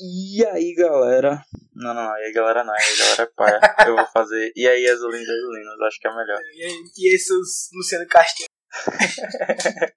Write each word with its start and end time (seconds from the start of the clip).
E 0.00 0.46
aí, 0.46 0.74
galera? 0.74 1.44
Não, 1.74 1.92
não, 1.92 2.04
não. 2.04 2.16
E 2.18 2.24
aí, 2.24 2.32
galera, 2.32 2.62
não. 2.62 2.72
E 2.72 2.78
aí, 2.78 2.98
galera, 2.98 3.22
é 3.22 3.26
paia. 3.26 3.60
Eu 3.88 3.96
vou 3.96 4.06
fazer. 4.06 4.52
E 4.54 4.68
aí, 4.68 4.88
Azulinos 4.88 5.26
e 5.26 5.30
Azulinos. 5.30 5.80
Acho 5.82 5.98
que 5.98 6.06
é 6.06 6.10
melhor. 6.14 6.40
E, 6.54 6.64
aí, 6.64 6.84
e 6.96 7.10
aí, 7.10 7.18
seus 7.18 7.68
Luciano 7.72 8.06
Castilho? 8.06 8.48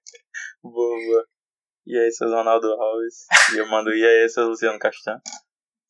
boa, 0.62 0.96
boa. 1.06 1.26
E 1.86 1.96
aí, 1.96 2.10
seus 2.10 2.32
Ronaldo 2.32 2.66
Alves. 2.66 3.26
E 3.54 3.58
eu 3.58 3.68
mando. 3.68 3.94
E 3.94 4.04
aí, 4.04 4.28
seus 4.28 4.48
Luciano 4.48 4.78
Castan. 4.78 5.20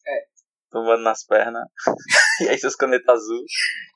É. 0.07 0.27
Tomando 0.71 1.03
nas 1.03 1.25
pernas. 1.25 1.67
E 2.41 2.49
aí, 2.49 2.59
seus 2.59 2.75
Caneta 2.75 3.13
Azul. 3.13 3.45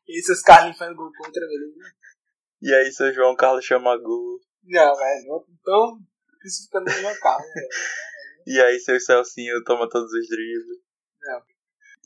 E 0.06 0.16
aí, 0.16 0.22
seus 0.22 0.40
Carlinhos 0.42 0.78
fazendo 0.78 0.96
gol 0.96 1.10
contra, 1.18 1.40
beleza? 1.40 1.94
E 2.62 2.72
aí, 2.72 2.92
seu 2.92 3.12
João 3.12 3.34
Carlos 3.34 3.64
Chamagu. 3.64 4.40
Não, 4.62 4.94
velho. 4.94 5.26
Não 5.26 5.44
tão 5.64 5.98
crucificando 6.38 6.92
no 6.92 7.02
meu 7.02 7.20
carro, 7.20 7.42
velho. 7.54 7.68
E 8.46 8.60
aí, 8.60 8.78
seu 8.78 9.00
Celcinho 9.00 9.64
toma 9.64 9.88
todos 9.88 10.12
os 10.12 10.28
dribles. 10.28 10.78
Não. 11.22 11.40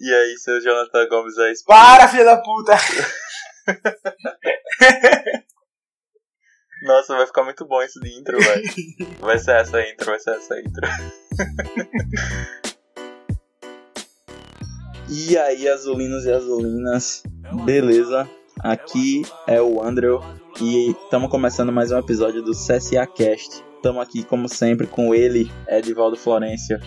E 0.00 0.14
aí, 0.14 0.38
seu 0.38 0.60
Jonathan 0.60 1.08
Gomes 1.08 1.36
é 1.36 1.52
Para, 1.66 2.06
filha 2.08 2.24
da 2.24 2.40
puta! 2.40 2.72
Nossa, 6.82 7.14
vai 7.14 7.26
ficar 7.26 7.44
muito 7.44 7.66
bom 7.66 7.82
isso 7.82 8.00
de 8.00 8.18
intro, 8.18 8.38
velho. 8.38 8.62
Vai 9.18 9.38
ser 9.38 9.56
essa 9.56 9.86
intro, 9.86 10.06
vai 10.06 10.18
ser 10.18 10.30
essa 10.30 10.58
intro. 10.58 10.80
e 15.10 15.36
aí, 15.36 15.68
azulinos 15.68 16.24
e 16.24 16.32
azulinas, 16.32 17.22
beleza? 17.66 18.26
Aqui 18.62 19.22
é 19.46 19.60
o 19.60 19.82
Andrew 19.82 20.20
e 20.60 20.90
estamos 20.90 21.30
começando 21.30 21.72
mais 21.72 21.90
um 21.90 21.98
episódio 21.98 22.42
do 22.42 22.52
CSA 22.52 23.06
Cast. 23.06 23.64
Estamos 23.76 24.02
aqui, 24.02 24.22
como 24.22 24.48
sempre, 24.48 24.86
com 24.86 25.14
ele, 25.14 25.50
Edivaldo 25.66 26.16
Florencio. 26.16 26.78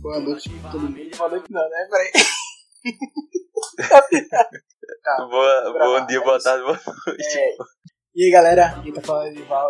Boa 0.00 0.20
noite 0.20 0.48
todo 0.70 0.82
mundo. 0.82 1.16
Boa 1.16 1.28
noite 1.28 1.50
não, 1.50 1.68
né? 1.68 1.88
Peraí. 1.90 2.12
tá. 5.02 5.16
Boa, 5.28 5.72
bom 5.72 5.92
lá, 5.94 6.00
dia, 6.00 6.20
boa 6.20 6.38
tarde, 6.40 6.62
boa 6.62 6.80
noite. 7.06 7.38
É, 7.38 7.56
e 8.14 8.24
aí 8.24 8.30
galera, 8.30 8.80
quem 8.82 8.92
tá 8.92 9.00
falando 9.02 9.28
é 9.28 9.32
de 9.32 9.42
Val 9.42 9.68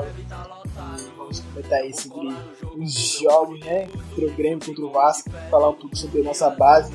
vamos 1.26 1.40
comentar 1.40 1.80
aí 1.80 1.92
sobre 1.92 2.28
os 2.76 3.18
jogos, 3.18 3.60
né? 3.60 3.86
Contra 3.86 4.26
o 4.26 4.30
Grêmio, 4.36 4.64
contra 4.64 4.84
o 4.84 4.92
Vasco, 4.92 5.30
falar 5.50 5.70
um 5.70 5.74
pouco 5.74 5.96
sobre 5.96 6.20
a 6.20 6.24
nossa 6.24 6.50
base, 6.50 6.92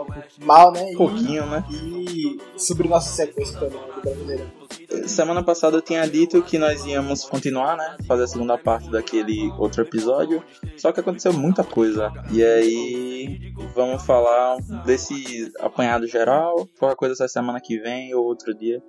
um 0.00 0.06
pouco 0.06 0.28
mal, 0.40 0.72
né? 0.72 0.82
Um 0.92 0.96
pouquinho, 0.96 1.46
né? 1.46 1.64
E, 1.70 2.36
e 2.36 2.60
sobre 2.60 2.88
nossa 2.88 3.10
sequência 3.10 3.58
também 3.58 3.78
do 3.78 4.00
Brasileirão. 4.00 4.46
Semana 5.06 5.42
passada 5.42 5.76
eu 5.76 5.82
tinha 5.82 6.06
dito 6.06 6.42
que 6.42 6.58
nós 6.58 6.84
íamos 6.84 7.24
continuar, 7.24 7.76
né? 7.76 7.96
Fazer 8.06 8.24
a 8.24 8.26
segunda 8.26 8.56
parte 8.56 8.90
daquele 8.90 9.52
outro 9.58 9.82
episódio. 9.82 10.42
Só 10.76 10.92
que 10.92 11.00
aconteceu 11.00 11.32
muita 11.32 11.64
coisa. 11.64 12.12
E 12.30 12.42
aí 12.42 13.52
vamos 13.74 14.02
falar 14.04 14.56
desse 14.84 15.52
apanhado 15.60 16.06
geral. 16.06 16.68
Qualquer 16.78 16.96
coisa 16.96 17.14
essa 17.14 17.28
semana 17.28 17.60
que 17.60 17.78
vem 17.78 18.14
ou 18.14 18.24
outro 18.24 18.54
dia. 18.54 18.82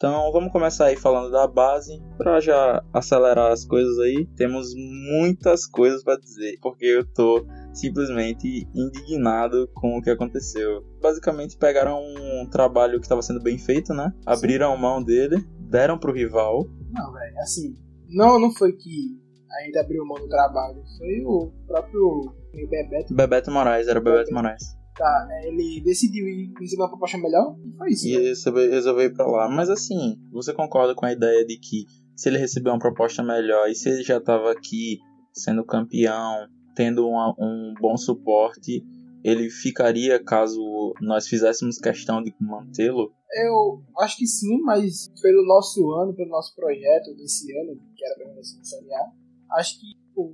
Então 0.00 0.32
vamos 0.32 0.50
começar 0.50 0.86
aí 0.86 0.96
falando 0.96 1.30
da 1.30 1.46
base 1.46 2.02
para 2.16 2.40
já 2.40 2.82
acelerar 2.90 3.52
as 3.52 3.66
coisas 3.66 3.98
aí. 3.98 4.26
Temos 4.34 4.72
muitas 4.74 5.66
coisas 5.66 6.02
para 6.02 6.18
dizer, 6.18 6.56
porque 6.62 6.86
eu 6.86 7.06
tô 7.12 7.44
simplesmente 7.74 8.66
indignado 8.74 9.68
com 9.74 9.98
o 9.98 10.00
que 10.00 10.08
aconteceu. 10.08 10.82
Basicamente 11.02 11.58
pegaram 11.58 12.00
um 12.00 12.48
trabalho 12.48 12.98
que 12.98 13.04
estava 13.04 13.20
sendo 13.20 13.42
bem 13.42 13.58
feito, 13.58 13.92
né? 13.92 14.10
Abriram 14.24 14.74
mão 14.74 15.04
dele, 15.04 15.36
deram 15.68 15.98
pro 15.98 16.14
rival. 16.14 16.64
Não, 16.90 17.12
velho, 17.12 17.38
assim, 17.42 17.74
não, 18.08 18.40
não 18.40 18.50
foi 18.54 18.72
que 18.72 19.20
a 19.52 19.66
gente 19.66 19.78
abriu 19.78 20.06
mão 20.06 20.18
do 20.18 20.28
trabalho, 20.28 20.82
foi 20.96 21.22
o 21.26 21.52
próprio 21.66 22.34
Bebeto, 22.70 23.14
Bebeto 23.14 23.50
Moraes, 23.50 23.86
era 23.86 23.98
o 23.98 24.02
Bebeto 24.02 24.32
Moraes. 24.32 24.79
Tá? 25.00 25.28
Ele 25.44 25.80
decidiu 25.82 26.28
ir 26.28 26.52
receber 26.60 26.82
uma 26.82 26.88
proposta 26.90 27.16
melhor 27.16 27.56
e 27.64 27.72
foi 27.76 27.90
isso. 27.90 28.06
E 28.06 28.16
né? 28.16 28.28
resolveu, 28.28 28.70
resolveu 28.70 29.04
ir 29.06 29.14
pra 29.14 29.26
lá. 29.26 29.48
Mas 29.48 29.70
assim, 29.70 30.16
você 30.30 30.52
concorda 30.52 30.94
com 30.94 31.06
a 31.06 31.12
ideia 31.12 31.44
de 31.44 31.56
que 31.58 31.86
se 32.14 32.28
ele 32.28 32.36
receber 32.36 32.68
uma 32.68 32.78
proposta 32.78 33.22
melhor 33.22 33.68
e 33.68 33.74
se 33.74 33.88
ele 33.88 34.02
já 34.02 34.20
tava 34.20 34.52
aqui 34.52 34.98
sendo 35.32 35.64
campeão, 35.64 36.46
tendo 36.74 37.08
uma- 37.08 37.34
um 37.38 37.72
bom 37.80 37.96
suporte, 37.96 38.84
ele 39.24 39.48
ficaria 39.48 40.22
caso 40.22 40.60
nós 41.00 41.26
fizéssemos 41.26 41.78
questão 41.78 42.22
de 42.22 42.34
mantê-lo? 42.40 43.12
Eu 43.32 43.82
acho 44.00 44.16
que 44.18 44.26
sim, 44.26 44.60
mas 44.62 45.10
pelo 45.22 45.46
nosso 45.46 45.90
ano, 45.92 46.12
pelo 46.14 46.30
nosso 46.30 46.54
projeto 46.54 47.14
desse 47.16 47.50
ano, 47.58 47.80
que 47.96 48.04
era 48.04 48.16
permanecer 48.16 48.58
no 48.58 48.64
Série 48.64 48.92
A, 48.92 49.12
acho 49.58 49.80
que 49.80 49.86
o 50.16 50.30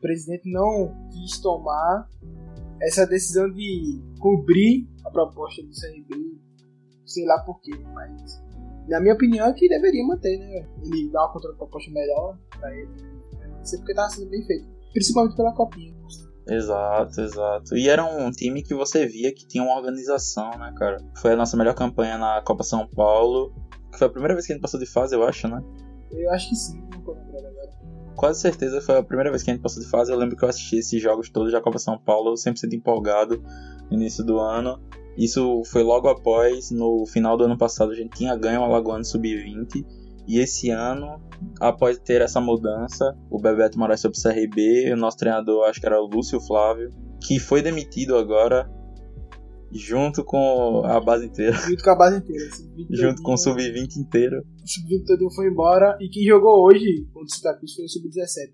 presidente 0.00 0.50
não 0.50 0.94
quis 1.12 1.38
tomar 1.40 2.08
essa 2.80 3.06
decisão 3.06 3.50
de 3.52 4.00
cobrir 4.18 4.88
a 5.04 5.10
proposta 5.10 5.62
do 5.62 5.70
CRB, 5.70 6.38
sei 7.04 7.24
lá 7.24 7.38
porquê, 7.40 7.72
mas 7.94 8.42
na 8.88 9.00
minha 9.00 9.14
opinião 9.14 9.46
é 9.46 9.52
que 9.52 9.68
deveria 9.68 10.06
manter, 10.06 10.38
né? 10.38 10.68
Ele 10.84 11.10
dar 11.10 11.24
uma 11.24 11.32
contraproposta 11.32 11.90
melhor 11.90 12.38
pra 12.58 12.74
ele, 12.74 12.90
não 13.48 13.64
sei 13.64 13.78
porque 13.78 13.94
tava 13.94 14.10
sendo 14.10 14.30
bem 14.30 14.44
feito, 14.44 14.66
principalmente 14.92 15.36
pela 15.36 15.54
copinha. 15.54 15.96
Exato, 16.48 17.20
exato. 17.20 17.76
E 17.76 17.88
era 17.88 18.04
um 18.04 18.30
time 18.30 18.62
que 18.62 18.72
você 18.72 19.04
via 19.06 19.34
que 19.34 19.46
tinha 19.48 19.64
uma 19.64 19.76
organização, 19.76 20.50
né, 20.50 20.72
cara? 20.76 20.98
Foi 21.16 21.32
a 21.32 21.36
nossa 21.36 21.56
melhor 21.56 21.74
campanha 21.74 22.16
na 22.16 22.40
Copa 22.42 22.62
São 22.62 22.86
Paulo. 22.86 23.52
Que 23.90 23.98
foi 23.98 24.06
a 24.06 24.10
primeira 24.10 24.34
vez 24.34 24.46
que 24.46 24.52
a 24.52 24.54
gente 24.54 24.62
passou 24.62 24.78
de 24.78 24.86
fase, 24.86 25.16
eu 25.16 25.24
acho, 25.24 25.48
né? 25.48 25.60
Eu 26.12 26.30
acho 26.30 26.48
que 26.48 26.54
sim, 26.54 26.80
não 26.92 27.02
tô 27.02 27.14
lembrando. 27.14 27.55
Quase 28.16 28.40
certeza 28.40 28.80
foi 28.80 28.96
a 28.96 29.02
primeira 29.02 29.30
vez 29.30 29.42
que 29.42 29.50
a 29.50 29.54
gente 29.54 29.62
passou 29.62 29.82
de 29.82 29.88
fase. 29.88 30.10
Eu 30.10 30.16
lembro 30.16 30.36
que 30.36 30.42
eu 30.42 30.48
assisti 30.48 30.78
esses 30.78 31.00
jogos 31.02 31.28
todos 31.28 31.52
da 31.52 31.60
Copa 31.60 31.78
São 31.78 31.98
Paulo, 31.98 32.32
100% 32.32 32.72
empolgado 32.72 33.42
no 33.90 33.96
início 33.96 34.24
do 34.24 34.38
ano. 34.38 34.80
Isso 35.18 35.62
foi 35.66 35.82
logo 35.82 36.08
após, 36.08 36.70
no 36.70 37.04
final 37.06 37.36
do 37.36 37.44
ano 37.44 37.58
passado, 37.58 37.92
a 37.92 37.94
gente 37.94 38.16
tinha 38.16 38.34
ganho 38.34 38.60
o 38.60 38.64
Alagoano 38.64 39.04
Sub-20. 39.04 39.84
E 40.26 40.40
esse 40.40 40.70
ano, 40.70 41.20
após 41.60 41.98
ter 41.98 42.20
essa 42.20 42.40
mudança, 42.40 43.16
o 43.30 43.38
Bebeto 43.38 43.78
Moraes 43.78 44.02
foi 44.02 44.10
pro 44.10 44.20
CRB, 44.20 44.92
o 44.92 44.96
nosso 44.96 45.18
treinador, 45.18 45.68
acho 45.68 45.78
que 45.78 45.86
era 45.86 46.00
o 46.00 46.06
Lúcio 46.06 46.40
Flávio, 46.40 46.90
que 47.22 47.38
foi 47.38 47.62
demitido 47.62 48.16
agora, 48.16 48.68
junto 49.72 50.24
com 50.24 50.82
a 50.84 51.00
base 51.00 51.26
inteira, 51.26 51.52
Junto 51.56 51.82
com 51.82 51.90
a 51.90 51.96
base 51.96 52.16
inteira. 52.18 52.44
junto 52.90 53.22
com 53.22 53.32
o 53.32 53.36
todinho- 53.36 53.38
Sub-20 53.38 53.96
inteiro. 53.96 54.36
O 54.38 54.68
sub-20 54.68 55.04
todinho 55.06 55.30
foi 55.30 55.48
embora 55.48 55.96
e 56.00 56.08
quem 56.08 56.24
jogou 56.24 56.64
hoje 56.66 57.04
contra 57.12 57.26
o 57.26 57.34
Santa 57.36 57.54
Cruz 57.58 57.74
foi 57.74 57.84
o 57.84 57.88
sub-17. 57.88 58.52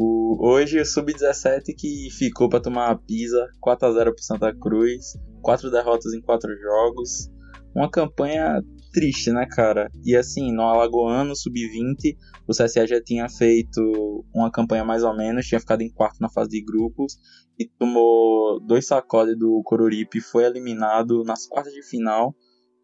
O, 0.00 0.46
hoje 0.48 0.80
o 0.80 0.84
Sub-17 0.86 1.74
que 1.76 2.08
ficou 2.16 2.48
pra 2.48 2.60
tomar 2.60 2.90
a 2.90 2.96
pisa 2.96 3.46
4x0 3.66 4.04
pro 4.14 4.22
Santa 4.22 4.54
Cruz, 4.54 5.06
quatro 5.42 5.70
derrotas 5.70 6.12
em 6.12 6.20
quatro 6.20 6.50
jogos. 6.56 7.28
Uma 7.74 7.90
campanha 7.90 8.62
triste, 8.92 9.30
né, 9.32 9.46
cara? 9.50 9.90
E 10.04 10.14
assim, 10.16 10.52
no 10.52 10.62
Alagoano 10.62 11.34
Sub-20, 11.34 12.16
o 12.46 12.52
CSA 12.52 12.86
já 12.86 13.02
tinha 13.02 13.28
feito 13.28 14.24
uma 14.32 14.50
campanha 14.50 14.84
mais 14.84 15.02
ou 15.02 15.16
menos, 15.16 15.46
tinha 15.46 15.58
ficado 15.60 15.82
em 15.82 15.90
quarto 15.90 16.18
na 16.20 16.30
fase 16.30 16.50
de 16.50 16.64
grupos 16.64 17.18
e 17.58 17.66
tomou 17.66 18.60
dois 18.60 18.86
sacodes 18.86 19.36
do 19.36 19.60
Coruripe 19.64 20.18
e 20.18 20.22
foi 20.22 20.44
eliminado 20.44 21.24
nas 21.24 21.46
quartas 21.46 21.72
de 21.72 21.82
final, 21.82 22.34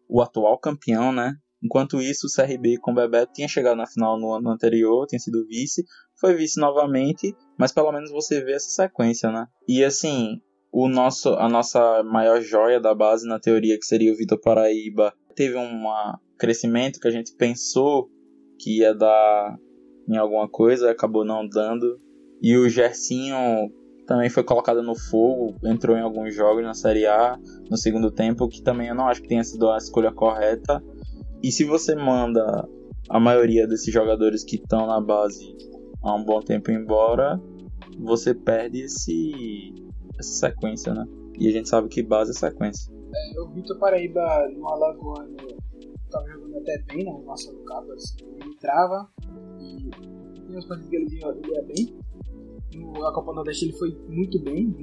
o 0.09 0.21
atual 0.21 0.59
campeão, 0.59 1.11
né? 1.11 1.33
Enquanto 1.63 2.01
isso, 2.01 2.27
o 2.27 2.29
CRB 2.29 2.77
com 2.79 2.91
o 2.91 2.95
Bebeto 2.95 3.33
tinha 3.33 3.47
chegado 3.47 3.77
na 3.77 3.87
final 3.87 4.19
no 4.19 4.33
ano 4.33 4.51
anterior, 4.51 5.07
tinha 5.07 5.19
sido 5.19 5.47
vice, 5.47 5.83
foi 6.19 6.35
vice 6.35 6.59
novamente, 6.59 7.35
mas 7.57 7.71
pelo 7.71 7.91
menos 7.91 8.11
você 8.11 8.41
vê 8.41 8.53
essa 8.53 8.69
sequência, 8.69 9.31
né? 9.31 9.47
E 9.67 9.83
assim, 9.83 10.41
o 10.71 10.87
nosso, 10.87 11.29
a 11.29 11.47
nossa 11.47 12.03
maior 12.03 12.41
joia 12.41 12.79
da 12.79 12.93
base, 12.93 13.27
na 13.27 13.39
teoria, 13.39 13.79
que 13.79 13.85
seria 13.85 14.11
o 14.11 14.15
Vitor 14.17 14.39
Paraíba, 14.39 15.13
teve 15.35 15.57
um 15.57 15.85
crescimento 16.37 16.99
que 16.99 17.07
a 17.07 17.11
gente 17.11 17.33
pensou 17.35 18.09
que 18.59 18.79
ia 18.79 18.93
dar 18.93 19.57
em 20.07 20.17
alguma 20.17 20.47
coisa, 20.49 20.91
acabou 20.91 21.25
não 21.25 21.47
dando. 21.47 21.99
E 22.41 22.55
o 22.57 22.69
Gersinho 22.69 23.71
também 24.05 24.29
foi 24.29 24.43
colocado 24.43 24.81
no 24.81 24.95
fogo, 24.95 25.55
entrou 25.63 25.97
em 25.97 26.01
alguns 26.01 26.33
jogos 26.33 26.63
na 26.63 26.73
Série 26.73 27.05
A 27.05 27.37
no 27.69 27.77
segundo 27.77 28.11
tempo, 28.11 28.47
que 28.47 28.61
também 28.61 28.87
eu 28.87 28.95
não 28.95 29.07
acho 29.07 29.21
que 29.21 29.27
tenha 29.27 29.43
sido 29.43 29.69
a 29.69 29.77
escolha 29.77 30.11
correta. 30.11 30.83
E 31.41 31.51
se 31.51 31.63
você 31.63 31.95
manda 31.95 32.67
a 33.09 33.19
maioria 33.19 33.67
desses 33.67 33.93
jogadores 33.93 34.43
que 34.43 34.55
estão 34.55 34.87
na 34.87 34.99
base 34.99 35.55
há 36.01 36.13
um 36.15 36.23
bom 36.23 36.39
tempo 36.39 36.71
embora, 36.71 37.39
você 37.99 38.33
perde 38.33 38.81
esse, 38.81 39.73
essa 40.19 40.49
sequência, 40.49 40.93
né? 40.93 41.05
E 41.37 41.47
a 41.47 41.51
gente 41.51 41.67
sabe 41.67 41.89
que 41.89 42.01
base 42.01 42.31
é 42.31 42.33
sequência. 42.33 42.93
É, 42.93 43.41
o 43.41 43.49
Vitor 43.49 43.77
Paraíba 43.77 44.49
no 44.55 44.67
Alagoano 44.67 45.35
tava 46.09 46.27
jogando 46.27 46.57
até 46.57 46.77
bem 46.87 47.03
na 47.03 47.17
nossa 47.19 47.51
no 47.51 47.63
Cabas. 47.65 48.15
Ele 48.21 48.51
entrava 48.51 49.09
e 49.59 49.89
tinha 49.89 50.51
umas 50.51 50.65
partidas 50.65 50.93
ele 50.93 51.19
ia, 51.19 51.27
ele 51.27 51.53
ia 51.53 51.63
bem. 51.63 51.99
Na 52.73 53.11
Copa 53.11 53.33
Nordeste 53.33 53.65
ele 53.65 53.73
foi 53.73 53.97
muito 54.09 54.39
bem. 54.39 54.73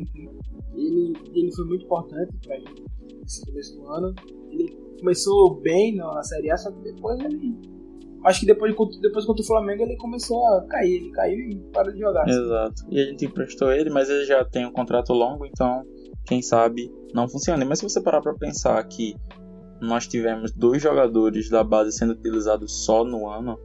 Ele, 0.75 1.12
ele 1.34 1.52
foi 1.52 1.64
muito 1.67 1.84
importante 1.84 2.32
pra 2.46 2.56
gente 2.56 2.84
nesse 3.20 3.44
começo 3.44 3.76
do 3.76 3.87
ano. 3.88 4.14
Ele 4.50 4.76
começou 4.99 5.61
bem 5.61 5.96
na, 5.96 6.23
Série 6.23 6.50
A, 6.50 6.56
só 6.56 6.70
que 6.70 6.81
depois 6.82 7.19
ele 7.20 7.73
Acho 8.25 8.40
que 8.40 8.46
depois, 8.46 8.73
depois 9.00 9.25
contra 9.25 9.43
o 9.43 9.46
Flamengo 9.46 9.82
ele 9.82 9.96
começou 9.96 10.46
a 10.46 10.64
cair, 10.69 10.94
ele 10.94 11.11
caiu 11.11 11.40
e 11.40 11.56
parou 11.73 11.93
de 11.93 11.99
jogar. 11.99 12.29
Exato. 12.29 12.84
E 12.88 13.00
a 13.00 13.05
gente 13.06 13.25
emprestou 13.25 13.73
ele, 13.73 13.90
mas 13.90 14.08
ele 14.08 14.25
já 14.25 14.44
tem 14.44 14.64
um 14.64 14.70
contrato 14.70 15.12
longo, 15.12 15.44
então 15.44 15.84
quem 16.25 16.40
sabe 16.40 16.88
não 17.12 17.29
funcione. 17.29 17.64
Mas 17.64 17.81
se 17.81 17.84
você 17.88 18.00
parar 18.00 18.20
pra 18.20 18.32
pensar 18.34 18.81
que 18.84 19.17
nós 19.81 20.06
tivemos 20.06 20.52
dois 20.52 20.81
jogadores 20.81 21.50
da 21.50 21.64
base 21.64 21.90
sendo 21.90 22.12
utilizados 22.12 22.84
só 22.84 23.05
no 23.05 23.29
ano, 23.29 23.58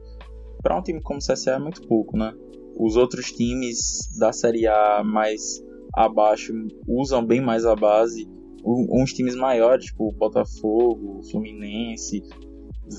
para 0.60 0.76
um 0.76 0.82
time 0.82 1.00
como 1.00 1.20
o 1.20 1.22
CSA 1.22 1.52
é 1.52 1.58
muito 1.58 1.86
pouco, 1.86 2.16
né? 2.16 2.34
Os 2.76 2.96
outros 2.96 3.32
times 3.32 3.78
da 4.18 4.32
Série 4.32 4.66
A 4.66 5.02
mais 5.04 5.62
abaixo 5.94 6.52
usam 6.86 7.24
bem 7.24 7.40
mais 7.40 7.64
a 7.64 7.74
base. 7.74 8.28
Uns 8.64 9.12
times 9.12 9.34
maiores, 9.34 9.86
tipo 9.86 10.12
Botafogo, 10.12 11.22
Fluminense, 11.30 12.22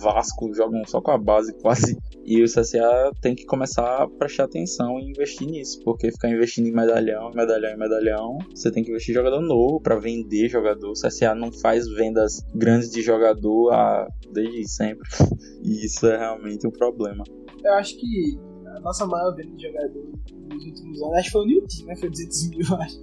Vasco 0.02 0.54
jogam 0.54 0.84
só 0.86 1.02
com 1.02 1.12
a 1.12 1.18
base 1.18 1.54
quase. 1.62 1.98
E 2.24 2.44
o 2.44 2.46
CSA 2.46 3.12
tem 3.22 3.34
que 3.34 3.46
começar 3.46 4.04
a 4.04 4.08
prestar 4.08 4.44
atenção 4.44 5.00
e 5.00 5.10
investir 5.10 5.48
nisso, 5.48 5.80
porque 5.84 6.12
ficar 6.12 6.30
investindo 6.30 6.68
em 6.68 6.72
medalhão, 6.72 7.32
medalhão 7.34 7.72
e 7.72 7.78
medalhão, 7.78 8.38
você 8.54 8.72
tem 8.72 8.84
que 8.84 8.92
investir 8.92 9.14
em 9.14 9.18
jogador 9.18 9.42
novo 9.42 9.82
para 9.82 9.98
vender 9.98 10.48
jogador. 10.48 10.90
O 10.90 10.94
CSA 10.94 11.34
não 11.34 11.52
faz 11.52 11.88
vendas 11.88 12.46
grandes 12.54 12.92
de 12.92 13.02
jogador 13.02 13.72
a... 13.72 14.08
desde 14.32 14.68
sempre. 14.70 15.08
E 15.62 15.86
isso 15.86 16.08
é 16.08 16.18
realmente 16.18 16.66
um 16.66 16.72
problema. 16.72 17.22
Eu 17.62 17.74
acho 17.74 18.00
que 18.00 18.40
a 18.80 18.82
nossa 18.82 19.06
maior 19.06 19.36
venda 19.36 19.56
de 19.56 19.64
jogador 19.64 20.10
nos 20.52 20.66
últimos 20.66 21.02
anos, 21.02 21.18
acho 21.18 21.26
que 21.26 21.32
foi 21.32 21.42
o 21.42 21.46
Newton, 21.46 21.86
né? 21.86 21.96
Foi 21.96 22.10
200 22.10 22.50
mil, 22.50 22.60
acho. 22.80 23.00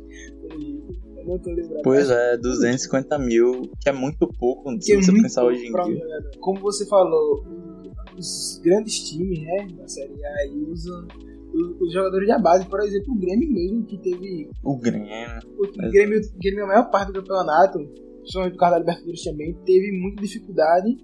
Eu 1.17 1.27
não 1.27 1.39
tô 1.39 1.51
lembrando. 1.51 1.83
Pois 1.83 2.11
é, 2.11 2.37
250 2.39 3.19
mil, 3.19 3.71
que 3.81 3.89
é 3.89 3.93
muito 3.93 4.27
pouco 4.39 4.71
se 4.81 4.93
é 4.93 4.97
você 4.97 5.13
pensar 5.13 5.45
hoje 5.45 5.67
em 5.67 5.73
dia. 5.73 6.05
Como 6.41 6.61
você 6.61 6.87
falou, 6.87 7.45
os 8.17 8.61
grandes 8.65 9.01
times, 9.01 9.43
né, 9.43 9.69
da 9.77 9.87
Série 9.87 10.15
A 10.25 10.73
usam 10.73 11.07
os 11.81 11.93
jogadores 11.93 12.29
da 12.29 12.39
base, 12.39 12.67
por 12.67 12.81
exemplo, 12.81 13.15
o 13.15 13.19
Grêmio 13.19 13.51
mesmo, 13.51 13.85
que 13.85 13.99
teve. 13.99 14.51
O 14.63 14.77
Grêmio. 14.77 15.09
O 15.59 15.91
Grêmio, 15.91 16.21
o 16.21 16.39
Grêmio, 16.39 16.65
a 16.65 16.67
maior 16.67 16.91
parte 16.91 17.13
do 17.13 17.21
campeonato, 17.21 17.79
principalmente 18.21 18.53
do 18.53 18.59
Carlos 18.59 18.81
Libertadores 18.81 19.25
também, 19.25 19.55
teve 19.65 19.93
muita 19.93 20.23
dificuldade 20.23 20.97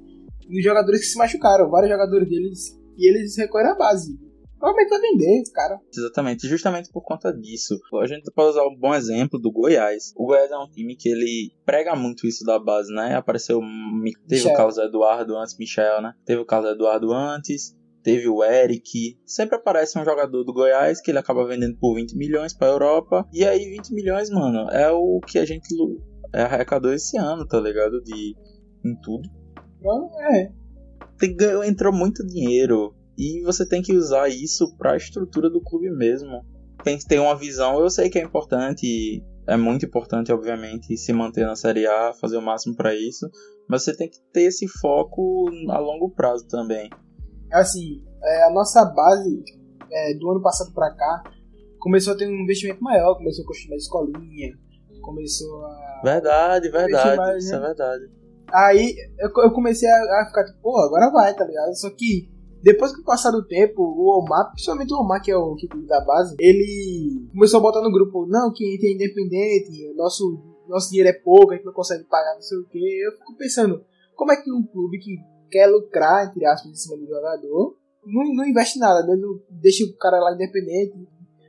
nos 0.49 0.63
jogadores 0.63 1.01
que 1.01 1.07
se 1.07 1.19
machucaram. 1.19 1.71
Vários 1.71 1.91
jogadores 1.91 2.29
deles. 2.29 2.79
E 2.99 3.09
eles 3.09 3.37
recorrem 3.37 3.71
à 3.71 3.75
base. 3.75 4.19
Provavelmente 4.63 4.91
vai 4.91 5.01
vender, 5.01 5.43
cara. 5.53 5.81
Exatamente, 5.93 6.47
justamente 6.47 6.93
por 6.93 7.03
conta 7.03 7.33
disso. 7.33 7.81
A 8.01 8.07
gente 8.07 8.31
pode 8.33 8.51
usar 8.51 8.63
um 8.63 8.79
bom 8.79 8.95
exemplo 8.95 9.37
do 9.37 9.51
Goiás. 9.51 10.13
O 10.17 10.25
Goiás 10.25 10.53
é 10.53 10.57
um 10.57 10.69
time 10.71 10.95
que 10.95 11.09
ele 11.09 11.51
prega 11.67 11.97
muito 11.97 12.29
isso 12.29 12.45
da 12.45 12.61
base, 12.61 12.95
né? 12.95 13.17
Apareceu. 13.17 13.59
Teve 13.59 14.43
Michel. 14.43 14.53
o 14.53 14.57
Carlos 14.57 14.79
Eduardo 14.79 15.37
antes, 15.37 15.59
Michel, 15.59 16.01
né? 16.01 16.13
Teve 16.25 16.43
o 16.43 16.47
Carlos 16.47 16.71
Eduardo 16.71 17.13
antes. 17.13 17.77
Teve 18.05 18.29
o 18.29 18.45
Eric. 18.45 19.19
Sempre 19.27 19.57
aparece 19.57 19.99
um 19.99 20.05
jogador 20.05 20.45
do 20.45 20.53
Goiás 20.53 21.01
que 21.01 21.11
ele 21.11 21.19
acaba 21.19 21.45
vendendo 21.45 21.77
por 21.81 21.97
20 21.97 22.17
milhões 22.17 22.55
pra 22.57 22.69
Europa. 22.69 23.29
E 23.33 23.45
aí, 23.45 23.69
20 23.69 23.93
milhões, 23.93 24.31
mano, 24.31 24.71
é 24.71 24.89
o 24.93 25.19
que 25.27 25.41
a 25.41 25.45
gente 25.45 25.67
arrecadou 26.33 26.93
esse 26.93 27.19
ano, 27.19 27.45
tá 27.49 27.59
ligado? 27.59 28.01
De. 28.01 28.37
em 28.85 28.95
tudo. 29.03 29.29
É. 30.31 30.53
Tem, 31.19 31.37
entrou 31.67 31.93
muito 31.93 32.25
dinheiro 32.25 32.95
e 33.17 33.43
você 33.43 33.67
tem 33.67 33.83
que 33.83 33.95
usar 33.95 34.29
isso 34.29 34.75
para 34.77 34.93
a 34.93 34.97
estrutura 34.97 35.51
do 35.51 35.61
clube 35.61 35.91
mesmo. 35.91 36.45
Tem 36.83 36.99
que 36.99 37.07
ter 37.07 37.19
uma 37.19 37.37
visão. 37.37 37.81
Eu 37.81 37.91
sei 37.91 38.09
que 38.09 38.19
é 38.19 38.23
importante, 38.23 39.23
é 39.47 39.57
muito 39.57 39.87
importante, 39.87 40.33
obviamente, 40.33 40.97
se 40.97 41.13
manter 41.13 41.47
na 41.47 41.55
Série 41.55 41.87
A, 41.87 42.13
fazer 42.15 42.37
o 42.37 42.43
máximo 42.43 42.75
para 42.75 42.95
isso, 42.95 43.29
mas 43.69 43.85
você 43.85 43.97
tem 43.97 44.09
que 44.09 44.19
ter 44.33 44.43
esse 44.43 44.67
foco 44.67 45.49
a 45.71 45.79
longo 45.79 46.11
prazo 46.11 46.47
também. 46.49 46.91
Assim, 47.53 48.03
é, 48.23 48.45
a 48.45 48.51
nossa 48.51 48.85
base 48.85 49.45
é, 49.91 50.15
do 50.15 50.31
ano 50.31 50.43
passado 50.43 50.73
para 50.73 50.95
cá 50.95 51.23
começou 51.79 52.15
a 52.15 52.17
ter 52.17 52.27
um 52.27 52.43
investimento 52.43 52.83
maior, 52.83 53.15
começou 53.17 53.45
a 53.45 53.47
construir 53.47 53.71
mais 53.71 53.83
escolinha, 53.83 54.53
começou 55.03 55.67
a. 55.67 56.01
Verdade, 56.03 56.71
verdade, 56.71 57.17
mais, 57.17 57.45
isso 57.45 57.55
é 57.55 57.59
né? 57.59 57.65
é 57.65 57.67
verdade. 57.69 58.05
Aí 58.53 58.95
eu, 59.19 59.31
eu 59.45 59.53
comecei 59.53 59.89
a, 59.89 60.23
a 60.23 60.27
ficar 60.27 60.45
tipo, 60.45 60.61
pô, 60.61 60.79
agora 60.79 61.11
vai, 61.11 61.35
tá 61.35 61.45
ligado? 61.45 61.75
Só 61.77 61.91
que 61.91 62.32
depois 62.63 62.95
que 62.95 63.03
passar 63.03 63.33
do 63.33 63.45
tempo, 63.45 63.83
o 63.83 64.21
Omar, 64.21 64.53
principalmente 64.53 64.95
o 64.95 64.99
Omar, 64.99 65.21
que 65.21 65.33
é 65.33 65.37
o 65.37 65.57
que 65.57 65.67
da 65.85 66.01
base, 66.01 66.37
ele 66.39 67.27
começou 67.33 67.59
a 67.59 67.63
botar 67.63 67.83
no 67.83 67.91
grupo, 67.91 68.25
não, 68.27 68.53
que 68.53 68.65
é 68.65 68.93
independente, 68.93 69.93
nosso, 69.97 70.41
nosso 70.69 70.89
dinheiro 70.91 71.11
é 71.11 71.13
pouco, 71.13 71.53
a 71.53 71.57
gente 71.57 71.67
não 71.67 71.73
consegue 71.73 72.05
pagar 72.05 72.35
não 72.35 72.43
sei 72.43 72.59
o 72.59 72.65
que. 72.65 72.79
Eu 72.79 73.13
fico 73.13 73.37
pensando, 73.37 73.85
como 74.15 74.31
é 74.31 74.37
que 74.37 74.53
um 74.53 74.63
clube 74.63 75.01
que 75.01 75.17
quer 75.51 75.67
lucrar, 75.67 76.29
entre 76.29 76.47
aspas, 76.47 76.71
em 76.71 76.75
cima 76.77 76.97
do 76.97 77.07
jogador, 77.07 77.77
não, 78.07 78.33
não 78.33 78.47
investe 78.47 78.79
nada, 78.79 79.05
né? 79.05 79.17
Não 79.17 79.41
deixa 79.51 79.85
o 79.85 79.97
cara 79.97 80.21
lá 80.21 80.33
independente, 80.33 80.95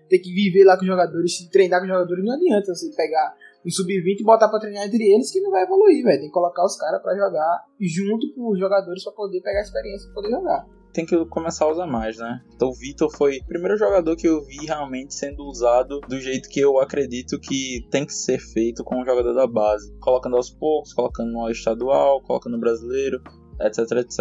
ter 0.09 0.17
que 0.17 0.33
viver 0.33 0.63
lá 0.63 0.75
com 0.75 0.81
os 0.81 0.87
jogadores, 0.87 1.47
treinar 1.51 1.79
com 1.79 1.85
os 1.85 1.91
jogadores, 1.91 2.25
não 2.25 2.33
adianta 2.33 2.73
você 2.73 2.89
pegar 2.95 3.35
um 3.63 3.69
sub-20 3.69 4.19
e 4.19 4.23
botar 4.23 4.49
pra 4.49 4.59
treinar 4.59 4.87
entre 4.87 5.03
eles 5.03 5.31
que 5.31 5.39
não 5.41 5.51
vai 5.51 5.61
evoluir, 5.61 6.03
velho. 6.03 6.19
Tem 6.19 6.27
que 6.27 6.33
colocar 6.33 6.65
os 6.65 6.75
caras 6.75 7.01
pra 7.03 7.15
jogar 7.15 7.65
junto 7.79 8.33
com 8.33 8.51
os 8.51 8.57
jogadores 8.57 9.03
pra 9.03 9.13
poder 9.13 9.41
pegar 9.41 9.59
a 9.59 9.63
experiência 9.63 10.07
pra 10.07 10.15
poder 10.15 10.31
jogar 10.31 10.82
tem 10.93 11.05
que 11.05 11.25
começar 11.25 11.65
a 11.65 11.71
usar 11.71 11.87
mais, 11.87 12.17
né? 12.17 12.41
Então 12.55 12.69
o 12.69 12.73
Vitor 12.73 13.09
foi 13.17 13.37
o 13.37 13.45
primeiro 13.45 13.77
jogador 13.77 14.15
que 14.15 14.27
eu 14.27 14.43
vi 14.45 14.65
realmente 14.65 15.13
sendo 15.13 15.43
usado 15.43 15.99
do 16.01 16.19
jeito 16.19 16.47
que 16.47 16.59
eu 16.59 16.79
acredito 16.79 17.39
que 17.39 17.85
tem 17.89 18.05
que 18.05 18.13
ser 18.13 18.39
feito 18.39 18.83
com 18.83 19.01
o 19.01 19.05
jogador 19.05 19.33
da 19.33 19.47
base. 19.47 19.91
Colocando 19.99 20.37
aos 20.37 20.51
poucos, 20.51 20.93
colocando 20.93 21.31
no 21.31 21.49
estadual, 21.49 22.21
colocando 22.21 22.53
no 22.53 22.59
brasileiro, 22.59 23.19
etc, 23.59 23.79
etc. 23.97 24.19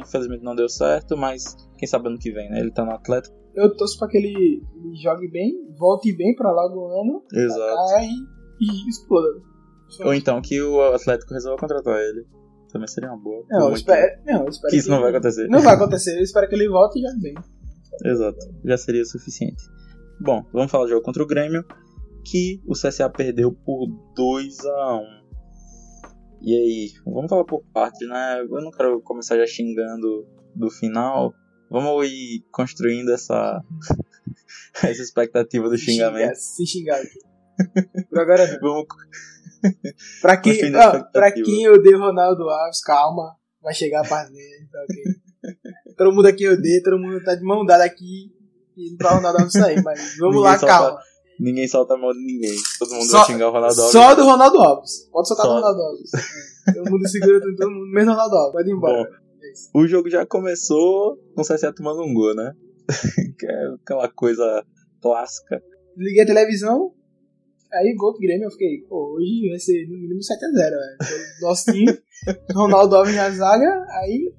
Infelizmente 0.00 0.42
não 0.42 0.54
deu 0.54 0.68
certo, 0.68 1.16
mas 1.16 1.54
quem 1.76 1.86
sabe 1.86 2.08
ano 2.08 2.18
que 2.18 2.32
vem, 2.32 2.50
né? 2.50 2.60
Ele 2.60 2.72
tá 2.72 2.84
no 2.84 2.92
Atlético. 2.92 3.36
Eu 3.54 3.76
torço 3.76 3.98
pra 3.98 4.08
que 4.08 4.16
ele, 4.16 4.62
jogue 5.00 5.30
bem, 5.30 5.52
volte 5.78 6.12
bem 6.16 6.34
pra 6.34 6.50
lá 6.50 6.66
do 6.68 6.86
ano. 6.86 7.22
Exato. 7.32 8.00
E, 8.00 8.64
e 8.64 8.88
exploda. 8.88 9.28
Ou 10.00 10.14
então 10.14 10.40
que 10.40 10.60
o 10.60 10.80
Atlético 10.80 11.34
resolva 11.34 11.60
contratar 11.60 12.00
ele 12.00 12.26
também 12.74 12.88
seria 12.88 13.10
uma 13.10 13.22
boa. 13.22 13.46
Não, 13.48 13.68
eu 13.68 13.74
espero, 13.74 14.20
não, 14.26 14.42
eu 14.42 14.48
espero 14.48 14.70
que, 14.70 14.76
que 14.76 14.76
isso 14.78 14.90
não 14.90 15.00
vai 15.00 15.10
acontecer. 15.10 15.46
Não 15.46 15.60
vai 15.60 15.74
acontecer, 15.76 16.18
eu 16.18 16.24
espero 16.24 16.48
que 16.48 16.54
ele 16.56 16.68
volte 16.68 16.98
e 16.98 17.02
já 17.02 17.14
vem. 17.20 17.34
Exato, 18.04 18.38
já 18.64 18.76
seria 18.76 19.02
o 19.02 19.06
suficiente. 19.06 19.62
Bom, 20.20 20.44
vamos 20.52 20.72
falar 20.72 20.84
do 20.84 20.90
jogo 20.90 21.02
contra 21.02 21.22
o 21.22 21.26
Grêmio, 21.26 21.64
que 22.24 22.60
o 22.66 22.72
CSA 22.72 23.08
perdeu 23.08 23.52
por 23.52 23.86
2 24.16 24.66
a 24.66 24.96
1 24.96 25.02
E 26.42 26.52
aí, 26.52 26.92
vamos 27.06 27.30
falar 27.30 27.44
por 27.44 27.62
parte, 27.72 28.04
né? 28.06 28.40
Eu 28.40 28.60
não 28.60 28.72
quero 28.72 29.00
começar 29.02 29.38
já 29.38 29.46
xingando 29.46 30.26
do 30.54 30.68
final. 30.68 31.32
Vamos 31.70 32.08
ir 32.08 32.44
construindo 32.50 33.12
essa, 33.12 33.62
essa 34.82 35.02
expectativa 35.02 35.68
do 35.68 35.78
xingamento. 35.78 36.34
Se 36.34 36.66
xingar 36.66 37.00
aqui. 37.00 37.18
Por 38.10 38.18
agora 38.18 38.46
Vamos, 38.60 38.86
pra, 40.20 40.36
quem, 40.36 40.72
pra 41.12 41.32
quem 41.32 41.68
odeia 41.68 41.96
o 41.96 42.00
Ronaldo 42.00 42.48
Alves, 42.48 42.80
calma, 42.82 43.36
vai 43.62 43.74
chegar 43.74 44.04
a 44.04 44.08
parte 44.08 44.32
dele, 44.32 44.68
tá 44.70 44.78
ok? 44.82 45.04
todo 45.96 46.12
mundo 46.12 46.26
aqui 46.26 46.48
odeia, 46.48 46.82
todo 46.82 46.98
mundo 46.98 47.22
tá 47.22 47.34
de 47.34 47.42
mão 47.42 47.64
dada 47.64 47.84
aqui 47.84 48.32
e 48.76 48.96
pra 48.96 49.12
o 49.12 49.16
Ronaldo 49.16 49.38
Alves 49.38 49.52
sair, 49.52 49.82
mas 49.82 50.16
vamos 50.18 50.42
lá, 50.42 50.58
solta, 50.58 50.66
calma. 50.66 50.98
Ninguém 51.38 51.66
solta 51.66 51.94
a 51.94 51.98
mão 51.98 52.12
de 52.12 52.20
ninguém, 52.20 52.56
todo 52.78 52.94
mundo 52.94 53.10
só, 53.10 53.18
vai 53.18 53.26
xingar 53.26 53.48
o 53.48 53.52
Ronaldo 53.52 53.80
Alves. 53.80 53.92
Só 53.92 54.14
do 54.14 54.24
Ronaldo 54.24 54.58
Alves, 54.62 55.08
pode 55.10 55.28
soltar 55.28 55.46
só. 55.46 55.52
do 55.52 55.56
Ronaldo 55.56 55.82
Alves. 55.82 56.10
É, 56.68 56.72
todo 56.72 56.90
mundo 56.90 57.08
segura 57.08 57.40
todo 57.40 57.70
mundo, 57.70 57.86
menos 57.92 58.14
Ronaldo 58.14 58.36
Alves, 58.36 58.52
pode 58.52 58.70
ir 58.70 58.72
embora. 58.72 59.02
Bom, 59.02 59.04
é 59.04 59.24
o 59.74 59.86
jogo 59.86 60.10
já 60.10 60.26
começou 60.26 61.16
com 61.34 61.42
o 61.42 61.44
CSA 61.44 61.72
tomando 61.72 62.02
um 62.02 62.12
gol, 62.12 62.34
né? 62.34 62.54
que 63.38 63.46
é 63.46 63.66
aquela 63.80 64.08
coisa 64.08 64.64
clássica. 65.00 65.62
Liguei 65.96 66.22
a 66.22 66.26
televisão, 66.26 66.92
Aí, 67.74 67.94
gol 67.96 68.12
do 68.12 68.18
Grêmio, 68.18 68.46
eu 68.46 68.50
fiquei, 68.50 68.78
pô, 68.88 69.16
hoje 69.16 69.48
vai 69.50 69.58
ser 69.58 69.86
no 69.88 69.98
mínimo 69.98 70.20
7x0, 70.20 70.70
velho. 70.70 71.24
Nosso 71.42 71.72
time, 71.72 71.98
Ronaldo 72.54 72.96
Alves 72.96 73.16
na 73.16 73.30
zaga, 73.30 73.84
aí. 73.90 74.32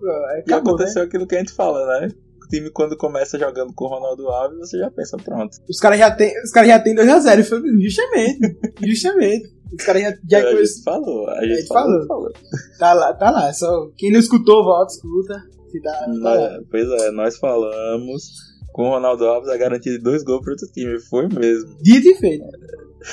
Pô, 0.00 0.10
aí 0.30 0.40
acabou, 0.40 0.48
e 0.48 0.52
aconteceu 0.54 1.02
né? 1.02 1.08
aquilo 1.08 1.26
que 1.26 1.34
a 1.34 1.38
gente 1.38 1.52
fala, 1.52 2.00
né? 2.00 2.08
O 2.42 2.48
time, 2.48 2.70
quando 2.70 2.96
começa 2.96 3.38
jogando 3.38 3.74
com 3.74 3.84
o 3.84 3.88
Ronaldo 3.88 4.28
Alves, 4.28 4.58
você 4.58 4.78
já 4.78 4.90
pensa, 4.90 5.16
pronto. 5.18 5.56
Os 5.68 5.78
caras 5.78 5.98
já 5.98 6.10
tem, 6.10 6.32
os 6.42 6.50
cara 6.50 6.66
já 6.66 6.80
tem 6.80 6.94
2x0, 6.94 7.42
justamente. 7.82 8.38
justamente. 8.82 9.54
Os 9.78 9.84
caras 9.84 10.02
já, 10.02 10.14
já 10.30 10.38
é, 10.38 10.52
A 10.52 10.56
gente 10.56 10.82
falou, 10.82 11.28
a 11.28 11.40
gente, 11.42 11.52
a 11.52 11.56
gente 11.56 11.68
falou, 11.68 12.06
falou. 12.06 12.32
Tá 12.78 12.92
lá, 12.92 13.12
tá 13.14 13.30
lá. 13.30 13.52
Só 13.52 13.90
quem 13.96 14.10
não 14.10 14.20
escutou, 14.20 14.64
volta, 14.64 14.92
escuta. 14.92 15.42
Se 15.70 15.80
tá, 15.82 16.06
tá. 16.22 16.60
Pois 16.70 16.88
é, 17.02 17.10
nós 17.10 17.36
falamos 17.36 18.53
com 18.74 18.88
o 18.88 18.90
Ronaldo 18.90 19.24
Alves 19.24 19.48
a 19.48 19.56
garantia 19.56 19.92
de 19.92 19.98
dois 19.98 20.24
gols 20.24 20.42
para 20.42 20.50
outro 20.50 20.66
time. 20.72 20.98
Foi 20.98 21.28
mesmo. 21.28 21.76
Dito 21.80 22.08
e 22.08 22.14
feito. 22.16 22.44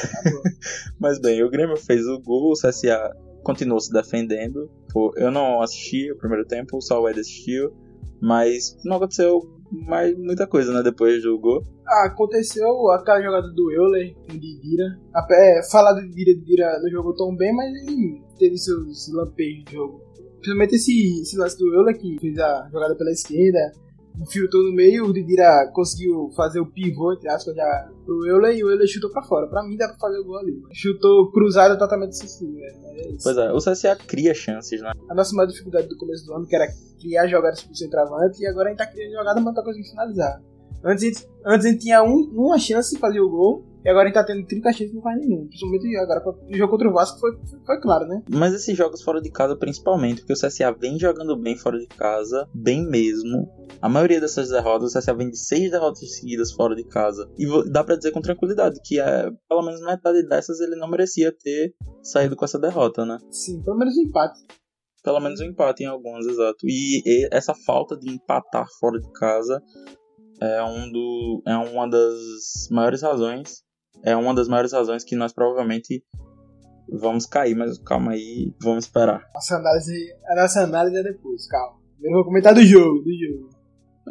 Mas 0.99 1.19
bem, 1.19 1.43
o 1.43 1.51
Grêmio 1.51 1.77
fez 1.77 2.07
o 2.07 2.19
gol, 2.19 2.51
o 2.51 2.53
CSA 2.53 3.15
continuou 3.43 3.79
se 3.79 3.93
defendendo. 3.93 4.67
Eu 5.15 5.29
não 5.29 5.61
assisti 5.61 6.11
o 6.11 6.17
primeiro 6.17 6.47
tempo, 6.47 6.81
só 6.81 6.99
o 6.99 7.07
Ed 7.07 7.19
assistiu. 7.19 7.71
Mas 8.19 8.75
não 8.83 8.97
aconteceu 8.97 9.39
mais 9.71 10.17
muita 10.17 10.47
coisa, 10.47 10.73
né? 10.73 10.81
Depois 10.81 11.21
do 11.21 11.39
gol. 11.39 11.63
Ah, 11.87 12.07
aconteceu 12.07 12.89
aquela 12.89 13.21
jogada 13.21 13.47
do 13.49 13.71
Euler 13.71 14.15
com 14.15 14.33
o 14.33 14.39
Didira. 14.39 14.99
É, 15.29 15.61
falar 15.69 15.93
do 15.93 16.01
Didira, 16.01 16.39
Didira 16.39 16.79
não 16.81 16.89
jogou 16.89 17.15
tão 17.15 17.35
bem, 17.35 17.55
mas 17.55 17.71
ele 17.83 18.19
teve 18.39 18.57
seus 18.57 19.13
lampejos 19.13 19.65
de 19.65 19.73
jogo. 19.73 20.01
Principalmente 20.37 20.75
esse, 20.75 21.21
esse 21.21 21.37
lance 21.37 21.55
do 21.55 21.71
Euler 21.71 21.95
que 21.99 22.17
fez 22.19 22.39
a 22.39 22.67
jogada 22.71 22.95
pela 22.95 23.11
esquerda, 23.11 23.71
infiltrou 24.19 24.63
no 24.63 24.73
meio, 24.73 25.05
o 25.05 25.13
Didira 25.13 25.69
conseguiu 25.73 26.29
fazer 26.35 26.59
o 26.59 26.65
pivô, 26.65 27.13
entre 27.13 27.29
aspas, 27.29 27.55
já 27.55 27.89
pro 28.05 28.25
Euler 28.25 28.55
e 28.55 28.63
o 28.63 28.69
Euler 28.69 28.87
chutou 28.87 29.11
pra 29.11 29.23
fora. 29.23 29.47
Pra 29.47 29.63
mim 29.63 29.77
dá 29.77 29.87
pra 29.87 29.97
fazer 29.97 30.19
o 30.19 30.25
gol 30.25 30.37
ali. 30.37 30.61
Chutou 30.73 31.31
cruzado 31.31 31.77
totalmente 31.77 32.11
decisivo, 32.11 32.53
né? 32.53 32.67
É 32.95 33.13
pois 33.23 33.37
é, 33.37 33.51
o 33.51 33.57
CSA 33.57 33.95
cria 33.95 34.33
chances, 34.33 34.81
né? 34.81 34.91
A 35.09 35.15
nossa 35.15 35.35
maior 35.35 35.47
dificuldade 35.47 35.87
do 35.87 35.97
começo 35.97 36.25
do 36.25 36.33
ano, 36.33 36.45
que 36.45 36.55
era 36.55 36.67
criar 36.99 37.27
jogadas 37.27 37.63
pro 37.63 37.75
centroavante, 37.75 38.41
e 38.41 38.47
agora 38.47 38.67
a 38.67 38.69
gente 38.69 38.79
tá 38.79 38.87
criando 38.87 39.13
jogada, 39.13 39.35
mas 39.35 39.45
não 39.45 39.53
tá 39.53 39.63
conseguindo 39.63 39.89
finalizar. 39.89 40.41
Antes, 40.83 41.27
antes 41.45 41.65
a 41.65 41.69
gente 41.69 41.81
tinha 41.81 42.03
um, 42.03 42.31
uma 42.33 42.57
chance 42.57 42.93
de 42.93 42.99
fazer 42.99 43.19
o 43.19 43.29
gol, 43.29 43.65
e 43.83 43.89
agora 43.89 44.07
ele 44.07 44.13
tá 44.13 44.23
tendo 44.23 44.45
30 44.45 44.71
chances 44.71 44.91
e 44.91 44.95
não 44.95 45.01
faz 45.01 45.19
nenhum. 45.19 45.47
Principalmente 45.47 45.97
agora, 45.97 46.21
o 46.23 46.55
jogo 46.55 46.71
contra 46.71 46.89
o 46.89 46.93
Vasco 46.93 47.19
foi, 47.19 47.31
foi, 47.65 47.81
claro, 47.81 48.07
né? 48.07 48.21
Mas 48.29 48.53
esses 48.53 48.77
jogos 48.77 49.01
fora 49.01 49.19
de 49.19 49.31
casa, 49.31 49.55
principalmente, 49.55 50.21
porque 50.21 50.33
o 50.33 50.35
CSA 50.35 50.71
vem 50.71 50.99
jogando 50.99 51.35
bem 51.35 51.57
fora 51.57 51.79
de 51.79 51.87
casa, 51.87 52.47
bem 52.53 52.87
mesmo. 52.87 53.49
A 53.81 53.89
maioria 53.89 54.21
dessas 54.21 54.49
derrotas, 54.49 54.93
o 54.93 54.99
CSA 54.99 55.13
vem 55.15 55.29
de 55.29 55.37
seis 55.37 55.71
derrotas 55.71 56.15
seguidas 56.15 56.51
fora 56.51 56.75
de 56.75 56.83
casa. 56.83 57.27
E 57.37 57.47
dá 57.71 57.83
para 57.83 57.95
dizer 57.95 58.11
com 58.11 58.21
tranquilidade 58.21 58.79
que 58.83 58.99
é, 58.99 59.31
pelo 59.49 59.63
menos 59.63 59.81
metade 59.81 60.27
dessas 60.27 60.59
ele 60.59 60.75
não 60.75 60.87
merecia 60.87 61.31
ter 61.31 61.73
saído 62.03 62.35
com 62.35 62.45
essa 62.45 62.59
derrota, 62.59 63.03
né? 63.03 63.17
Sim, 63.31 63.63
pelo 63.63 63.77
menos 63.77 63.97
um 63.97 64.01
empate. 64.01 64.39
Pelo 65.03 65.19
menos 65.19 65.39
um 65.39 65.45
empate 65.45 65.81
em 65.81 65.87
algumas, 65.87 66.27
exato. 66.27 66.59
E, 66.67 67.01
e 67.03 67.29
essa 67.31 67.55
falta 67.65 67.97
de 67.97 68.11
empatar 68.11 68.67
fora 68.79 68.99
de 68.99 69.11
casa 69.13 69.59
é, 70.39 70.63
um 70.63 70.91
do, 70.91 71.41
é 71.47 71.55
uma 71.55 71.89
das 71.89 72.67
maiores 72.69 73.01
razões 73.01 73.63
é 74.03 74.15
uma 74.15 74.33
das 74.33 74.47
maiores 74.47 74.73
razões 74.73 75.03
que 75.03 75.15
nós 75.15 75.33
provavelmente 75.33 76.03
vamos 76.91 77.25
cair, 77.25 77.55
mas 77.55 77.77
calma 77.79 78.11
aí, 78.11 78.53
vamos 78.61 78.85
esperar. 78.85 79.29
Nossa 79.33 79.55
análise, 79.55 80.13
a 80.27 80.35
nossa 80.35 80.61
análise 80.63 80.97
é 80.97 81.03
depois, 81.03 81.47
calma. 81.47 81.79
Eu 82.01 82.11
vou 82.11 82.25
comentar 82.25 82.53
do 82.53 82.63
jogo, 82.63 83.03
do 83.03 83.13
jogo. 83.13 83.49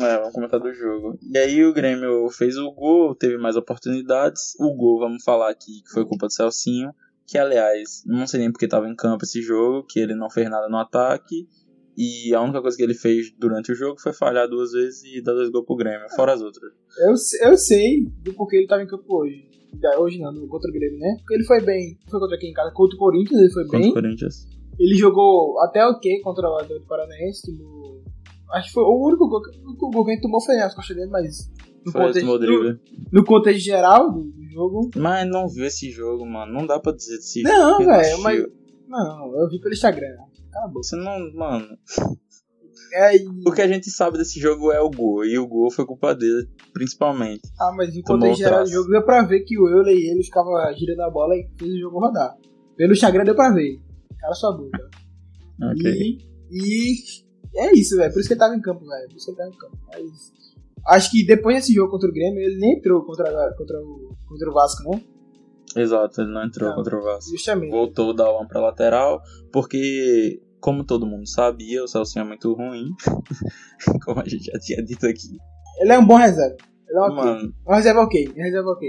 É, 0.00 0.16
vamos 0.18 0.32
comentar 0.32 0.60
do 0.60 0.72
jogo. 0.72 1.18
E 1.20 1.36
aí 1.36 1.64
o 1.64 1.74
Grêmio 1.74 2.30
fez 2.30 2.56
o 2.56 2.70
gol, 2.72 3.14
teve 3.14 3.36
mais 3.36 3.56
oportunidades. 3.56 4.54
O 4.58 4.74
gol, 4.74 5.00
vamos 5.00 5.24
falar 5.24 5.50
aqui, 5.50 5.82
que 5.82 5.90
foi 5.92 6.06
culpa 6.06 6.26
do 6.26 6.32
Celcinho, 6.32 6.92
que 7.26 7.36
aliás, 7.36 8.02
não 8.06 8.26
sei 8.26 8.40
nem 8.40 8.52
porque 8.52 8.66
estava 8.66 8.88
em 8.88 8.94
campo 8.94 9.24
esse 9.24 9.42
jogo, 9.42 9.84
que 9.86 9.98
ele 9.98 10.14
não 10.14 10.30
fez 10.30 10.48
nada 10.48 10.68
no 10.68 10.78
ataque. 10.78 11.48
E 11.96 12.32
a 12.32 12.40
única 12.40 12.62
coisa 12.62 12.76
que 12.76 12.82
ele 12.84 12.94
fez 12.94 13.32
durante 13.36 13.72
o 13.72 13.74
jogo 13.74 14.00
foi 14.00 14.12
falhar 14.12 14.48
duas 14.48 14.70
vezes 14.70 15.02
e 15.04 15.20
dar 15.20 15.32
dois 15.32 15.50
gols 15.50 15.66
pro 15.66 15.76
Grêmio, 15.76 16.08
fora 16.14 16.32
as 16.32 16.40
outras. 16.40 16.72
Eu, 17.00 17.50
eu 17.50 17.56
sei 17.56 18.04
do 18.22 18.32
porquê 18.32 18.56
ele 18.56 18.64
estava 18.64 18.82
em 18.82 18.86
campo 18.86 19.04
hoje 19.08 19.49
hoje 19.98 20.18
não, 20.18 20.34
contra 20.48 20.70
o 20.70 20.72
Grêmio, 20.72 20.98
né? 20.98 21.16
Porque 21.18 21.34
ele 21.34 21.44
foi 21.44 21.60
bem. 21.60 21.98
Foi 22.08 22.20
contra 22.20 22.38
quem 22.38 22.50
em 22.50 22.52
casa? 22.52 22.72
Contra 22.72 22.96
o 22.96 22.98
Corinthians, 22.98 23.40
ele 23.40 23.52
foi 23.52 23.64
contra 23.64 23.78
bem. 23.78 23.88
Contra 23.88 24.00
o 24.00 24.02
Corinthians. 24.04 24.48
Ele 24.78 24.94
jogou 24.96 25.60
até 25.60 25.86
o 25.86 25.90
okay 25.90 26.20
contra 26.20 26.48
o 26.48 26.56
Atlético 26.56 26.86
Paranaense. 26.86 27.52
No... 27.52 28.02
Acho 28.52 28.68
que 28.68 28.74
foi 28.74 28.82
o 28.82 29.06
único 29.06 29.28
gol, 29.28 29.40
o 29.40 29.90
gol 29.90 30.04
que 30.04 30.12
ele 30.12 30.20
tomou 30.20 30.40
foi 30.40 30.56
nas 30.56 30.74
costas 30.74 30.96
dele, 30.96 31.10
mas. 31.10 31.50
No 31.84 31.92
foi 31.92 32.06
contexto, 32.06 32.26
no, 32.26 32.78
no, 33.12 33.24
contexto 33.24 33.60
geral 33.60 34.12
do, 34.12 34.24
do, 34.24 34.44
jogo. 34.50 34.90
Mas 34.96 35.26
não 35.28 35.48
viu 35.48 35.64
esse 35.64 35.90
jogo, 35.90 36.26
mano. 36.26 36.52
Não 36.52 36.66
dá 36.66 36.78
pra 36.78 36.92
dizer 36.92 37.16
desse 37.16 37.42
não, 37.42 37.78
velho, 37.78 38.20
mas. 38.22 38.46
Não, 38.86 39.34
eu 39.36 39.48
vi 39.48 39.60
pelo 39.60 39.72
Instagram. 39.72 40.16
Acabou. 40.48 40.82
Você 40.82 40.96
não. 40.96 41.32
Mano. 41.34 41.78
É, 42.92 43.16
e... 43.16 43.26
O 43.46 43.52
que 43.52 43.62
a 43.62 43.68
gente 43.68 43.90
sabe 43.90 44.18
desse 44.18 44.40
jogo 44.40 44.72
é 44.72 44.80
o 44.80 44.90
gol, 44.90 45.24
e 45.24 45.38
o 45.38 45.46
gol 45.46 45.70
foi 45.70 45.86
culpa 45.86 46.14
dele, 46.14 46.48
principalmente. 46.72 47.42
Ah, 47.58 47.72
mas 47.76 47.94
enquanto 47.94 48.24
ele 48.24 48.34
geral 48.34 48.64
do 48.64 48.70
jogo, 48.70 48.90
deu 48.90 49.04
pra 49.04 49.22
ver 49.22 49.40
que 49.40 49.58
o 49.58 49.68
Euler 49.68 49.96
e 49.96 50.10
ele 50.10 50.22
ficavam 50.22 50.52
girando 50.76 51.02
a 51.02 51.10
bola 51.10 51.34
e 51.34 51.48
fez 51.58 51.72
o 51.72 51.78
jogo 51.78 52.00
rodar. 52.00 52.36
Pelo 52.76 52.92
Instagram 52.92 53.24
deu 53.24 53.34
pra 53.34 53.52
ver. 53.52 53.78
Cara 54.18 54.34
sua 54.34 54.56
boca. 54.56 54.90
Ok. 55.62 56.18
E, 56.50 56.94
e 57.52 57.58
é 57.58 57.72
isso, 57.74 57.96
velho. 57.96 58.12
Por 58.12 58.20
isso 58.20 58.28
que 58.28 58.34
ele 58.34 58.40
tava 58.40 58.54
em 58.54 58.60
campo, 58.60 58.84
velho. 58.86 59.08
Por 59.08 59.16
isso 59.16 59.26
que 59.26 59.30
ele 59.30 59.38
tava 59.38 59.50
em 59.50 59.58
campo. 59.58 59.78
Mas 59.86 60.32
acho 60.88 61.10
que 61.10 61.26
depois 61.26 61.56
desse 61.56 61.72
jogo 61.72 61.90
contra 61.90 62.08
o 62.08 62.12
Grêmio, 62.12 62.40
ele 62.40 62.58
nem 62.58 62.78
entrou 62.78 63.04
contra, 63.04 63.24
contra, 63.56 63.78
o, 63.78 64.16
contra 64.26 64.50
o 64.50 64.54
Vasco, 64.54 64.82
não? 64.84 65.02
Exato, 65.76 66.20
ele 66.20 66.32
não 66.32 66.44
entrou 66.44 66.70
não, 66.70 66.76
contra 66.76 66.98
o 66.98 67.02
Vasco. 67.02 67.30
Justamente. 67.30 67.70
Voltou 67.70 68.12
da 68.14 68.30
uma 68.30 68.46
pra 68.46 68.60
lateral, 68.60 69.22
porque 69.52 70.40
como 70.60 70.84
todo 70.84 71.06
mundo 71.06 71.28
sabia, 71.28 71.82
o 71.82 71.88
Celcinho 71.88 72.24
é 72.24 72.28
muito 72.28 72.52
ruim. 72.52 72.86
como 74.04 74.20
a 74.20 74.28
gente 74.28 74.44
já 74.44 74.58
tinha 74.58 74.82
dito 74.82 75.06
aqui. 75.06 75.36
Ele 75.80 75.92
é 75.92 75.98
um 75.98 76.06
bom 76.06 76.16
reserva. 76.16 76.56
Ele 76.88 76.98
é 76.98 77.02
um 77.02 77.14
Mano. 77.14 77.54
Um 77.66 77.74
reserva 77.74 78.00
ok. 78.02 78.28
Um 78.36 78.42
reserva 78.42 78.70
ok. 78.70 78.88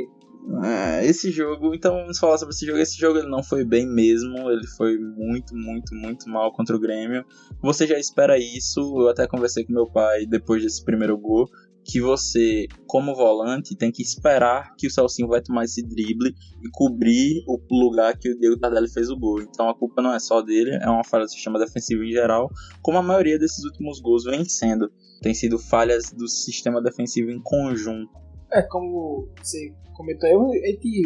É, 0.63 1.05
esse 1.05 1.29
jogo, 1.29 1.73
então 1.73 1.93
vamos 1.93 2.17
falar 2.17 2.37
sobre 2.37 2.53
esse 2.53 2.65
jogo. 2.65 2.79
Esse 2.79 2.97
jogo 2.97 3.19
ele 3.19 3.29
não 3.29 3.43
foi 3.43 3.63
bem 3.63 3.85
mesmo, 3.85 4.49
ele 4.49 4.65
foi 4.75 4.97
muito, 4.97 5.55
muito, 5.55 5.93
muito 5.93 6.29
mal 6.29 6.51
contra 6.51 6.75
o 6.75 6.79
Grêmio. 6.79 7.23
Você 7.61 7.85
já 7.85 7.97
espera 7.99 8.37
isso? 8.37 8.79
Eu 8.99 9.09
até 9.09 9.27
conversei 9.27 9.63
com 9.63 9.73
meu 9.73 9.87
pai 9.87 10.25
depois 10.25 10.63
desse 10.63 10.83
primeiro 10.83 11.17
gol 11.17 11.47
que 11.83 11.99
você, 11.99 12.67
como 12.87 13.15
volante, 13.15 13.75
tem 13.75 13.91
que 13.91 14.01
esperar 14.01 14.75
que 14.77 14.87
o 14.87 14.91
Celcinho 14.91 15.27
vai 15.27 15.41
tomar 15.41 15.65
esse 15.65 15.81
drible 15.81 16.29
e 16.29 16.69
cobrir 16.71 17.43
o 17.47 17.59
lugar 17.71 18.17
que 18.17 18.29
o 18.29 18.37
Diego 18.37 18.59
Tardelli 18.59 18.89
fez 18.89 19.09
o 19.09 19.17
gol. 19.17 19.41
Então 19.41 19.69
a 19.69 19.75
culpa 19.75 20.01
não 20.01 20.13
é 20.13 20.19
só 20.19 20.41
dele, 20.41 20.77
é 20.81 20.89
uma 20.89 21.03
falha 21.03 21.25
do 21.25 21.31
sistema 21.31 21.59
defensivo 21.59 22.03
em 22.03 22.11
geral, 22.11 22.49
como 22.81 22.97
a 22.97 23.03
maioria 23.03 23.37
desses 23.37 23.63
últimos 23.65 23.99
gols 23.99 24.23
vem 24.23 24.45
sendo. 24.45 24.91
Tem 25.21 25.33
sido 25.33 25.59
falhas 25.59 26.11
do 26.11 26.27
sistema 26.27 26.81
defensivo 26.81 27.29
em 27.29 27.41
conjunto. 27.41 28.11
É, 28.51 28.61
como 28.63 29.27
você 29.41 29.73
comentou, 29.93 30.29
eu, 30.29 30.47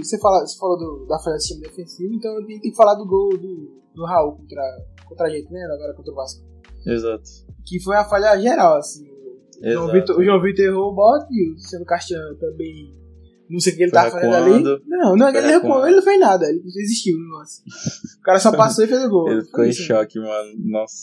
você, 0.01 0.19
fala, 0.19 0.45
você 0.45 0.57
falou 0.57 0.77
do, 0.77 1.05
da 1.05 1.19
falha 1.19 1.35
do 1.35 1.41
sistema 1.41 1.67
defensivo, 1.67 2.13
então 2.13 2.31
eu 2.39 2.45
tenho 2.45 2.61
que 2.61 2.75
falar 2.75 2.95
do 2.95 3.05
gol 3.05 3.29
do, 3.29 3.81
do 3.93 4.05
Raul 4.05 4.37
contra, 4.37 4.63
contra 5.07 5.27
a 5.27 5.29
gente, 5.29 5.51
né? 5.51 5.63
Agora 5.65 5.93
contra 5.93 6.11
o 6.11 6.15
Vasco. 6.15 6.43
Exato. 6.85 7.23
Que 7.65 7.81
foi 7.81 7.95
uma 7.95 8.05
falha 8.05 8.39
geral, 8.39 8.77
assim 8.77 9.14
João 9.63 9.91
Vitor, 9.91 10.17
o 10.17 10.23
João 10.23 10.41
Vitor 10.41 10.65
errou 10.65 10.91
o 10.91 10.95
bote 10.95 11.27
e 11.31 11.49
o 11.49 11.53
Luciano 11.53 11.85
Castiano 11.85 12.35
também. 12.37 12.93
Não 13.49 13.59
sei 13.59 13.73
o 13.73 13.75
que 13.75 13.83
ele 13.83 13.91
tava 13.91 14.09
fazendo 14.11 14.35
ali. 14.35 14.63
Não, 14.87 15.15
não 15.15 15.29
ele, 15.29 15.41
recuou, 15.41 15.85
ele 15.85 15.97
não 15.97 16.03
fez 16.03 16.19
nada, 16.19 16.45
ele 16.47 16.61
desistiu 16.61 17.15
o 17.15 17.21
negócio. 17.21 17.63
O 18.19 18.21
cara 18.23 18.39
só 18.39 18.51
passou 18.57 18.83
e 18.83 18.87
fez 18.87 19.03
o 19.03 19.09
gol. 19.09 19.29
Ele 19.29 19.43
ficou 19.43 19.63
em 19.63 19.73
choque, 19.73 20.19
mano. 20.19 20.51
Nossa. 20.65 20.95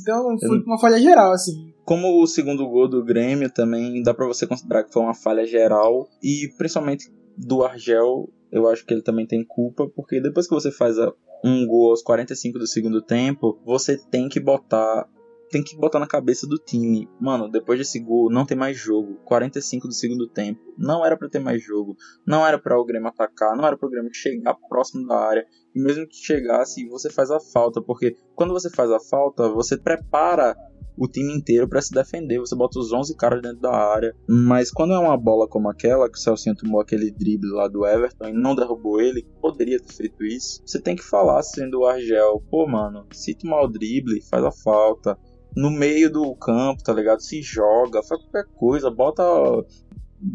Então 0.00 0.38
foi 0.38 0.62
uma 0.62 0.78
falha 0.78 0.98
geral, 0.98 1.32
assim. 1.32 1.74
Como 1.84 2.22
o 2.22 2.26
segundo 2.26 2.66
gol 2.68 2.88
do 2.88 3.04
Grêmio 3.04 3.50
também 3.50 4.02
dá 4.02 4.14
pra 4.14 4.26
você 4.26 4.46
considerar 4.46 4.84
que 4.84 4.92
foi 4.92 5.02
uma 5.02 5.14
falha 5.14 5.46
geral. 5.46 6.08
E 6.22 6.48
principalmente 6.56 7.12
do 7.36 7.62
Argel, 7.62 8.30
eu 8.50 8.66
acho 8.68 8.84
que 8.84 8.94
ele 8.94 9.02
também 9.02 9.26
tem 9.26 9.44
culpa, 9.44 9.86
porque 9.88 10.20
depois 10.20 10.46
que 10.46 10.54
você 10.54 10.70
faz 10.70 10.96
um 11.44 11.66
gol 11.66 11.90
aos 11.90 12.02
45 12.02 12.58
do 12.58 12.66
segundo 12.66 13.02
tempo, 13.02 13.58
você 13.64 13.96
tem 13.96 14.28
que 14.28 14.40
botar 14.40 15.06
tem 15.50 15.62
que 15.62 15.76
botar 15.76 15.98
na 15.98 16.06
cabeça 16.06 16.46
do 16.46 16.56
time. 16.56 17.08
Mano, 17.20 17.50
depois 17.50 17.78
desse 17.78 17.98
gol, 17.98 18.30
não 18.30 18.46
tem 18.46 18.56
mais 18.56 18.76
jogo. 18.76 19.16
45 19.24 19.88
do 19.88 19.94
segundo 19.94 20.28
tempo. 20.28 20.60
Não 20.78 21.04
era 21.04 21.16
para 21.16 21.28
ter 21.28 21.40
mais 21.40 21.62
jogo. 21.62 21.96
Não 22.24 22.46
era 22.46 22.58
para 22.58 22.78
o 22.78 22.84
Grêmio 22.84 23.08
atacar. 23.08 23.56
Não 23.56 23.66
era 23.66 23.76
para 23.76 23.86
o 23.86 23.90
Grêmio 23.90 24.14
chegar 24.14 24.54
próximo 24.68 25.06
da 25.06 25.18
área. 25.18 25.44
E 25.74 25.82
mesmo 25.82 26.06
que 26.06 26.16
chegasse, 26.16 26.88
você 26.88 27.10
faz 27.10 27.30
a 27.30 27.40
falta. 27.40 27.82
Porque 27.82 28.16
quando 28.36 28.52
você 28.52 28.70
faz 28.70 28.90
a 28.92 29.00
falta, 29.00 29.48
você 29.48 29.76
prepara 29.76 30.56
o 30.96 31.08
time 31.08 31.34
inteiro 31.34 31.68
para 31.68 31.82
se 31.82 31.92
defender. 31.92 32.38
Você 32.38 32.54
bota 32.54 32.78
os 32.78 32.92
11 32.92 33.16
caras 33.16 33.42
dentro 33.42 33.58
da 33.58 33.74
área. 33.74 34.14
Mas 34.28 34.70
quando 34.70 34.94
é 34.94 34.98
uma 34.98 35.16
bola 35.16 35.48
como 35.48 35.68
aquela, 35.68 36.08
que 36.08 36.16
o 36.16 36.20
Celcinho 36.20 36.54
tomou 36.54 36.80
aquele 36.80 37.10
drible 37.10 37.50
lá 37.50 37.66
do 37.66 37.84
Everton 37.84 38.28
e 38.28 38.32
não 38.32 38.54
derrubou 38.54 39.00
ele, 39.00 39.26
poderia 39.40 39.80
ter 39.80 39.92
feito 39.92 40.22
isso. 40.22 40.62
Você 40.64 40.80
tem 40.80 40.94
que 40.94 41.02
falar 41.02 41.42
sendo 41.42 41.80
o 41.80 41.86
Argel, 41.86 42.40
pô, 42.48 42.68
mano, 42.68 43.06
se 43.12 43.34
tomar 43.34 43.62
o 43.62 43.68
drible, 43.68 44.20
faz 44.22 44.44
a 44.44 44.52
falta 44.52 45.18
no 45.56 45.70
meio 45.70 46.10
do 46.10 46.34
campo, 46.34 46.82
tá 46.82 46.92
ligado? 46.92 47.20
Se 47.20 47.42
joga, 47.42 48.02
faz 48.02 48.22
qualquer 48.22 48.46
coisa, 48.54 48.90
bota. 48.90 49.22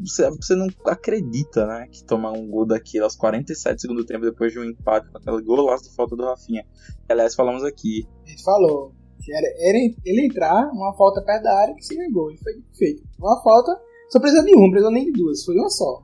Você, 0.03 0.29
você 0.31 0.55
não 0.55 0.67
acredita, 0.85 1.65
né? 1.67 1.87
Que 1.91 2.03
tomar 2.03 2.31
um 2.31 2.47
gol 2.47 2.65
daquele 2.65 3.03
aos 3.03 3.15
47 3.15 3.81
segundos 3.81 4.03
do 4.03 4.07
tempo 4.07 4.25
depois 4.25 4.51
de 4.51 4.59
um 4.59 4.63
empate 4.63 5.07
com 5.11 5.17
aquele 5.17 5.43
golaço 5.43 5.89
de 5.89 5.95
falta 5.95 6.15
do 6.15 6.25
Rafinha. 6.25 6.65
Aliás, 7.07 7.35
falamos 7.35 7.63
aqui. 7.63 8.07
A 8.25 8.29
gente 8.29 8.43
falou. 8.43 8.93
Que 9.21 9.33
era, 9.33 9.47
era 9.59 9.77
ele 10.05 10.25
entrar, 10.25 10.69
uma 10.71 10.93
falta 10.95 11.21
perto 11.21 11.43
da 11.43 11.57
área 11.57 11.75
que 11.75 11.85
seria 11.85 12.11
gol. 12.11 12.31
E 12.31 12.37
foi 12.37 12.53
feito. 12.77 13.03
Uma 13.19 13.41
falta, 13.41 13.79
só 14.09 14.19
precisou 14.19 14.45
de 14.45 14.53
uma, 14.53 14.63
não 14.63 14.69
precisou 14.71 14.91
nem 14.91 15.05
de 15.05 15.11
duas, 15.11 15.43
foi 15.43 15.55
uma 15.55 15.69
só. 15.69 16.03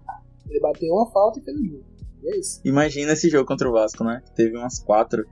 Ele 0.49 0.59
bateu 0.59 0.93
uma 0.93 1.11
falta 1.11 1.39
e 1.39 1.43
fez 1.43 1.57
o 1.57 1.69
gol. 1.69 1.83
E 2.23 2.29
é 2.29 2.37
isso. 2.37 2.61
Imagina 2.63 3.13
esse 3.13 3.29
jogo 3.29 3.47
contra 3.47 3.67
o 3.69 3.71
Vasco, 3.71 4.03
né? 4.03 4.21
Teve 4.35 4.57
umas 4.57 4.79
quatro 4.79 5.25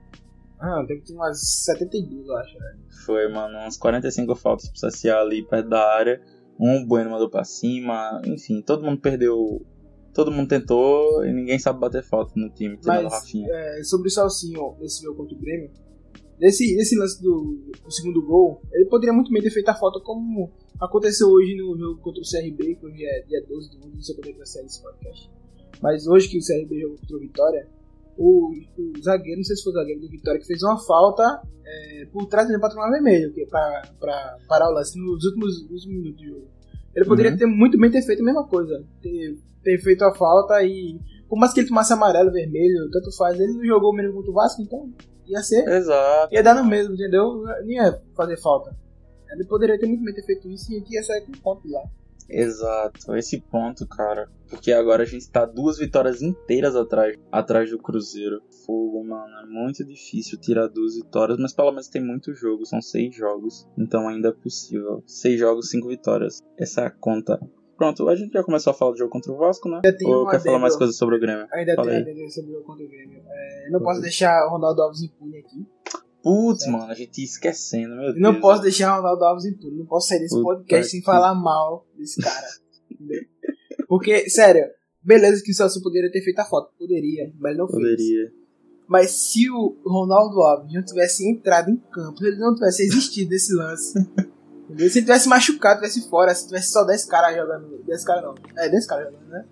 ah, 0.60 0.84
tem 0.86 1.00
que 1.00 1.06
ter 1.06 1.14
umas 1.14 1.40
72, 1.64 2.26
eu 2.26 2.36
acho, 2.36 2.58
né? 2.58 2.76
Foi, 3.06 3.28
mano, 3.28 3.58
umas 3.58 3.78
45 3.78 4.36
faltas 4.36 4.68
pro 4.68 4.88
CSA 4.88 5.16
ali 5.16 5.42
perto 5.42 5.68
da 5.68 5.82
área. 5.94 6.20
Um 6.58 6.86
Bueno 6.86 7.10
mandou 7.10 7.30
pra 7.30 7.44
cima. 7.44 8.20
Enfim, 8.26 8.60
todo 8.60 8.84
mundo 8.84 9.00
perdeu. 9.00 9.64
Todo 10.12 10.30
mundo 10.30 10.48
tentou 10.48 11.24
e 11.24 11.32
ninguém 11.32 11.58
sabe 11.58 11.80
bater 11.80 12.02
falta 12.02 12.32
no 12.36 12.50
time, 12.50 12.76
tirando 12.76 13.04
Mas, 13.04 13.12
Rafinha. 13.12 13.48
É, 13.48 13.82
sobre 13.84 14.08
o 14.08 14.10
Salsinho, 14.10 14.76
nesse 14.80 15.02
jogo 15.02 15.18
contra 15.18 15.36
o 15.36 15.40
Grêmio, 15.40 15.70
nesse, 16.38 16.74
nesse 16.74 16.98
lance 16.98 17.22
do, 17.22 17.62
do, 17.84 17.90
segundo 17.90 18.20
gol, 18.20 18.60
ele 18.72 18.86
poderia 18.86 19.12
muito 19.12 19.30
bem 19.30 19.40
ter 19.40 19.50
feito 19.50 19.68
a 19.68 19.74
falta 19.74 20.00
como 20.00 20.50
aconteceu 20.80 21.28
hoje 21.28 21.54
no 21.54 21.78
jogo 21.78 22.00
contra 22.00 22.20
o 22.20 22.24
CRB, 22.24 22.74
que 22.74 22.86
hoje 22.86 23.04
é 23.04 23.22
dia 23.22 23.40
12 23.46 23.70
de 23.70 23.76
11, 23.78 23.88
não 23.88 24.02
sei 24.02 24.14
quando 24.16 24.26
é 24.26 24.32
que 24.32 24.38
vai 24.38 24.46
sair 24.46 24.66
esse 24.66 24.82
podcast. 24.82 25.30
Mas 25.80 26.06
hoje 26.08 26.28
que 26.28 26.38
o 26.38 26.40
CRB 26.40 26.80
jogou 26.80 26.98
contra 26.98 27.16
o 27.16 27.20
Vitória, 27.20 27.68
o, 28.22 28.52
o 28.78 29.02
zagueiro, 29.02 29.38
não 29.38 29.44
sei 29.44 29.56
se 29.56 29.62
foi 29.62 29.72
o 29.72 29.76
zagueiro 29.76 30.00
do 30.02 30.08
Vitória, 30.10 30.38
que 30.38 30.46
fez 30.46 30.62
uma 30.62 30.78
falta 30.78 31.40
é, 31.64 32.04
por 32.12 32.26
trás 32.26 32.46
dele 32.46 32.60
pra 32.60 32.68
tomar 32.68 32.90
vermelho, 32.90 33.32
que, 33.32 33.42
é 33.42 33.46
pra, 33.46 33.82
pra 33.98 34.36
parar 34.46 34.68
o 34.68 34.74
lance 34.74 34.98
nos 34.98 35.24
últimos, 35.24 35.62
últimos 35.62 35.86
minutos 35.86 36.16
de 36.18 36.26
jogo. 36.28 36.48
Ele 36.94 37.04
poderia 37.06 37.30
Uhum. 37.32 37.38
ter 37.38 37.46
muito 37.46 37.78
bem 37.78 37.90
ter 37.90 38.02
feito 38.02 38.20
a 38.20 38.24
mesma 38.24 38.46
coisa. 38.46 38.84
Ter, 39.00 39.38
ter 39.62 39.78
feito 39.78 40.02
a 40.04 40.12
falta 40.14 40.62
e. 40.62 40.98
Por 41.28 41.38
mais 41.38 41.52
que 41.54 41.60
ele 41.60 41.68
tomasse 41.68 41.92
amarelo, 41.92 42.32
vermelho, 42.32 42.90
tanto 42.90 43.16
faz, 43.16 43.38
ele 43.38 43.52
não 43.54 43.64
jogou 43.64 43.90
o 43.92 43.94
mesmo 43.94 44.12
contra 44.14 44.30
o 44.30 44.34
Vasco, 44.34 44.60
então 44.60 44.92
ia 45.26 45.40
ser. 45.42 45.66
Exato. 45.68 46.34
Ia 46.34 46.42
dar 46.42 46.54
no 46.56 46.68
mesmo, 46.68 46.94
entendeu? 46.94 47.42
Não 47.44 47.70
ia 47.70 48.02
fazer 48.16 48.36
falta. 48.38 48.76
Ele 49.32 49.44
poderia 49.46 49.78
ter 49.78 49.86
muito 49.86 50.02
bem 50.02 50.12
ter 50.12 50.24
feito 50.26 50.48
isso 50.50 50.72
e 50.72 50.82
ia 50.90 51.02
sair 51.04 51.20
com 51.24 51.32
ponto 51.32 51.68
lá. 51.70 51.82
Exato, 52.30 53.14
esse 53.16 53.40
ponto, 53.40 53.86
cara. 53.86 54.28
Porque 54.48 54.72
agora 54.72 55.02
a 55.02 55.06
gente 55.06 55.30
tá 55.30 55.44
duas 55.44 55.78
vitórias 55.78 56.22
inteiras 56.22 56.74
atrás, 56.74 57.16
atrás 57.30 57.70
do 57.70 57.78
Cruzeiro. 57.78 58.40
Fogo, 58.66 59.04
mano. 59.04 59.32
É 59.42 59.46
muito 59.46 59.84
difícil 59.84 60.38
tirar 60.38 60.66
duas 60.68 60.96
vitórias, 60.96 61.38
mas 61.38 61.52
pelo 61.52 61.70
menos 61.70 61.88
tem 61.88 62.02
muito 62.02 62.34
jogo, 62.34 62.66
são 62.66 62.80
seis 62.80 63.14
jogos. 63.14 63.68
Então 63.78 64.08
ainda 64.08 64.28
é 64.28 64.32
possível. 64.32 65.02
Seis 65.06 65.38
jogos, 65.38 65.70
cinco 65.70 65.88
vitórias. 65.88 66.40
Essa 66.58 66.82
é 66.82 66.86
a 66.86 66.90
conta. 66.90 67.40
Pronto, 67.76 68.08
a 68.10 68.14
gente 68.14 68.32
já 68.32 68.44
começou 68.44 68.72
a 68.72 68.74
falar 68.74 68.90
do 68.92 68.98
jogo 68.98 69.10
contra 69.10 69.32
o 69.32 69.38
Vasco, 69.38 69.68
né? 69.68 69.80
Ou 70.04 70.28
quer 70.28 70.40
falar 70.40 70.58
mais 70.58 70.76
coisas 70.76 70.96
sobre 70.96 71.16
o 71.16 71.18
Grêmio? 71.18 71.46
Ainda 71.50 71.74
tem 71.76 72.28
sobre 72.28 72.54
o 72.54 72.62
contra 72.62 72.84
o 72.84 72.88
Grêmio. 72.88 73.22
É, 73.26 73.70
não 73.70 73.80
posso 73.80 74.02
deixar 74.02 74.46
o 74.46 74.50
Ronaldo 74.50 74.82
Alves 74.82 75.00
impune 75.00 75.38
aqui. 75.38 75.66
Putz, 76.22 76.66
mano, 76.66 76.84
a 76.90 76.94
gente 76.94 77.18
ia 77.18 77.24
esquecendo, 77.24 77.94
meu 77.94 78.04
Eu 78.04 78.12
Deus. 78.12 78.22
não 78.22 78.40
posso 78.40 78.62
deixar 78.62 78.92
o 78.92 78.96
Ronaldo 78.98 79.24
Alves 79.24 79.44
impune. 79.46 79.78
Não 79.78 79.86
posso 79.86 80.08
sair 80.08 80.18
desse 80.18 80.34
Puta 80.34 80.44
podcast 80.56 80.90
sem 80.90 81.00
que- 81.00 81.06
falar 81.06 81.34
mal 81.34 81.86
desse 81.96 82.20
cara. 82.20 82.46
Porque, 83.88 84.28
sério, 84.28 84.64
beleza 85.02 85.42
que 85.42 85.50
o 85.50 85.54
Celso 85.54 85.82
poderia 85.82 86.10
ter 86.10 86.22
feito 86.22 86.38
a 86.38 86.44
foto. 86.44 86.72
Poderia, 86.78 87.32
mas 87.38 87.56
não 87.56 87.66
fez. 87.66 87.78
Poderia. 87.78 88.32
Mas 88.86 89.10
se 89.12 89.48
o 89.50 89.76
Ronaldo 89.86 90.40
Alves 90.42 90.72
não 90.72 90.82
tivesse 90.84 91.28
entrado 91.28 91.70
em 91.70 91.76
campo, 91.76 92.18
se 92.18 92.26
ele 92.26 92.38
não 92.38 92.54
tivesse 92.54 92.82
existido 92.84 93.30
desse 93.30 93.54
lance. 93.54 93.92
Se 93.92 94.82
ele 94.82 94.90
tivesse 94.90 95.28
machucado, 95.28 95.80
tivesse 95.80 96.08
fora, 96.08 96.34
se 96.34 96.46
tivesse 96.46 96.70
só 96.72 96.84
10 96.84 97.04
caras 97.06 97.36
jogando. 97.36 97.82
10 97.84 98.04
caras 98.04 98.22
não. 98.24 98.34
É, 98.56 98.68
10 98.68 98.86
caras 98.86 99.06
jogando, 99.06 99.28
né? 99.28 99.44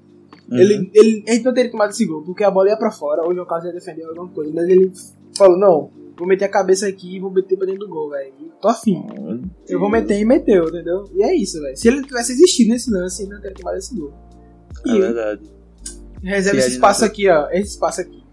Uhum. 0.51 0.57
Ele, 0.59 0.91
ele, 0.95 1.25
a 1.29 1.33
gente 1.33 1.45
não 1.45 1.55
teria 1.55 1.71
tomado 1.71 1.91
esse 1.91 2.05
gol, 2.07 2.23
porque 2.25 2.43
a 2.45 2.51
bola 2.51 2.69
ia 2.69 2.77
pra 2.77 2.91
fora, 2.91 3.23
ou 3.23 3.31
o 3.31 3.35
João 3.35 3.47
Carlos 3.47 3.67
ia 3.67 3.73
defender 3.73 4.05
alguma 4.05 4.29
coisa. 4.29 4.53
Mas 4.55 4.69
ele 4.69 4.93
falou, 5.37 5.59
não, 5.59 5.91
vou 6.19 6.27
meter 6.27 6.45
a 6.47 6.51
cabeça 6.51 6.87
aqui 6.89 7.17
e 7.17 7.21
vou 7.21 7.31
meter 7.31 7.57
pra 7.57 7.67
dentro 7.67 7.87
do 7.87 7.89
gol, 7.89 8.11
velho. 8.11 8.33
Tô 8.61 8.69
afim. 8.69 9.07
Eu 9.69 9.79
vou 9.79 9.89
meter 9.91 10.19
e 10.19 10.25
meteu, 10.25 10.69
entendeu? 10.69 11.05
E 11.15 11.23
é 11.23 11.35
isso, 11.35 11.61
velho. 11.63 11.77
Se 11.77 11.89
ele 11.89 12.03
tivesse 12.05 12.33
existido 12.33 12.71
nesse 12.71 12.91
lance, 12.91 13.23
ele 13.23 13.33
não 13.35 13.41
teria 13.41 13.57
tomado 13.57 13.77
esse 13.79 13.95
gol. 13.97 14.13
É 14.87 14.91
E 14.91 15.01
verdade. 15.01 15.51
reserva 16.23 16.59
esse 16.59 16.71
espaço 16.73 17.01
não- 17.03 17.09
aqui, 17.09 17.29
ó. 17.29 17.49
Esse 17.51 17.71
espaço 17.73 18.01
aqui. 18.01 18.25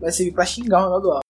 Vai 0.00 0.10
servir 0.12 0.32
pra 0.32 0.44
xingar 0.44 0.80
o 0.80 0.84
Ronaldo 0.84 1.08
Alves. 1.10 1.22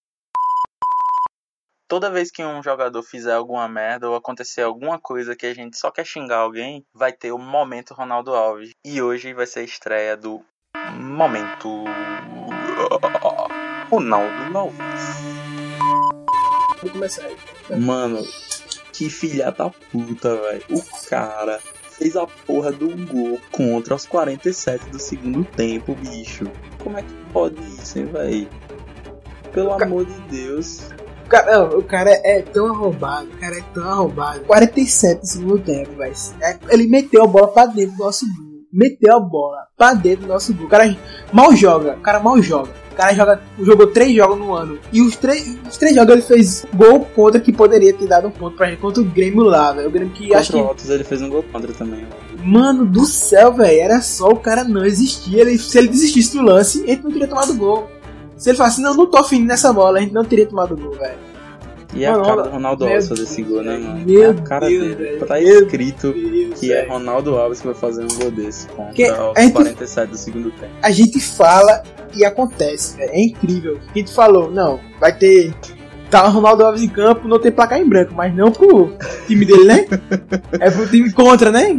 Toda 1.88 2.11
vez 2.11 2.31
que 2.31 2.45
um 2.45 2.62
jogador 2.62 3.03
fizer 3.03 3.33
alguma 3.33 3.67
merda 3.67 4.11
ou 4.11 4.15
acontecer 4.15 4.61
alguma 4.61 4.99
coisa 4.99 5.35
que 5.35 5.47
a 5.47 5.55
gente 5.55 5.79
só 5.79 5.91
quer 5.91 6.05
xingar 6.05 6.37
alguém, 6.38 6.85
vai 6.95 7.12
ter 7.15 7.33
o 7.33 7.38
momento 7.38 7.95
Ronaldo 7.95 8.35
Alves. 8.35 8.73
E 8.85 9.00
hoje 9.00 9.33
vai 9.33 9.47
ser 9.47 9.61
a 9.61 9.65
estreia 9.65 10.15
do 10.17 10.43
momento 11.00 11.85
Ronaldo 13.91 14.59
Alves. 14.59 15.38
Vou 16.82 16.90
começar 16.90 17.23
aí. 17.25 17.37
Mano, 17.78 18.23
que 18.92 19.08
filha 19.11 19.50
da 19.50 19.70
puta, 19.70 20.37
velho. 20.37 20.62
O 20.70 20.82
cara 21.08 21.58
fez 21.90 22.16
a 22.16 22.26
porra 22.26 22.70
do 22.73 22.88
gol 23.06 23.40
contra 23.50 23.94
os 23.94 24.06
47 24.06 24.88
do 24.90 24.99
segundo 24.99 25.44
tempo, 25.44 25.94
bicho. 25.97 26.44
Como 26.82 26.97
é 26.99 27.02
que 27.02 27.12
pode 27.32 27.61
isso, 27.80 27.99
hein, 27.99 28.06
velho? 28.06 28.49
Pelo 29.52 29.76
Ca- 29.76 29.85
amor 29.87 30.04
de 30.04 30.20
Deus. 30.30 30.80
O 31.25 31.28
cara, 31.28 31.58
não, 31.58 31.78
o 31.78 31.82
cara 31.82 32.11
é 32.25 32.40
tão 32.42 32.66
arrombado, 32.68 33.26
o 33.28 33.37
cara 33.38 33.58
é 33.58 33.62
tão 33.75 33.85
arrombado. 33.88 34.40
47 34.44 35.18
no 35.20 35.26
segundo 35.26 35.58
tempo, 35.58 35.92
velho. 35.97 36.14
É, 36.40 36.58
ele 36.70 36.87
meteu 36.87 37.25
a 37.25 37.26
bola 37.26 37.49
pra 37.49 37.66
dentro 37.66 37.97
do 37.97 38.04
nosso 38.04 38.25
gol. 38.26 38.49
Meteu 38.73 39.16
a 39.16 39.20
bola 39.20 39.66
pra 39.76 39.94
dentro 39.94 40.23
do 40.26 40.28
nosso 40.28 40.54
gol. 40.54 40.66
O 40.66 40.68
cara 40.68 40.97
mal 41.32 41.54
joga, 41.56 41.94
o 41.97 42.00
cara 42.00 42.20
mal 42.20 42.40
joga. 42.42 42.70
O 42.99 43.00
cara 43.00 43.14
joga, 43.14 43.40
jogou 43.61 43.87
três 43.87 44.13
jogos 44.13 44.37
no 44.37 44.52
ano. 44.52 44.76
E 44.93 45.00
os 45.00 45.15
três, 45.15 45.56
os 45.71 45.76
três 45.76 45.95
jogos 45.95 46.15
ele 46.15 46.23
fez 46.23 46.67
gol 46.75 47.06
contra 47.15 47.39
que 47.39 47.52
poderia 47.52 47.95
ter 47.95 48.08
dado 48.08 48.26
um 48.26 48.30
ponto 48.32 48.56
pra 48.56 48.67
gente 48.67 48.80
contra 48.80 49.00
o 49.00 49.04
Grêmio 49.04 49.45
lá, 49.45 49.71
velho. 49.71 49.87
O 49.87 49.91
Grêmio 49.93 50.13
que 50.13 50.34
acho 50.34 50.50
Contra 50.50 50.73
o 50.73 50.75
que. 50.75 50.91
Ele 50.91 51.04
fez 51.04 51.23
um 51.23 51.28
gol 51.28 51.45
contra 51.45 51.73
também. 51.73 52.00
velho. 52.00 52.45
Mano 52.45 52.84
do 52.84 53.06
céu, 53.06 53.52
velho. 53.52 53.80
Era 53.80 54.00
só 54.00 54.30
o 54.30 54.41
cara 54.41 54.65
não 54.65 54.84
existir. 54.84 55.39
Ele, 55.39 55.56
se 55.56 55.78
ele 55.78 55.87
desistisse 55.87 56.37
do 56.37 56.43
lance, 56.43 56.82
ele 56.89 57.00
não 57.04 57.13
teria 57.13 57.28
tomado 57.28 57.54
gol. 57.54 57.89
Se 58.37 58.50
ele 58.50 58.58
falasse, 58.58 58.80
não, 58.80 58.93
não 58.93 59.06
tô 59.06 59.19
afim 59.19 59.45
nessa 59.45 59.73
bola, 59.73 59.99
a 59.99 60.00
gente 60.00 60.13
não 60.13 60.25
teria 60.25 60.47
tomado 60.47 60.76
gol, 60.76 60.97
velho. 60.97 61.27
E 61.95 62.05
é 62.05 62.09
a 62.09 62.13
Mano, 62.13 62.25
cara 62.25 62.35
olha- 62.35 62.43
do 62.45 62.51
Ronaldo 62.51 62.85
meu 62.85 62.93
Alves 62.95 63.09
fazer 63.09 63.23
esse 63.23 63.43
gol, 63.43 63.63
né, 63.63 63.79
mano? 63.79 64.05
Meu 64.07 64.23
é 64.23 64.27
a 64.31 64.35
cara 64.35 64.67
Deus, 64.69 64.97
dele. 64.97 65.19
Tá 65.25 65.35
Meu 65.41 65.63
escrito 65.65 66.13
Deus, 66.13 66.61
que 66.61 66.73
é. 66.73 66.87
Ronaldo 66.87 67.37
Alves 67.39 67.61
que 67.61 67.67
vai 67.67 67.75
fazer 67.75 68.05
um 68.05 68.09
gol 68.21 68.31
desse 68.31 68.69
contra 68.69 68.93
Que- 68.93 69.05
a 69.05 69.41
gente- 69.41 69.53
47 69.53 70.11
do 70.11 70.17
segundo 70.19 70.51
tempo. 70.51 70.73
a 70.83 70.91
gente 70.91 71.19
fala 71.21 71.83
e 72.15 72.25
acontece, 72.25 72.97
velho. 72.97 73.11
É 73.11 73.21
incrível. 73.21 73.79
A 73.95 73.99
gente 73.99 74.13
falou, 74.15 74.51
não, 74.51 74.79
vai 75.01 75.17
ter. 75.17 75.55
Tá 76.11 76.27
o 76.27 76.31
Ronaldo 76.31 76.65
Alves 76.65 76.83
em 76.83 76.89
campo, 76.89 77.29
não 77.29 77.39
tem 77.39 77.53
placar 77.53 77.79
em 77.81 77.87
branco, 77.87 78.15
mas 78.15 78.35
não 78.35 78.51
pro 78.51 78.93
time 79.27 79.45
dele, 79.45 79.65
né? 79.65 79.87
é 80.61 80.71
pro 80.71 80.87
time 80.89 81.13
contra, 81.13 81.51
né? 81.53 81.71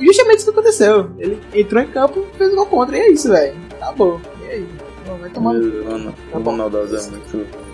E 0.00 0.04
justamente 0.06 0.38
isso 0.38 0.46
que 0.46 0.50
aconteceu. 0.58 1.10
Ele 1.18 1.38
entrou 1.54 1.82
em 1.82 1.86
campo 1.88 2.24
fez 2.38 2.52
um 2.52 2.56
gol 2.56 2.66
contra, 2.66 2.96
e 2.96 3.00
é 3.00 3.10
isso, 3.10 3.28
velho. 3.30 3.54
Tá 3.78 3.92
bom. 3.92 4.18
E 4.42 4.50
aí? 4.50 4.66
Não, 5.06 5.16
vai 5.18 5.28
tomar. 5.30 5.52
no- 5.54 5.84
Mano, 5.84 6.14
o. 6.32 6.38
Ronaldo 6.38 6.78
Alves 6.78 7.06
é 7.06 7.10
muito. 7.10 7.65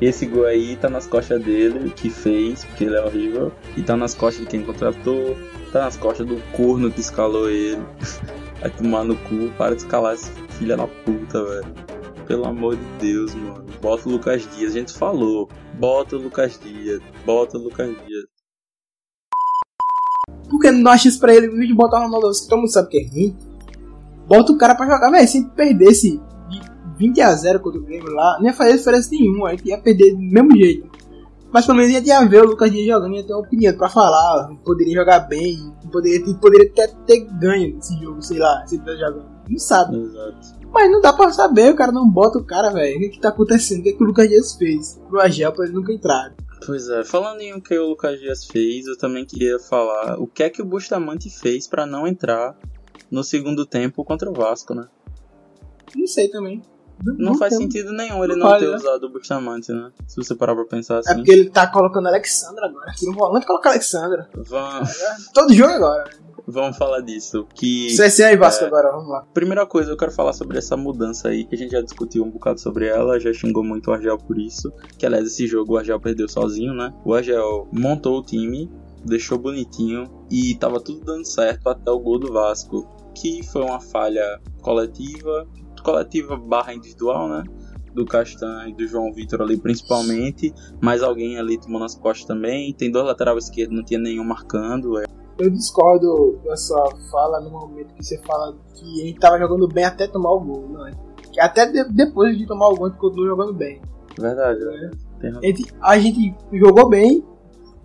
Esse 0.00 0.24
gol 0.24 0.46
aí 0.46 0.76
tá 0.76 0.88
nas 0.88 1.06
costas 1.06 1.42
dele, 1.42 1.90
que 1.90 2.08
fez, 2.08 2.64
porque 2.64 2.84
ele 2.84 2.96
é 2.96 3.04
horrível. 3.04 3.52
E 3.76 3.82
tá 3.82 3.96
nas 3.96 4.14
costas 4.14 4.44
de 4.44 4.50
quem 4.50 4.64
contratou. 4.64 5.36
Tá 5.72 5.84
nas 5.84 5.96
costas 5.96 6.26
do 6.26 6.40
corno 6.52 6.90
que 6.90 7.00
escalou 7.00 7.50
ele. 7.50 7.82
Vai 8.60 8.70
tomar 8.70 9.04
no 9.04 9.16
cu, 9.16 9.50
para 9.56 9.74
de 9.74 9.82
escalar 9.82 10.14
esse 10.14 10.30
filho 10.58 10.76
da 10.76 10.86
puta, 10.86 11.44
velho. 11.44 11.74
Pelo 12.26 12.46
amor 12.46 12.76
de 12.76 12.84
Deus, 12.98 13.34
mano. 13.34 13.66
Bota 13.80 14.08
o 14.08 14.12
Lucas 14.12 14.48
Dias, 14.56 14.74
a 14.74 14.78
gente 14.78 14.92
falou. 14.92 15.48
Bota 15.78 16.16
o 16.16 16.18
Lucas 16.18 16.58
Dias, 16.62 17.00
bota 17.24 17.58
o 17.58 17.62
Lucas 17.62 17.88
Dias. 18.06 18.24
Por 20.48 20.60
que 20.60 20.70
não 20.70 20.82
dá 20.82 20.96
chance 20.96 21.18
pra 21.18 21.34
ele 21.34 21.46
em 21.46 21.56
vez 21.56 21.68
de 21.68 21.74
botar 21.74 22.00
o 22.00 22.02
Ronaldo 22.04 22.30
todo 22.48 22.58
mundo 22.58 22.70
sabe 22.70 22.88
que 22.88 22.98
é 22.98 23.08
ruim? 23.08 23.36
Bota 24.26 24.52
o 24.52 24.58
cara 24.58 24.74
pra 24.74 24.86
jogar, 24.86 25.10
velho. 25.10 25.26
Se 25.26 25.44
perdesse 25.50 26.18
de 26.18 26.29
20 27.00 27.20
a 27.22 27.34
0 27.34 27.60
contra 27.60 27.80
o 27.80 27.82
Grêmio 27.82 28.12
lá, 28.12 28.36
não 28.38 28.46
ia 28.46 28.52
fazer 28.52 28.76
diferença 28.76 29.08
nenhuma. 29.10 29.48
A 29.48 29.50
gente 29.52 29.66
ia 29.66 29.78
perder 29.78 30.12
do 30.12 30.20
mesmo 30.20 30.54
jeito. 30.54 30.90
Mas 31.50 31.66
pelo 31.66 31.78
menos 31.78 32.06
ia 32.06 32.28
ver 32.28 32.44
o 32.44 32.48
Lucas 32.50 32.70
Dias 32.70 32.86
jogando, 32.86 33.16
ia 33.16 33.24
ter 33.24 33.32
uma 33.32 33.40
opinião 33.40 33.76
pra 33.76 33.88
falar. 33.88 34.50
Poderia 34.64 34.94
jogar 34.94 35.20
bem, 35.20 35.72
poderia, 35.90 36.34
poderia 36.34 36.70
até 36.70 36.86
ter 37.06 37.20
ganho 37.40 37.74
nesse 37.74 37.98
jogo, 37.98 38.22
sei 38.22 38.38
lá, 38.38 38.64
se 38.66 38.76
ele 38.76 38.84
tá 38.84 38.92
jogando. 38.94 39.26
Não 39.48 39.58
sabe. 39.58 39.96
Exato. 39.96 40.60
Mas 40.72 40.90
não 40.92 41.00
dá 41.00 41.12
pra 41.12 41.32
saber, 41.32 41.72
o 41.72 41.76
cara 41.76 41.90
não 41.90 42.08
bota 42.08 42.38
o 42.38 42.44
cara, 42.44 42.70
velho. 42.70 42.96
O 42.96 43.00
que, 43.00 43.08
que 43.08 43.20
tá 43.20 43.30
acontecendo? 43.30 43.80
O 43.80 43.82
que, 43.82 43.94
que 43.94 44.04
o 44.04 44.06
Lucas 44.06 44.28
Dias 44.28 44.54
fez 44.54 45.00
pro 45.08 45.20
Agel 45.20 45.52
pra 45.52 45.64
ele 45.64 45.74
nunca 45.74 45.92
entrar? 45.92 46.32
Pois 46.64 46.88
é, 46.88 47.02
falando 47.02 47.40
em 47.40 47.54
o 47.54 47.60
que 47.60 47.76
o 47.76 47.88
Lucas 47.88 48.20
Dias 48.20 48.44
fez, 48.44 48.86
eu 48.86 48.96
também 48.96 49.24
queria 49.24 49.58
falar 49.58 50.20
o 50.20 50.26
que 50.26 50.42
é 50.42 50.50
que 50.50 50.62
o 50.62 50.64
Bustamante 50.64 51.30
fez 51.30 51.66
pra 51.66 51.86
não 51.86 52.06
entrar 52.06 52.54
no 53.10 53.24
segundo 53.24 53.66
tempo 53.66 54.04
contra 54.04 54.30
o 54.30 54.34
Vasco, 54.34 54.74
né? 54.74 54.86
Não 55.96 56.06
sei 56.06 56.28
também. 56.28 56.62
Não, 57.04 57.34
faz 57.36 57.50
tem- 57.56 57.62
sentido 57.62 57.92
nenhum 57.92 58.22
ele 58.24 58.34
não 58.34 58.40
não 58.44 58.48
faz, 58.50 58.62
ter 58.62 58.68
né? 58.70 58.76
usado 58.76 59.04
o 59.04 59.10
Bustamante, 59.10 59.72
né? 59.72 59.90
Se 60.06 60.16
você 60.16 60.34
parar 60.34 60.54
pra 60.54 60.64
pensar 60.64 60.96
É 60.96 60.98
assim. 60.98 61.14
porque 61.16 61.30
ele 61.32 61.50
tá 61.50 61.66
colocando 61.66 62.06
Alexandra 62.08 62.66
agora. 62.66 62.90
Aqui 62.90 63.06
no 63.06 63.12
volante 63.14 63.46
coloca 63.46 63.68
Alexandra. 63.70 64.28
Vamos, 64.34 64.90
Todo 65.32 65.52
jogo 65.54 65.72
agora. 65.72 66.10
vamos 66.46 66.76
falar 66.76 67.00
disso. 67.00 67.46
Que 67.54 67.88
CSA 67.96 68.32
e 68.32 68.36
Vasco 68.36 68.64
É. 68.64 68.66
agora, 68.66 68.90
vamos 68.92 69.08
lá. 69.08 69.24
primeira 69.32 69.64
coisa, 69.66 69.90
eu 69.92 69.96
quero 69.96 70.10
falar 70.12 70.32
sobre 70.32 70.58
essa 70.58 70.76
mudança 70.76 71.28
aí, 71.28 71.44
que 71.44 71.54
a 71.54 71.58
gente 71.58 71.70
já 71.72 71.80
discutiu 71.80 72.24
um 72.24 72.30
bocado 72.30 72.60
sobre 72.60 72.86
ela, 72.86 73.18
já 73.20 73.32
xingou 73.32 73.62
muito 73.64 73.90
o 73.90 73.94
Argel 73.94 74.18
por 74.18 74.38
isso. 74.38 74.72
Que 74.98 75.06
aliás, 75.06 75.26
esse 75.26 75.46
jogo 75.46 75.74
o 75.74 75.78
Argel 75.78 76.00
perdeu 76.00 76.28
sozinho, 76.28 76.74
né? 76.74 76.92
O 77.04 77.14
Argel 77.14 77.68
montou 77.72 78.18
o 78.18 78.22
time, 78.22 78.70
deixou 79.04 79.38
bonitinho 79.38 80.10
e 80.30 80.54
tava 80.56 80.80
tudo 80.80 81.04
dando 81.04 81.24
certo 81.24 81.68
até 81.68 81.90
o 81.90 81.98
gol 81.98 82.18
do 82.18 82.32
Vasco, 82.32 82.86
que 83.14 83.42
foi 83.46 83.62
uma 83.62 83.80
falha 83.80 84.40
coletiva, 84.60 85.46
coletiva 85.82 86.36
barra 86.36 86.74
individual, 86.74 87.28
né? 87.28 87.44
Do 87.94 88.04
Castan 88.06 88.68
e 88.68 88.72
do 88.74 88.86
João 88.86 89.12
Vitor 89.12 89.42
ali 89.42 89.56
principalmente, 89.56 90.54
mas 90.80 91.02
alguém 91.02 91.38
ali 91.38 91.58
tomou 91.58 91.80
nas 91.80 91.94
costas 91.94 92.24
também. 92.26 92.72
Tem 92.72 92.90
dois 92.90 93.04
lateral 93.04 93.36
esquerdo, 93.36 93.72
não 93.72 93.82
tinha 93.84 93.98
nenhum 93.98 94.24
marcando. 94.24 94.98
é. 94.98 95.04
Eu 95.38 95.50
discordo 95.50 96.38
da 96.44 96.56
sua 96.56 96.88
fala 97.10 97.40
no 97.40 97.50
momento 97.50 97.94
que 97.94 98.04
você 98.04 98.18
fala 98.18 98.54
que 98.74 99.02
a 99.02 99.06
gente 99.06 99.18
tava 99.18 99.38
jogando 99.38 99.66
bem 99.66 99.84
até 99.84 100.06
tomar 100.06 100.30
o 100.32 100.40
gol. 100.40 100.68
Não, 100.70 100.86
é? 100.86 100.92
que 101.32 101.40
até 101.40 101.64
de- 101.66 101.84
depois 101.92 102.36
de 102.36 102.46
tomar 102.46 102.68
o 102.68 102.74
gol 102.76 102.86
a 102.86 102.90
gente 102.90 102.98
continuou 102.98 103.28
jogando 103.28 103.54
bem. 103.54 103.80
Verdade, 104.18 104.60
razão. 104.64 105.40
A 105.42 105.46
gente, 105.46 105.74
a 105.80 105.98
gente 105.98 106.34
jogou 106.52 106.88
bem, 106.88 107.24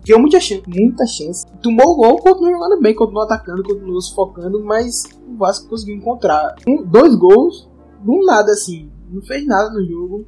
deu 0.04 0.18
muita 0.20 0.38
chance, 0.40 0.62
muita 0.68 1.06
chance. 1.06 1.46
Tomou 1.62 1.92
o 1.92 1.96
gol, 1.96 2.16
continuou 2.18 2.52
jogando 2.52 2.80
bem, 2.80 2.94
continuou 2.94 3.24
atacando, 3.24 3.62
continuou 3.62 4.00
sufocando, 4.00 4.62
mas 4.64 5.04
o 5.28 5.36
Vasco 5.36 5.68
conseguiu 5.68 5.96
encontrar 5.96 6.54
um- 6.66 6.82
dois 6.84 7.14
gols 7.16 7.68
do 8.06 8.24
nada 8.24 8.52
assim. 8.52 8.90
não 9.10 9.20
fez 9.22 9.44
nada 9.46 9.70
no 9.70 9.84
jogo 9.84 10.26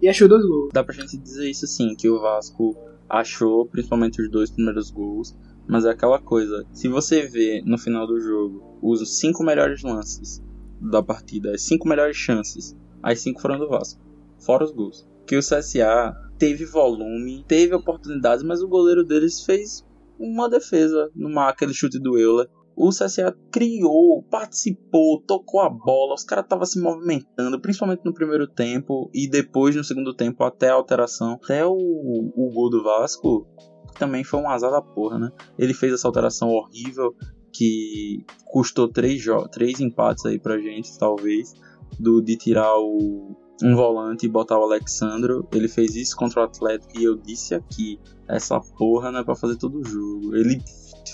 e 0.00 0.08
achou 0.08 0.28
dois 0.28 0.46
gols. 0.46 0.70
Dá 0.72 0.84
pra 0.84 0.94
gente 0.94 1.16
dizer 1.18 1.50
isso 1.50 1.66
sim, 1.66 1.94
que 1.96 2.08
o 2.08 2.20
Vasco 2.20 2.76
achou 3.08 3.66
principalmente 3.66 4.22
os 4.22 4.30
dois 4.30 4.50
primeiros 4.50 4.90
gols, 4.90 5.34
mas 5.66 5.84
é 5.84 5.90
aquela 5.90 6.20
coisa, 6.20 6.64
se 6.72 6.88
você 6.88 7.26
vê 7.26 7.62
no 7.64 7.76
final 7.76 8.06
do 8.06 8.20
jogo 8.20 8.78
os 8.80 9.18
cinco 9.18 9.42
melhores 9.42 9.82
lances 9.82 10.42
da 10.80 11.02
partida, 11.02 11.52
as 11.52 11.62
cinco 11.62 11.88
melhores 11.88 12.16
chances, 12.16 12.76
as 13.02 13.20
cinco 13.20 13.40
foram 13.40 13.58
do 13.58 13.68
Vasco, 13.68 14.00
fora 14.38 14.64
os 14.64 14.70
gols. 14.70 15.06
Que 15.26 15.36
o 15.36 15.40
CSA 15.40 16.16
teve 16.38 16.64
volume, 16.64 17.44
teve 17.46 17.74
oportunidades, 17.74 18.42
mas 18.42 18.62
o 18.62 18.68
goleiro 18.68 19.04
deles 19.04 19.42
fez 19.42 19.84
uma 20.18 20.48
defesa 20.48 21.10
numa 21.14 21.48
aquele 21.48 21.74
chute 21.74 21.98
do 21.98 22.16
Euler. 22.16 22.48
O 22.80 22.90
CSA 22.90 23.36
criou, 23.50 24.22
participou, 24.30 25.20
tocou 25.22 25.60
a 25.60 25.68
bola, 25.68 26.14
os 26.14 26.22
caras 26.22 26.44
estavam 26.44 26.64
se 26.64 26.80
movimentando, 26.80 27.60
principalmente 27.60 28.04
no 28.04 28.14
primeiro 28.14 28.46
tempo 28.46 29.10
e 29.12 29.28
depois 29.28 29.74
no 29.74 29.82
segundo 29.82 30.14
tempo 30.14 30.44
até 30.44 30.68
a 30.68 30.74
alteração, 30.74 31.32
até 31.42 31.66
o, 31.66 31.72
o 31.74 32.50
gol 32.54 32.70
do 32.70 32.84
Vasco, 32.84 33.48
que 33.92 33.98
também 33.98 34.22
foi 34.22 34.38
um 34.38 34.48
azar 34.48 34.70
da 34.70 34.80
porra, 34.80 35.18
né? 35.18 35.32
Ele 35.58 35.74
fez 35.74 35.92
essa 35.92 36.06
alteração 36.06 36.50
horrível 36.50 37.12
que 37.52 38.24
custou 38.46 38.86
três, 38.86 39.24
três 39.50 39.80
empates 39.80 40.24
aí 40.24 40.38
pra 40.38 40.56
gente, 40.56 40.96
talvez, 40.96 41.52
do 41.98 42.22
de 42.22 42.36
tirar 42.36 42.78
o 42.78 43.36
um 43.60 43.74
volante 43.74 44.24
e 44.24 44.28
botar 44.28 44.56
o 44.56 44.62
Alexandro. 44.62 45.48
Ele 45.52 45.66
fez 45.66 45.96
isso 45.96 46.16
contra 46.16 46.42
o 46.42 46.44
Atlético 46.44 46.96
e 46.96 47.02
eu 47.02 47.16
disse 47.16 47.56
aqui: 47.56 47.98
essa 48.28 48.60
porra 48.60 49.10
não 49.10 49.18
é 49.18 49.24
pra 49.24 49.34
fazer 49.34 49.56
todo 49.56 49.80
o 49.80 49.84
jogo. 49.84 50.36
Ele 50.36 50.62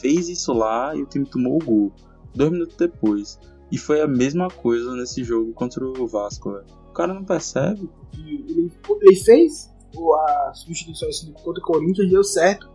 fez 0.01 0.29
isso 0.29 0.53
lá 0.53 0.95
e 0.95 1.03
o 1.03 1.07
time 1.07 1.27
tomou 1.27 1.57
o 1.57 1.65
gol. 1.65 1.93
Dois 2.35 2.51
minutos 2.51 2.77
depois. 2.77 3.39
E 3.71 3.79
foi 3.79 4.01
a 4.01 4.07
mesma 4.07 4.49
coisa 4.49 4.95
nesse 4.95 5.25
jogo 5.25 5.53
contra 5.53 5.85
o 5.85 6.07
Vasco, 6.07 6.53
velho. 6.53 6.65
O 6.91 6.93
cara 6.93 7.13
não 7.13 7.25
percebe. 7.25 7.89
Ele, 8.17 8.71
ele 9.03 9.17
fez 9.17 9.73
a 9.97 10.53
substituição 10.55 11.09
contra 11.43 11.61
o 11.61 11.67
Corinthians, 11.67 12.11
deu 12.11 12.25
certo. 12.25 12.71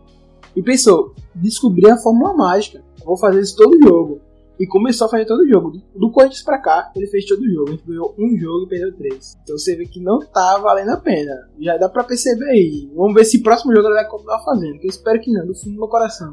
E 0.54 0.62
pensou: 0.62 1.14
descobri 1.34 1.88
a 1.88 1.96
fórmula 1.96 2.34
mágica. 2.34 2.82
Vou 3.04 3.16
fazer 3.16 3.40
isso 3.40 3.56
todo 3.56 3.80
jogo. 3.82 4.20
E 4.58 4.66
começou 4.66 5.06
a 5.06 5.10
fazer 5.10 5.24
todo 5.24 5.48
jogo. 5.48 5.72
Do 5.94 6.10
Corinthians 6.10 6.42
pra 6.42 6.58
cá, 6.58 6.92
ele 6.94 7.06
fez 7.06 7.24
todo 7.24 7.48
jogo. 7.48 7.70
A 7.70 7.72
gente 7.72 7.86
ganhou 7.86 8.14
um 8.18 8.36
jogo 8.38 8.66
e 8.66 8.68
perdeu 8.68 8.94
três. 8.94 9.38
Então 9.42 9.56
você 9.56 9.74
vê 9.74 9.86
que 9.86 10.00
não 10.00 10.18
tá 10.18 10.58
valendo 10.58 10.90
a 10.90 10.98
pena. 10.98 11.48
Já 11.58 11.78
dá 11.78 11.88
pra 11.88 12.04
perceber 12.04 12.50
aí. 12.50 12.90
Vamos 12.94 13.14
ver 13.14 13.24
se 13.24 13.38
o 13.38 13.42
próximo 13.42 13.74
jogo 13.74 13.88
ele 13.88 13.94
vai 13.94 14.08
continuar 14.08 14.40
fazendo. 14.44 14.76
Eu 14.82 14.90
espero 14.90 15.18
que 15.18 15.32
não, 15.32 15.46
do 15.46 15.54
fundo 15.54 15.72
do 15.72 15.78
meu 15.78 15.88
coração. 15.88 16.30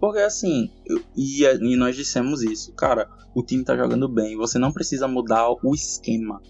Porque 0.00 0.20
assim, 0.20 0.70
eu, 0.86 1.00
e, 1.16 1.44
e 1.44 1.76
nós 1.76 1.96
dissemos 1.96 2.42
isso, 2.42 2.72
cara, 2.74 3.08
o 3.34 3.42
time 3.42 3.64
tá 3.64 3.76
jogando 3.76 4.08
bem, 4.08 4.36
você 4.36 4.58
não 4.58 4.72
precisa 4.72 5.06
mudar 5.08 5.48
o 5.50 5.74
esquema, 5.74 6.40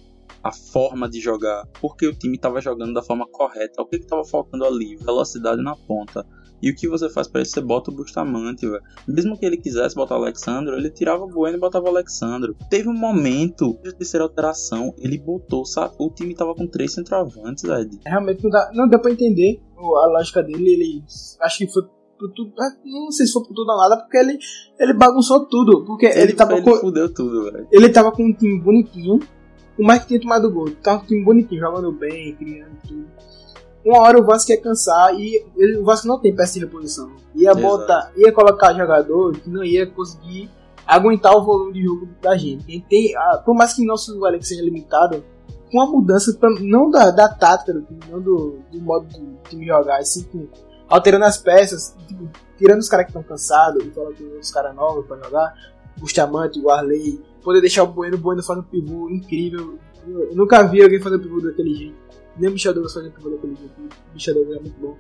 a 0.43 0.53
forma 0.53 1.09
de 1.09 1.21
jogar, 1.21 1.67
porque 1.81 2.07
o 2.07 2.15
time 2.15 2.39
tava 2.39 2.61
jogando 2.61 2.95
da 2.95 3.03
forma 3.03 3.27
correta. 3.27 3.83
O 3.83 3.87
que 3.87 3.99
que 3.99 4.07
tava 4.07 4.25
faltando 4.25 4.65
ali? 4.65 4.97
Velocidade 4.97 5.63
na 5.63 5.75
ponta. 5.75 6.25
E 6.61 6.71
o 6.71 6.75
que 6.75 6.89
você 6.89 7.09
faz 7.09 7.29
para 7.29 7.43
isso? 7.43 7.53
Você 7.53 7.61
bota 7.61 7.91
o 7.91 7.95
Bustamante, 7.95 8.69
velho. 8.69 8.83
Mesmo 9.07 9.39
que 9.39 9.47
ele 9.47 9.57
quisesse 9.57 9.95
botar 9.95 10.19
o 10.19 10.23
Alexandre, 10.23 10.75
ele 10.75 10.91
tirava 10.91 11.25
o 11.25 11.29
Bueno 11.29 11.57
e 11.57 11.61
botava 11.61 11.87
o 11.87 11.89
Alexandre. 11.89 12.55
Teve 12.69 12.89
um 12.89 12.95
momento 12.95 13.79
de 13.83 13.95
terceira 13.95 14.25
alteração, 14.25 14.93
ele 14.99 15.19
botou, 15.19 15.65
sabe? 15.65 15.95
O 15.99 16.11
time 16.11 16.35
tava 16.35 16.55
com 16.55 16.67
três 16.67 16.93
centroavantes, 16.93 17.63
Ed. 17.65 18.01
Realmente 18.05 18.43
não 18.43 18.51
dá, 18.51 18.71
não 18.75 18.89
pra 18.89 19.13
entender 19.13 19.61
a 19.77 20.09
lógica 20.09 20.43
dele. 20.43 20.71
Ele 20.71 21.05
acho 21.41 21.59
que 21.59 21.69
foi 21.69 21.85
por 22.19 22.31
tudo. 22.33 22.53
Ah, 22.59 22.71
não 22.85 23.11
sei 23.11 23.27
se 23.27 23.33
foi 23.33 23.43
por 23.43 23.55
tudo 23.55 23.71
ou 23.71 23.79
nada, 23.79 23.97
porque 23.97 24.17
ele, 24.17 24.39
ele 24.79 24.93
bagunçou 24.95 25.47
tudo. 25.47 25.85
Porque 25.85 26.07
ele, 26.07 26.21
ele 26.21 26.33
tava 26.33 26.55
ele 26.55 26.63
com. 26.63 26.75
Fudeu 26.77 27.13
tudo, 27.13 27.45
velho. 27.45 27.69
Ele 27.71 27.89
tava 27.89 28.13
com 28.13 28.25
um 28.25 28.33
time 28.33 28.61
bonitinho. 28.61 29.21
O 29.79 29.85
mais 29.85 30.03
que 30.03 30.09
tinha 30.09 30.21
tomado 30.21 30.51
gol. 30.51 30.71
Tava 30.83 30.99
com 30.99 31.05
um 31.05 31.09
time 31.09 31.25
bonitinho, 31.25 31.61
jogando 31.61 31.93
bem, 31.93 32.35
criando 32.35 32.77
tudo 32.87 33.07
uma 33.85 34.01
hora 34.01 34.21
o 34.21 34.25
Vasco 34.25 34.51
ia 34.51 34.61
cansar 34.61 35.15
e 35.15 35.45
ele, 35.57 35.79
o 35.79 35.85
Vasco 35.85 36.07
não 36.07 36.19
tem 36.19 36.35
peça 36.35 36.55
de 36.55 36.61
reposição. 36.61 37.11
Ia 37.35 37.51
Exato. 37.51 37.61
botar, 37.61 38.13
ia 38.17 38.33
colocar 38.33 38.75
jogador 38.75 39.33
que 39.39 39.49
não 39.49 39.65
ia 39.65 39.87
conseguir 39.87 40.51
aguentar 40.87 41.35
o 41.35 41.45
volume 41.45 41.73
de 41.73 41.85
jogo 41.85 42.09
da 42.21 42.37
gente. 42.37 42.65
Tem, 42.65 42.81
tem, 42.81 43.17
ah, 43.17 43.43
por 43.45 43.55
mais 43.55 43.73
que 43.73 43.85
nosso 43.85 44.25
Alex 44.25 44.49
seja 44.49 44.63
limitado, 44.63 45.25
com 45.71 45.81
a 45.81 45.87
mudança, 45.87 46.37
não 46.61 46.91
da, 46.91 47.11
da 47.11 47.29
tática 47.29 47.75
do 47.75 47.83
time, 47.83 48.01
não 48.11 48.21
do, 48.21 48.59
do 48.71 48.81
modo 48.81 49.07
do 49.07 49.39
time 49.49 49.67
jogar, 49.67 49.99
assim, 49.99 50.23
com, 50.25 50.47
alterando 50.89 51.25
as 51.25 51.39
peças, 51.39 51.97
tipo, 52.07 52.29
tirando 52.57 52.81
os 52.81 52.89
caras 52.89 53.07
que 53.07 53.11
estão 53.11 53.23
cansados 53.23 53.85
e 53.85 53.91
colocando 53.91 54.39
os 54.39 54.51
caras 54.51 54.75
novos 54.75 55.07
para 55.07 55.23
jogar, 55.23 55.55
Bustamante, 55.99 56.61
o 56.61 56.71
Arley, 56.71 57.21
poder 57.43 57.61
deixar 57.61 57.83
o 57.83 57.89
Bueno, 57.89 58.17
o 58.17 58.21
Bueno 58.21 58.43
fazendo 58.43 58.65
pivô 58.65 59.11
incrível. 59.11 59.79
Eu, 60.07 60.35
nunca 60.35 60.63
vi 60.63 60.83
alguém 60.83 61.01
fazer 61.01 61.19
pivô 61.19 61.41
daquele 61.41 61.75
jeito 61.75 62.09
nem 62.39 62.49
o 62.49 62.53
Michel 62.53 62.73
Douglas 62.73 62.95
fazendo 62.95 63.13
pivô 63.13 63.31
daquele 63.31 63.57
jeito. 63.57 63.73
O 63.81 64.15
Michel 64.15 64.35
Douglas 64.35 64.59
é 64.59 64.61
muito 64.61 64.81
bom. 64.81 64.97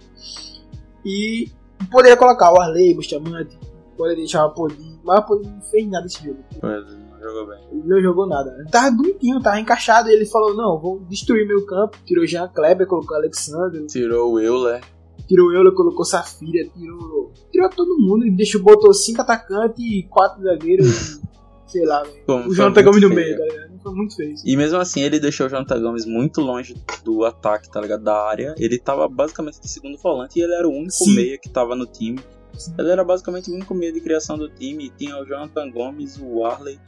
E 1.05 1.51
poderia 1.91 2.17
colocar 2.17 2.53
o 2.53 2.61
Arley, 2.61 2.93
o 2.93 2.97
Bustamante, 2.97 3.59
poderia 3.97 4.19
deixar 4.19 4.45
o 4.45 4.49
Apodi, 4.49 4.99
mas 5.05 5.17
o 5.17 5.21
Apodi 5.21 5.49
não 5.49 5.61
fez 5.63 5.89
nada 5.89 6.05
desse 6.05 6.25
jogo. 6.25 6.45
Não 6.63 7.21
jogou 7.21 7.47
bem. 7.47 7.69
Ele 7.73 7.83
não 7.87 8.01
jogou 8.01 8.27
nada. 8.27 8.55
Ele 8.59 8.69
tava 8.69 8.91
bonitinho, 8.91 9.41
tava 9.41 9.61
encaixado, 9.61 10.09
e 10.09 10.13
ele 10.13 10.27
falou, 10.27 10.55
não, 10.55 10.79
vou 10.79 11.01
destruir 11.09 11.47
meu 11.47 11.65
campo. 11.65 11.99
Tirou 12.05 12.27
Jean 12.27 12.49
Kleber, 12.49 12.87
colocou 12.87 13.17
Alexandre. 13.17 13.87
Tirou 13.87 14.33
o 14.33 14.41
Euler. 14.41 14.83
Tirou 15.29 15.53
Euler, 15.53 15.73
colocou 15.73 16.05
Safira, 16.05 16.69
tirou... 16.71 17.33
Tirou 17.53 17.71
todo 17.71 17.99
mundo, 17.99 18.27
e 18.27 18.31
deixou, 18.31 18.63
botou 18.63 18.93
cinco 18.93 19.21
atacantes 19.21 19.79
e 19.79 20.03
quatro 20.09 20.43
zagueiros. 20.43 21.21
sei 21.69 21.85
lá, 21.85 22.03
Como 22.27 22.49
o 22.49 22.55
Jonathan 22.55 22.83
Gomes 22.83 23.03
no 23.03 23.11
meio, 23.11 23.37
tá 23.37 23.45
ligado? 23.45 23.79
Foi 23.83 23.95
muito 23.95 24.17
feio. 24.17 24.35
E 24.45 24.57
mesmo 24.57 24.79
assim, 24.79 25.03
ele 25.03 25.21
deixou 25.21 25.47
o 25.47 25.51
Jonathan 25.51 25.81
Gomes 25.81 26.05
muito 26.05 26.41
longe 26.41 26.75
do 27.05 27.25
ataque, 27.25 27.71
tá 27.71 27.81
ligado? 27.81 28.03
Da 28.03 28.27
área. 28.27 28.55
Ele 28.59 28.79
tava 28.79 29.07
basicamente 29.07 29.61
de 29.61 29.69
segundo 29.69 29.99
volante 29.99 30.39
e 30.39 30.43
ele 30.43 30.55
era 30.55 30.67
o 30.67 30.73
único 30.73 30.93
Sim. 30.93 31.15
meia 31.15 31.39
que 31.39 31.49
tava 31.49 31.77
no 31.77 31.87
time. 31.87 32.19
Sim. 32.55 32.75
Ele 32.79 32.91
era 32.91 33.05
basicamente 33.05 33.51
o 33.51 33.55
único 33.55 33.75
meia 33.75 33.93
de 33.93 34.01
criação 34.01 34.37
do 34.37 34.49
time. 34.49 34.91
Tinha 34.97 35.17
o 35.21 35.25
Jonathan 35.25 35.71
Gomes, 35.71 36.19
o 36.21 36.45
Arley, 36.45 36.79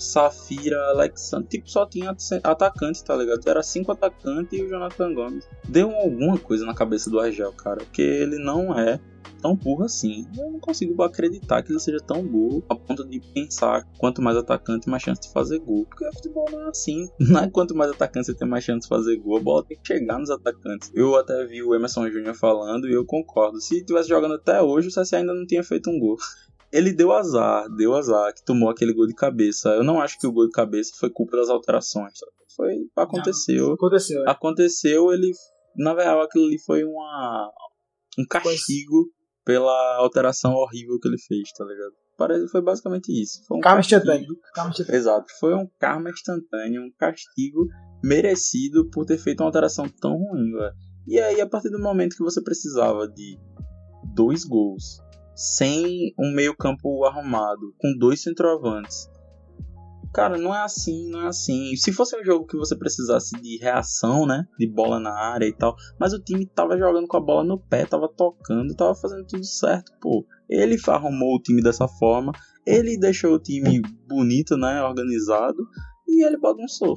Safira, 0.00 0.78
Alexandre. 0.90 1.48
Tipo, 1.48 1.70
só 1.70 1.86
tinha 1.86 2.16
atacante, 2.42 3.04
tá 3.04 3.14
ligado? 3.16 3.46
Era 3.46 3.62
cinco 3.62 3.92
atacantes 3.92 4.58
e 4.58 4.62
o 4.62 4.68
Jonathan 4.68 5.14
Gomes. 5.14 5.48
Deu 5.68 5.94
alguma 5.94 6.38
coisa 6.38 6.64
na 6.64 6.74
cabeça 6.74 7.10
do 7.10 7.20
Argel, 7.20 7.52
cara. 7.52 7.78
Porque 7.78 8.02
ele 8.02 8.38
não 8.38 8.78
é 8.78 8.98
tão 9.40 9.56
burro 9.56 9.84
assim. 9.84 10.26
Eu 10.36 10.50
não 10.50 10.60
consigo 10.60 11.02
acreditar 11.02 11.62
que 11.62 11.72
ele 11.72 11.80
seja 11.80 11.98
tão 11.98 12.22
burro 12.22 12.62
a 12.68 12.76
ponto 12.76 13.04
de 13.04 13.20
pensar 13.20 13.86
quanto 13.98 14.22
mais 14.22 14.36
atacante, 14.36 14.88
mais 14.88 15.02
chance 15.02 15.20
de 15.20 15.32
fazer 15.32 15.58
gol. 15.58 15.86
Porque 15.86 16.06
o 16.06 16.12
futebol 16.12 16.46
não 16.50 16.66
é 16.66 16.68
assim. 16.68 17.08
Não 17.20 17.40
é 17.40 17.50
quanto 17.50 17.74
mais 17.74 17.90
atacante 17.90 18.26
você 18.26 18.34
tem 18.34 18.48
mais 18.48 18.64
chance 18.64 18.82
de 18.82 18.88
fazer 18.88 19.16
gol. 19.16 19.36
A 19.36 19.40
bola 19.40 19.64
tem 19.64 19.78
que 19.78 19.86
chegar 19.86 20.18
nos 20.18 20.30
atacantes. 20.30 20.90
Eu 20.94 21.16
até 21.16 21.44
vi 21.46 21.62
o 21.62 21.74
Emerson 21.74 22.08
Júnior 22.10 22.34
falando 22.34 22.88
e 22.88 22.92
eu 22.92 23.04
concordo. 23.04 23.60
Se 23.60 23.84
tivesse 23.84 24.08
jogando 24.08 24.34
até 24.34 24.60
hoje, 24.60 24.88
o 24.88 24.90
CSA 24.90 25.18
ainda 25.18 25.32
não 25.34 25.46
tinha 25.46 25.62
feito 25.62 25.90
um 25.90 25.98
gol. 25.98 26.16
Ele 26.72 26.92
deu 26.92 27.12
azar, 27.12 27.68
deu 27.74 27.94
azar, 27.94 28.32
que 28.32 28.44
tomou 28.44 28.70
aquele 28.70 28.94
gol 28.94 29.06
de 29.06 29.14
cabeça. 29.14 29.70
Eu 29.70 29.82
não 29.82 30.00
acho 30.00 30.18
que 30.18 30.26
o 30.26 30.32
gol 30.32 30.46
de 30.46 30.52
cabeça 30.52 30.92
foi 30.98 31.10
culpa 31.10 31.36
das 31.36 31.48
alterações. 31.48 32.18
Foi. 32.56 32.74
Aconteceu. 32.96 33.68
Não, 33.68 33.74
aconteceu. 33.74 34.24
É. 34.24 34.30
Aconteceu, 34.30 35.12
ele. 35.12 35.32
Na 35.76 35.94
verdade, 35.94 36.20
aquilo 36.22 36.46
ali 36.46 36.58
foi 36.64 36.84
uma. 36.84 37.50
Um 38.18 38.26
castigo 38.26 39.10
pela 39.44 39.96
alteração 39.96 40.52
horrível 40.52 40.98
que 41.00 41.08
ele 41.08 41.18
fez, 41.18 41.50
tá 41.52 41.64
ligado? 41.64 41.92
Parece 42.16 42.48
foi 42.48 42.60
basicamente 42.60 43.10
isso. 43.10 43.42
Foi 43.48 43.56
um 43.56 43.60
karma 43.60 43.80
instantâneo. 43.80 44.36
Exato, 44.94 45.26
foi 45.38 45.54
um 45.54 45.66
karma 45.78 46.10
instantâneo, 46.10 46.82
um 46.82 46.92
castigo 46.98 47.66
merecido 48.04 48.90
por 48.90 49.06
ter 49.06 49.16
feito 49.16 49.40
uma 49.40 49.46
alteração 49.46 49.88
tão 49.88 50.16
ruim, 50.16 50.52
velho. 50.52 50.74
E 51.06 51.18
aí, 51.18 51.40
a 51.40 51.48
partir 51.48 51.70
do 51.70 51.80
momento 51.80 52.16
que 52.16 52.22
você 52.22 52.42
precisava 52.42 53.08
de 53.08 53.38
dois 54.14 54.44
gols, 54.44 54.98
sem 55.40 56.12
um 56.18 56.32
meio-campo 56.34 57.04
arrumado, 57.04 57.74
com 57.78 57.96
dois 57.98 58.22
centroavantes, 58.22 59.08
Cara, 60.12 60.36
não 60.36 60.52
é 60.52 60.62
assim, 60.62 61.08
não 61.08 61.22
é 61.22 61.28
assim. 61.28 61.76
Se 61.76 61.92
fosse 61.92 62.18
um 62.20 62.24
jogo 62.24 62.44
que 62.44 62.56
você 62.56 62.76
precisasse 62.76 63.40
de 63.40 63.58
reação, 63.58 64.26
né? 64.26 64.44
De 64.58 64.66
bola 64.66 64.98
na 64.98 65.12
área 65.12 65.46
e 65.46 65.52
tal. 65.52 65.76
Mas 66.00 66.12
o 66.12 66.18
time 66.18 66.46
tava 66.46 66.76
jogando 66.76 67.06
com 67.06 67.16
a 67.16 67.20
bola 67.20 67.44
no 67.44 67.58
pé, 67.58 67.86
tava 67.86 68.08
tocando, 68.08 68.74
tava 68.74 68.94
fazendo 68.94 69.24
tudo 69.24 69.44
certo, 69.44 69.92
pô. 70.00 70.26
Ele 70.48 70.76
arrumou 70.88 71.36
o 71.36 71.40
time 71.40 71.62
dessa 71.62 71.86
forma. 71.86 72.32
Ele 72.66 72.98
deixou 72.98 73.34
o 73.34 73.38
time 73.38 73.80
bonito, 74.08 74.56
né? 74.56 74.82
Organizado. 74.82 75.64
E 76.08 76.26
ele 76.26 76.38
bagunçou. 76.38 76.96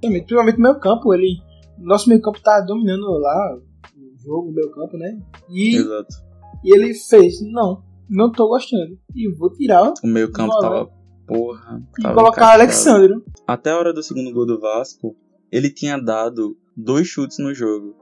Principalmente 0.00 0.58
no 0.58 0.62
meu 0.62 0.78
campo, 0.78 1.14
ele. 1.14 1.38
Nosso 1.78 2.10
meio 2.10 2.20
campo 2.20 2.42
tá 2.42 2.60
dominando 2.60 3.06
lá 3.06 3.56
o 3.56 4.18
jogo, 4.22 4.50
o 4.50 4.52
meu 4.52 4.70
campo, 4.70 4.98
né? 4.98 5.18
E, 5.48 5.76
Exato. 5.76 6.29
E 6.64 6.74
ele 6.74 6.94
fez, 6.94 7.40
não, 7.40 7.82
não 8.08 8.30
tô 8.30 8.48
gostando. 8.48 8.98
E 9.14 9.32
vou 9.36 9.50
tirar. 9.52 9.92
O 10.02 10.06
meio 10.06 10.30
campo 10.30 10.58
tava 10.58 10.90
Porra. 11.30 11.80
E 11.96 12.02
colocar 12.02 12.48
o 12.48 12.52
Alexandre. 12.54 13.14
Até 13.46 13.70
a 13.70 13.78
hora 13.78 13.92
do 13.92 14.02
segundo 14.02 14.32
gol 14.32 14.44
do 14.44 14.58
Vasco, 14.58 15.14
ele 15.52 15.70
tinha 15.70 15.96
dado 15.96 16.58
dois 16.76 17.06
chutes 17.06 17.38
no 17.38 17.54
jogo. 17.54 17.94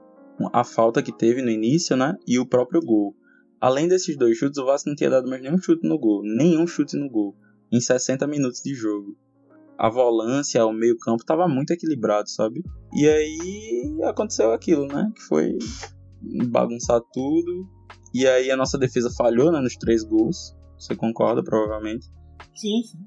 A 0.51 0.63
falta 0.63 1.03
que 1.03 1.11
teve 1.11 1.43
no 1.43 1.51
início, 1.51 1.95
né? 1.95 2.15
E 2.27 2.39
o 2.39 2.45
próprio 2.45 2.81
gol. 2.81 3.15
Além 3.61 3.87
desses 3.87 4.17
dois 4.17 4.35
chutes, 4.35 4.57
o 4.57 4.65
Vasco 4.65 4.89
não 4.89 4.95
tinha 4.95 5.11
dado 5.11 5.29
mais 5.29 5.43
nenhum 5.43 5.59
chute 5.59 5.87
no 5.87 5.99
gol. 5.99 6.23
Nenhum 6.23 6.65
chute 6.65 6.97
no 6.97 7.07
gol. 7.07 7.35
Em 7.71 7.79
60 7.79 8.25
minutos 8.25 8.61
de 8.63 8.73
jogo. 8.73 9.15
a 9.77 9.89
volância, 9.89 10.65
o 10.65 10.73
meio-campo 10.73 11.23
tava 11.23 11.47
muito 11.47 11.71
equilibrado, 11.71 12.29
sabe? 12.29 12.63
E 12.93 13.07
aí 13.07 13.99
aconteceu 14.03 14.51
aquilo, 14.51 14.87
né? 14.87 15.09
Que 15.15 15.21
foi 15.21 15.57
bagunçar 16.49 16.99
tudo. 17.13 17.65
E 18.13 18.27
aí 18.27 18.49
a 18.51 18.57
nossa 18.57 18.77
defesa 18.77 19.09
falhou, 19.15 19.51
né? 19.51 19.59
Nos 19.59 19.75
três 19.75 20.03
gols. 20.03 20.55
Você 20.77 20.95
concorda, 20.95 21.43
provavelmente? 21.43 22.07
Sim, 22.55 22.81
sim. 22.83 22.97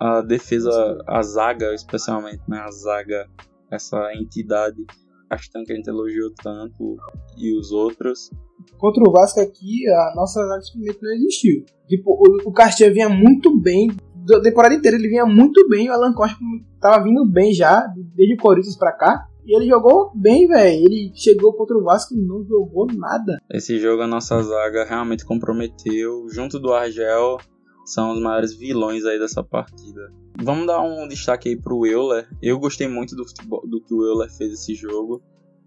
A 0.00 0.22
defesa, 0.22 0.98
a 1.06 1.22
zaga, 1.22 1.74
especialmente, 1.74 2.42
né? 2.48 2.58
A 2.58 2.70
zaga, 2.70 3.28
essa 3.70 4.14
entidade 4.14 4.84
Castan 5.28 5.62
que 5.64 5.72
a 5.72 5.76
gente 5.76 5.88
elogiou 5.88 6.32
tanto 6.42 6.96
e 7.36 7.56
os 7.56 7.70
outros. 7.70 8.30
Contra 8.78 9.02
o 9.06 9.12
Vasco 9.12 9.40
aqui, 9.40 9.86
a 9.88 10.12
nossa 10.16 10.40
zaga 10.46 10.62
simplesmente 10.62 11.02
não 11.02 11.12
existiu. 11.12 11.64
Tipo, 11.86 12.12
o, 12.12 12.48
o 12.48 12.92
vinha 12.92 13.08
muito 13.08 13.60
bem, 13.60 13.88
da 14.26 14.40
temporada 14.40 14.74
inteira 14.74 14.96
ele 14.96 15.08
vinha 15.08 15.26
muito 15.26 15.68
bem, 15.68 15.88
o 15.88 15.92
Alan 15.92 16.12
Costa 16.12 16.36
tava 16.80 17.04
vindo 17.04 17.24
bem 17.30 17.52
já, 17.52 17.86
desde 18.14 18.34
o 18.34 18.38
Corinthians 18.38 18.76
pra 18.76 18.92
cá. 18.92 19.27
E 19.48 19.56
ele 19.56 19.66
jogou 19.66 20.12
bem, 20.14 20.46
velho. 20.46 20.84
Ele 20.84 21.10
chegou 21.14 21.54
contra 21.54 21.74
o 21.74 21.82
Vasco 21.82 22.14
e 22.14 22.20
não 22.20 22.44
jogou 22.44 22.86
nada. 22.94 23.38
Esse 23.50 23.78
jogo 23.78 24.02
a 24.02 24.06
nossa 24.06 24.42
zaga 24.42 24.84
realmente 24.84 25.24
comprometeu. 25.24 26.28
Junto 26.28 26.60
do 26.60 26.74
Argel, 26.74 27.38
são 27.86 28.12
os 28.12 28.20
maiores 28.20 28.52
vilões 28.52 29.06
aí 29.06 29.18
dessa 29.18 29.42
partida. 29.42 30.12
Vamos 30.42 30.66
dar 30.66 30.82
um 30.82 31.08
destaque 31.08 31.48
aí 31.48 31.56
pro 31.58 31.86
Euler. 31.86 32.28
Eu 32.42 32.58
gostei 32.58 32.86
muito 32.86 33.16
do 33.16 33.26
futebol, 33.26 33.66
do 33.66 33.82
que 33.82 33.94
o 33.94 34.04
Euler 34.04 34.30
fez 34.30 34.52
esse 34.52 34.74
jogo. 34.74 35.22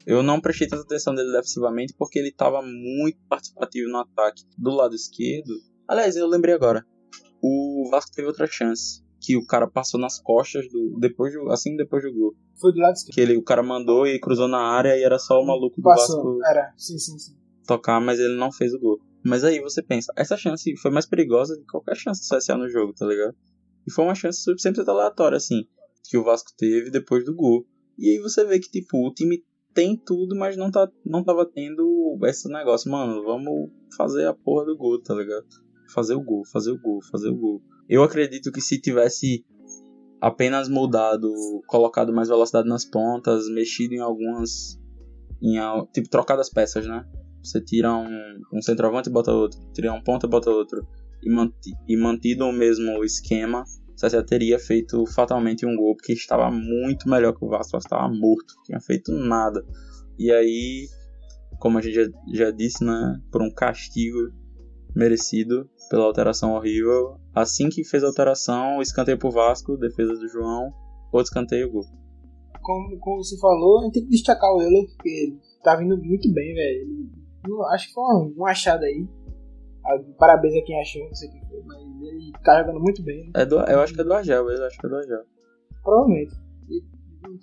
Eu 0.06 0.22
não 0.22 0.40
prestei 0.40 0.68
tanta 0.68 0.84
atenção 0.84 1.16
dele 1.16 1.32
defensivamente 1.32 1.96
porque 1.98 2.20
ele 2.20 2.30
estava 2.30 2.62
muito 2.62 3.18
participativo 3.28 3.90
no 3.90 3.98
ataque. 3.98 4.44
Do 4.60 4.70
lado 4.70 4.94
esquerdo. 4.94 5.56
Aliás, 5.88 6.16
eu 6.16 6.28
lembrei 6.28 6.54
agora. 6.54 6.86
O 7.42 7.90
Vasco 7.90 8.12
teve 8.14 8.28
outra 8.28 8.46
chance. 8.46 9.04
Que 9.22 9.38
o 9.38 9.46
cara 9.46 9.68
passou 9.68 10.00
nas 10.00 10.20
costas 10.20 10.68
do. 10.70 10.98
Depois 11.00 11.32
do, 11.34 11.50
assim 11.52 11.76
depois 11.76 12.04
do 12.04 12.12
gol. 12.12 12.34
Foi 12.60 12.74
do 12.74 12.80
lado 12.80 12.96
esquerdo. 12.96 13.14
Que 13.14 13.22
ele, 13.22 13.38
o 13.38 13.44
cara 13.44 13.62
mandou 13.62 14.08
e 14.08 14.20
cruzou 14.20 14.48
na 14.48 14.60
área 14.60 14.98
e 14.98 15.04
era 15.04 15.20
só 15.20 15.40
o 15.40 15.46
maluco 15.46 15.78
do 15.78 15.84
Passou. 15.84 16.38
Vasco 16.38 16.46
Era, 16.46 16.74
sim, 16.76 16.98
sim, 16.98 17.18
sim. 17.18 17.34
tocar, 17.68 18.02
mas 18.02 18.20
ele 18.20 18.36
não 18.36 18.52
fez 18.52 18.74
o 18.74 18.80
gol. 18.80 19.00
Mas 19.24 19.44
aí 19.44 19.60
você 19.60 19.84
pensa, 19.84 20.12
essa 20.18 20.36
chance 20.36 20.76
foi 20.78 20.90
mais 20.90 21.06
perigosa 21.06 21.56
de 21.56 21.64
qualquer 21.66 21.96
chance 21.96 22.28
do 22.28 22.36
CSA 22.36 22.58
no 22.58 22.68
jogo, 22.68 22.94
tá 22.94 23.06
ligado? 23.06 23.36
E 23.86 23.92
foi 23.92 24.06
uma 24.06 24.16
chance 24.16 24.44
100% 24.44 24.88
aleatória, 24.88 25.38
assim, 25.38 25.64
que 26.04 26.18
o 26.18 26.24
Vasco 26.24 26.52
teve 26.58 26.90
depois 26.90 27.24
do 27.24 27.36
gol. 27.36 27.66
E 27.98 28.10
aí 28.10 28.20
você 28.20 28.44
vê 28.44 28.60
que, 28.60 28.70
tipo, 28.70 29.08
o 29.08 29.14
time 29.14 29.44
tem 29.74 29.96
tudo, 29.96 30.36
mas 30.36 30.58
não, 30.58 30.72
tá, 30.72 30.90
não 31.06 31.24
tava 31.24 31.46
tendo 31.46 32.18
esse 32.24 32.48
negócio. 32.50 32.92
Mano, 32.92 33.24
vamos 33.24 33.70
fazer 33.96 34.28
a 34.28 34.34
porra 34.34 34.66
do 34.66 34.78
gol, 34.78 35.02
tá 35.02 35.14
ligado? 35.14 35.46
Fazer 35.94 36.16
o 36.16 36.24
gol, 36.24 36.44
fazer 36.46 36.72
o 36.72 36.80
gol, 36.80 37.00
fazer 37.12 37.30
o 37.30 37.36
gol. 37.36 37.62
Eu 37.92 38.04
acredito 38.04 38.54
que 38.54 38.62
se 38.62 38.80
tivesse 38.80 39.46
apenas 40.22 40.70
mudado, 40.70 41.30
colocado 41.68 42.14
mais 42.14 42.30
velocidade 42.30 42.70
nas 42.70 42.86
pontas, 42.86 43.50
mexido 43.50 43.94
em 43.94 44.00
algumas. 44.00 44.80
Em, 45.44 45.58
tipo, 45.92 46.08
trocado 46.08 46.40
as 46.40 46.50
peças, 46.50 46.88
né? 46.88 47.06
Você 47.44 47.60
tira 47.60 47.94
um, 47.94 48.40
um 48.54 48.62
centroavante 48.62 49.10
e 49.10 49.12
bota 49.12 49.34
outro, 49.34 49.60
tira 49.74 49.92
um 49.92 50.02
ponta 50.02 50.26
e 50.26 50.30
bota 50.30 50.50
outro, 50.50 50.88
e, 51.22 51.30
manti, 51.30 51.74
e 51.86 51.98
mantido 51.98 52.46
o 52.46 52.54
mesmo 52.54 53.04
esquema, 53.04 53.66
você 53.94 54.10
já 54.10 54.24
teria 54.24 54.58
feito 54.58 55.06
fatalmente 55.08 55.66
um 55.66 55.76
gol, 55.76 55.94
porque 55.94 56.14
estava 56.14 56.50
muito 56.50 57.10
melhor 57.10 57.34
que 57.34 57.44
o 57.44 57.50
Vasco, 57.50 57.72
o 57.72 57.74
Vasco 57.74 57.88
estava 57.88 58.08
morto, 58.08 58.54
não 58.56 58.64
tinha 58.64 58.80
feito 58.80 59.12
nada. 59.12 59.66
E 60.18 60.32
aí, 60.32 60.88
como 61.60 61.78
a 61.78 61.82
gente 61.82 61.96
já, 61.96 62.08
já 62.32 62.52
disse, 62.52 62.86
né? 62.86 63.20
Por 63.30 63.42
um 63.42 63.52
castigo 63.52 64.32
merecido 64.96 65.70
pela 65.90 66.06
alteração 66.06 66.54
horrível. 66.54 67.20
Assim 67.34 67.70
que 67.70 67.84
fez 67.84 68.04
a 68.04 68.08
alteração, 68.08 68.82
escanteio 68.82 69.18
pro 69.18 69.32
Vasco, 69.32 69.78
defesa 69.78 70.14
do 70.14 70.28
João, 70.28 70.74
outro 71.12 71.30
escanteio, 71.30 71.72
gol. 71.72 71.84
Como, 72.62 72.98
como 73.00 73.24
você 73.24 73.38
falou, 73.40 73.80
a 73.80 73.84
gente 73.86 73.94
tem 73.94 74.04
que 74.04 74.10
destacar 74.10 74.52
o 74.54 74.62
Euler, 74.62 74.86
porque 74.88 75.10
ele 75.10 75.40
tá 75.64 75.76
vindo 75.76 75.98
muito 75.98 76.32
bem, 76.34 76.54
velho. 76.54 77.10
Acho 77.74 77.88
que 77.88 77.94
foi 77.94 78.04
um, 78.04 78.34
um 78.38 78.46
achado 78.46 78.84
aí. 78.84 79.08
Ah, 79.84 79.98
Parabéns 80.20 80.56
a 80.56 80.66
quem 80.66 80.80
achou, 80.80 81.04
não 81.08 81.16
sei 81.16 81.30
o 81.30 81.32
que 81.32 81.46
foi, 81.48 81.62
mas 81.66 81.80
ele 82.02 82.32
tá 82.44 82.60
jogando 82.62 82.80
muito 82.80 83.02
bem, 83.04 83.32
É 83.36 83.46
do, 83.46 83.56
eu 83.62 83.80
acho 83.80 83.94
que 83.96 84.02
é 84.02 84.04
do 84.04 84.14
Argel, 84.14 84.50
eu 84.50 84.66
acho 84.66 84.78
que 84.78 84.86
é 84.86 84.90
do 84.90 84.96
Argel. 84.96 85.24
provavelmente. 85.84 86.36
E, 86.70 86.84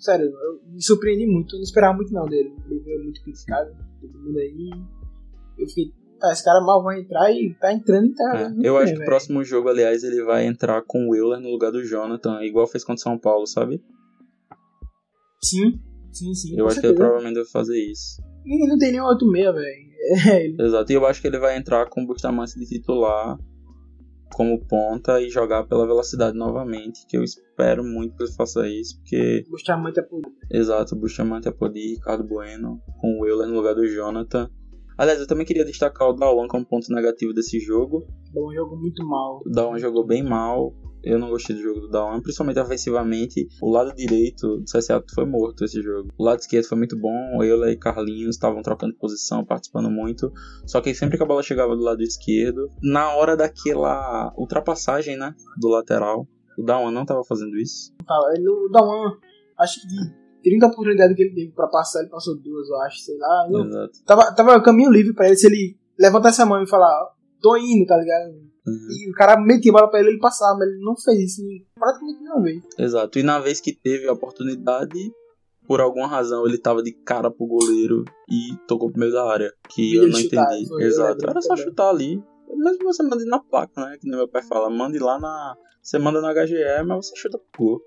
sério, 0.01 0.25
eu 0.27 0.61
me 0.71 0.81
surpreendi 0.81 1.25
muito, 1.27 1.55
eu 1.55 1.59
não 1.59 1.63
esperava 1.63 1.95
muito 1.95 2.13
não 2.13 2.25
dele. 2.25 2.55
Ele 2.69 2.79
veio 2.79 3.03
muito 3.03 3.21
criticado, 3.23 3.71
todo 3.99 4.19
mundo 4.19 4.37
aí. 4.37 4.69
Eu 5.57 5.67
fiquei, 5.67 5.91
tá, 6.19 6.31
esse 6.31 6.43
cara 6.43 6.61
mal 6.61 6.83
vai 6.83 6.99
entrar 6.99 7.31
e 7.31 7.55
tá 7.59 7.73
entrando 7.73 8.07
e 8.07 8.13
tá. 8.13 8.53
É, 8.61 8.67
eu 8.67 8.77
acho 8.77 8.93
que 8.93 9.01
o 9.01 9.05
próximo 9.05 9.43
jogo, 9.43 9.69
aliás, 9.69 10.03
ele 10.03 10.23
vai 10.23 10.45
entrar 10.45 10.81
com 10.83 11.07
o 11.07 11.15
Euler 11.15 11.39
no 11.39 11.49
lugar 11.49 11.71
do 11.71 11.83
Jonathan, 11.83 12.41
igual 12.43 12.67
fez 12.67 12.83
contra 12.83 12.99
o 12.99 13.03
São 13.03 13.17
Paulo, 13.17 13.47
sabe? 13.47 13.81
Sim, 15.43 15.79
sim, 16.11 16.33
sim. 16.33 16.57
Eu 16.57 16.67
acho 16.67 16.79
que 16.81 16.87
ele 16.87 16.95
provavelmente 16.95 17.35
vai 17.35 17.45
fazer 17.45 17.79
isso. 17.79 18.21
E 18.45 18.67
não 18.67 18.77
tem 18.77 18.91
nenhum 18.91 19.05
outro 19.05 19.27
meia, 19.27 19.51
velho. 19.51 19.89
É, 20.09 20.47
Exato, 20.63 20.91
e 20.91 20.95
eu 20.95 21.05
acho 21.05 21.21
que 21.21 21.27
ele 21.27 21.37
vai 21.37 21.57
entrar 21.57 21.87
com 21.87 22.01
o 22.01 22.07
Bustamante 22.07 22.57
de 22.57 22.65
titular 22.65 23.37
como 24.33 24.59
ponta 24.65 25.21
e 25.21 25.29
jogar 25.29 25.65
pela 25.65 25.85
velocidade 25.85 26.37
novamente, 26.37 27.05
que 27.07 27.17
eu 27.17 27.23
espero 27.23 27.83
muito 27.83 28.15
que 28.15 28.23
ele 28.23 28.31
faça 28.31 28.67
isso, 28.67 28.97
porque, 28.97 29.43
gostar 29.49 29.77
muito 29.77 29.99
é 29.99 30.07
exato, 30.51 30.95
o 30.95 30.99
Bustamante 30.99 31.47
é 31.47 31.51
poder, 31.51 31.95
Ricardo 31.95 32.23
Bueno, 32.23 32.81
com 32.99 33.19
o 33.19 33.27
Euler 33.27 33.47
no 33.47 33.55
lugar 33.55 33.75
do 33.75 33.87
Jonathan. 33.87 34.49
Aliás, 34.99 35.17
eu 35.17 35.25
também 35.25 35.45
queria 35.45 35.63
destacar 35.63 36.09
o 36.09 36.13
Dawan 36.13 36.45
como 36.49 36.65
ponto 36.65 36.93
negativo 36.93 37.33
desse 37.33 37.57
jogo. 37.57 38.05
Dá 38.33 38.41
um 38.41 38.53
jogo 38.53 38.75
muito 38.75 39.01
mal. 39.07 39.39
O 39.45 39.49
Dawan 39.49 39.79
jogou 39.79 40.05
bem 40.05 40.21
mal. 40.21 40.75
Eu 41.01 41.17
não 41.17 41.29
gostei 41.29 41.55
do 41.55 41.61
jogo 41.61 41.79
do 41.79 41.89
Dawan, 41.89 42.19
principalmente 42.19 42.59
ofensivamente. 42.59 43.47
O 43.61 43.71
lado 43.71 43.95
direito 43.95 44.57
do 44.57 44.65
CSA 44.65 45.01
foi 45.15 45.25
morto 45.25 45.63
esse 45.63 45.81
jogo. 45.81 46.09
O 46.17 46.23
lado 46.25 46.39
esquerdo 46.39 46.65
foi 46.65 46.77
muito 46.77 46.99
bom. 46.99 47.41
Euler 47.41 47.71
e 47.71 47.77
Carlinhos 47.77 48.35
estavam 48.35 48.61
trocando 48.61 48.93
posição, 48.95 49.45
participando 49.45 49.89
muito. 49.89 50.33
Só 50.67 50.81
que 50.81 50.93
sempre 50.93 51.15
que 51.15 51.23
a 51.23 51.25
bola 51.25 51.41
chegava 51.41 51.77
do 51.77 51.81
lado 51.81 52.03
esquerdo, 52.03 52.67
na 52.83 53.15
hora 53.15 53.37
daquela 53.37 54.33
ultrapassagem, 54.37 55.15
né, 55.15 55.33
do 55.57 55.69
lateral, 55.69 56.27
o 56.57 56.63
Dawan 56.65 56.91
não 56.91 57.03
estava 57.03 57.23
fazendo 57.23 57.55
isso. 57.57 57.93
Tá, 58.05 58.15
ele 58.35 58.43
dá 58.73 58.83
uma. 58.83 59.17
Acho 59.57 59.79
que 59.79 59.87
de 59.87 60.18
30 60.43 60.67
oportunidades 60.67 61.15
que 61.15 61.23
ele 61.23 61.35
teve 61.35 61.51
pra 61.51 61.67
passar, 61.67 62.01
ele 62.01 62.09
passou 62.09 62.35
duas, 62.35 62.67
eu 62.69 62.75
acho, 62.81 62.99
sei 62.99 63.17
lá. 63.17 63.47
Não, 63.49 63.65
Exato. 63.65 64.03
tava, 64.05 64.35
tava 64.35 64.61
caminho 64.61 64.91
livre 64.91 65.13
pra 65.13 65.27
ele 65.27 65.35
se 65.37 65.47
ele 65.47 65.77
levantasse 65.97 66.41
a 66.41 66.45
mão 66.45 66.61
e 66.63 66.67
falar, 66.67 66.87
"Ó, 66.87 67.09
tô 67.41 67.57
indo, 67.57 67.85
tá 67.85 67.97
ligado? 67.97 68.31
Uhum. 68.67 68.87
E 68.91 69.09
o 69.09 69.13
cara 69.13 69.39
metia 69.39 69.71
a 69.71 69.73
bola 69.73 69.89
pra 69.89 69.99
ele, 69.99 70.09
ele 70.09 70.19
passava, 70.19 70.57
mas 70.59 70.69
ele 70.69 70.83
não 70.83 70.95
fez 70.95 71.31
isso 71.31 71.41
praticamente 71.75 72.21
nenhuma 72.21 72.43
vez. 72.43 72.63
Exato. 72.77 73.17
E 73.19 73.23
na 73.23 73.39
vez 73.39 73.59
que 73.59 73.73
teve 73.73 74.07
a 74.07 74.13
oportunidade, 74.13 75.11
por 75.67 75.81
alguma 75.81 76.07
razão 76.07 76.45
ele 76.45 76.57
tava 76.57 76.81
de 76.83 76.91
cara 76.91 77.31
pro 77.31 77.47
goleiro 77.47 78.03
e 78.29 78.55
tocou 78.67 78.91
pro 78.91 78.99
meio 78.99 79.11
da 79.11 79.25
área. 79.29 79.51
Que 79.69 79.95
eu 79.95 80.07
não 80.07 80.19
chutar, 80.19 80.45
entendi. 80.59 80.83
Exato. 80.83 81.29
Era 81.29 81.41
só 81.41 81.49
também. 81.49 81.63
chutar 81.63 81.89
ali. 81.89 82.23
Mesmo 82.55 82.83
você 82.83 83.03
manda 83.03 83.23
na 83.25 83.39
placa, 83.39 83.79
né? 83.79 83.97
Que 83.99 84.07
nem 84.07 84.17
meu 84.17 84.27
pai 84.27 84.41
fala, 84.43 84.69
mande 84.69 84.99
lá 84.99 85.19
na. 85.19 85.55
Você 85.81 85.97
manda 85.97 86.21
na 86.21 86.33
HGE, 86.33 86.83
mas 86.85 87.07
você 87.07 87.15
chuta 87.15 87.39
pro 87.51 87.65
gol. 87.65 87.81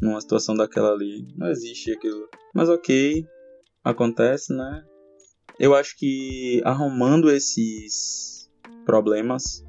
Numa 0.00 0.20
situação 0.20 0.54
daquela 0.54 0.92
ali. 0.92 1.26
Não 1.36 1.48
existe 1.48 1.92
aquilo. 1.92 2.28
Mas 2.54 2.68
ok. 2.68 3.24
Acontece, 3.84 4.54
né? 4.54 4.84
Eu 5.58 5.74
acho 5.74 5.96
que 5.96 6.62
arrumando 6.64 7.30
esses 7.30 8.50
problemas 8.84 9.62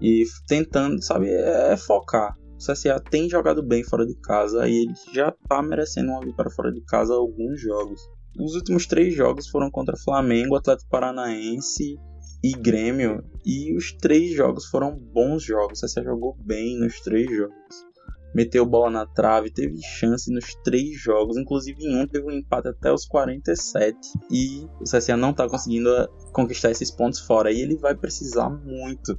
e 0.00 0.24
tentando, 0.46 1.02
sabe, 1.02 1.28
é 1.28 1.76
focar. 1.76 2.36
O 2.54 2.58
CSA 2.58 3.00
tem 3.00 3.28
jogado 3.28 3.62
bem 3.62 3.82
fora 3.82 4.06
de 4.06 4.14
casa 4.20 4.68
e 4.68 4.82
ele 4.82 4.94
já 5.14 5.34
tá 5.48 5.62
merecendo 5.62 6.10
uma 6.10 6.20
vitória 6.20 6.50
fora 6.50 6.72
de 6.72 6.82
casa 6.82 7.14
alguns 7.14 7.60
jogos. 7.60 8.00
Os 8.38 8.54
últimos 8.54 8.86
três 8.86 9.14
jogos 9.14 9.48
foram 9.48 9.70
contra 9.70 9.96
Flamengo, 9.96 10.56
Atlético 10.56 10.90
Paranaense 10.90 11.98
e 12.42 12.52
Grêmio. 12.52 13.24
E 13.44 13.74
os 13.76 13.92
três 13.92 14.34
jogos 14.34 14.66
foram 14.66 14.96
bons 14.96 15.42
jogos. 15.42 15.82
O 15.82 15.86
CSA 15.86 16.02
jogou 16.02 16.36
bem 16.38 16.78
nos 16.78 17.00
três 17.00 17.30
jogos. 17.30 17.89
Meteu 18.34 18.64
bola 18.64 18.90
na 18.90 19.06
trave, 19.06 19.50
teve 19.50 19.80
chance 19.82 20.32
nos 20.32 20.54
três 20.62 21.00
jogos. 21.00 21.36
Inclusive 21.36 21.82
em 21.84 22.00
um 22.02 22.06
teve 22.06 22.26
um 22.26 22.30
empate 22.30 22.68
até 22.68 22.92
os 22.92 23.04
47. 23.04 23.96
E 24.30 24.68
o 24.80 24.84
CSA 24.84 25.16
não 25.16 25.32
tá 25.32 25.48
conseguindo 25.48 25.88
eh, 25.96 26.08
conquistar 26.32 26.70
esses 26.70 26.90
pontos 26.90 27.18
fora. 27.20 27.50
E 27.50 27.60
ele 27.60 27.76
vai 27.76 27.94
precisar 27.94 28.48
muito 28.48 29.18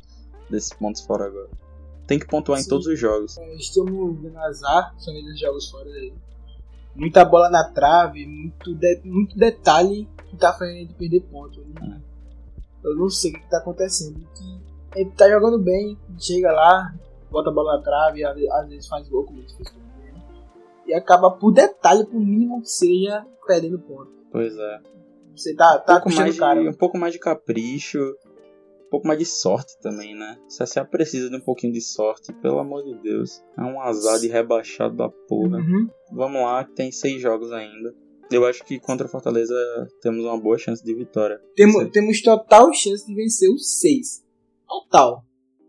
desses 0.50 0.72
pontos 0.74 1.02
fora 1.02 1.26
agora. 1.26 1.50
Tem 2.08 2.18
que 2.20 2.26
pontuar 2.28 2.60
em 2.60 2.64
Sim. 2.64 2.70
todos 2.70 2.88
os 2.88 2.98
jogos. 3.00 3.38
É, 3.38 3.56
Estamos 3.56 4.20
vendo 4.22 4.38
azar, 4.40 4.94
são 4.98 5.14
esses 5.14 5.40
jogos 5.40 5.70
fora 5.70 5.86
dele. 5.92 6.14
Muita 6.96 7.24
bola 7.26 7.50
na 7.50 7.64
trave, 7.70 8.26
muito, 8.26 8.74
de- 8.76 9.02
muito 9.06 9.38
detalhe 9.38 10.10
que 10.30 10.36
tá 10.38 10.54
fazendo 10.54 10.78
ele 10.78 10.94
perder 10.94 11.22
ponto. 11.22 11.62
né? 11.82 12.02
Eu 12.84 12.96
não 12.98 13.10
sei 13.10 13.32
o 13.32 13.34
que 13.36 13.50
tá 13.50 13.58
acontecendo. 13.60 14.20
Que 14.36 15.00
ele 15.00 15.12
tá 15.12 15.30
jogando 15.30 15.58
bem, 15.60 15.98
chega 16.18 16.52
lá, 16.52 16.94
bota 17.32 17.50
a 17.50 17.54
bola 17.54 17.78
na 17.78 17.84
trave, 17.84 18.24
às 18.24 18.36
vezes- 18.36 18.52
às 18.52 18.70
vezes 18.70 18.88
faz 18.88 19.08
gol, 19.10 19.26
como 19.26 19.40
ele 19.40 19.48
fez 19.48 19.70
com 19.70 19.80
E 20.88 20.94
acaba 20.94 21.32
por 21.32 21.52
detalhe, 21.52 22.06
por 22.06 22.20
mínimo 22.20 22.62
que 22.62 22.70
seja, 22.70 23.26
perdendo 23.48 23.80
ponto. 23.80 24.12
Pois 24.32 24.56
é. 24.58 24.80
Você 25.36 25.56
tá, 25.56 25.80
tá 25.80 25.98
um, 25.98 26.02
pouco 26.02 26.16
mais 26.16 26.36
o 26.36 26.40
cara. 26.40 26.62
de, 26.62 26.70
um 26.70 26.74
pouco 26.74 26.98
mais 26.98 27.14
de 27.14 27.20
capricho. 27.20 28.00
pouco 28.90 29.08
mais 29.08 29.18
de 29.18 29.26
sorte 29.26 29.80
também, 29.82 30.14
né? 30.14 30.38
O 30.44 30.48
CSA 30.48 30.84
precisa 30.84 31.30
de 31.30 31.38
um 31.38 31.40
pouquinho 31.40 31.72
de 31.72 31.80
sorte, 31.80 32.34
pelo 32.34 32.60
amor 32.60 32.84
de 32.84 32.94
Deus. 32.96 33.42
É 33.58 33.62
um 33.62 33.80
azar 33.80 34.20
de 34.20 34.28
rebaixado 34.28 34.98
da 34.98 35.08
porra. 35.08 35.60
Uhum. 35.60 35.90
Vamos 36.12 36.42
lá, 36.42 36.66
tem 36.66 36.92
seis 36.92 37.22
jogos 37.22 37.54
ainda. 37.54 37.96
Eu 38.30 38.46
acho 38.46 38.64
que 38.66 38.80
contra 38.80 39.08
o 39.08 39.10
Fortaleza 39.10 39.54
temos 40.02 40.26
uma 40.26 40.38
boa 40.38 40.58
chance 40.58 40.84
de 40.84 40.94
vitória. 40.94 41.40
Temos, 41.56 41.90
temos 41.92 42.22
total 42.22 42.74
chance 42.74 43.06
de 43.06 43.14
vencer 43.16 43.50
os 43.50 43.80
seis. 43.80 44.26
Total. 44.68 45.24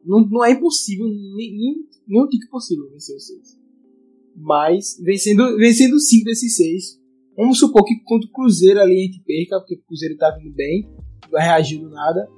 Não, 0.04 0.20
não 0.28 0.44
é 0.44 0.52
impossível, 0.52 1.06
nem, 1.06 1.56
nem, 1.56 1.74
nenhum 2.06 2.28
tipo 2.28 2.48
possível 2.50 2.88
vencer 2.90 3.16
os 3.16 3.26
seis. 3.26 3.58
Mas, 4.36 4.98
vencendo, 5.00 5.56
vencendo 5.56 5.98
cinco 6.00 6.24
desses 6.24 6.56
seis, 6.56 7.00
vamos 7.36 7.58
supor 7.58 7.84
que 7.84 8.00
contra 8.04 8.28
o 8.28 8.32
Cruzeiro 8.32 8.80
ali 8.80 8.98
a 8.98 9.06
gente 9.06 9.22
perca, 9.24 9.58
porque 9.60 9.74
o 9.74 9.82
Cruzeiro 9.86 10.16
tá 10.16 10.30
vindo 10.36 10.54
bem, 10.54 10.88
não 11.22 11.30
vai 11.30 11.42
reagir 11.42 11.78
do 11.78 11.90
nada. 11.90 12.28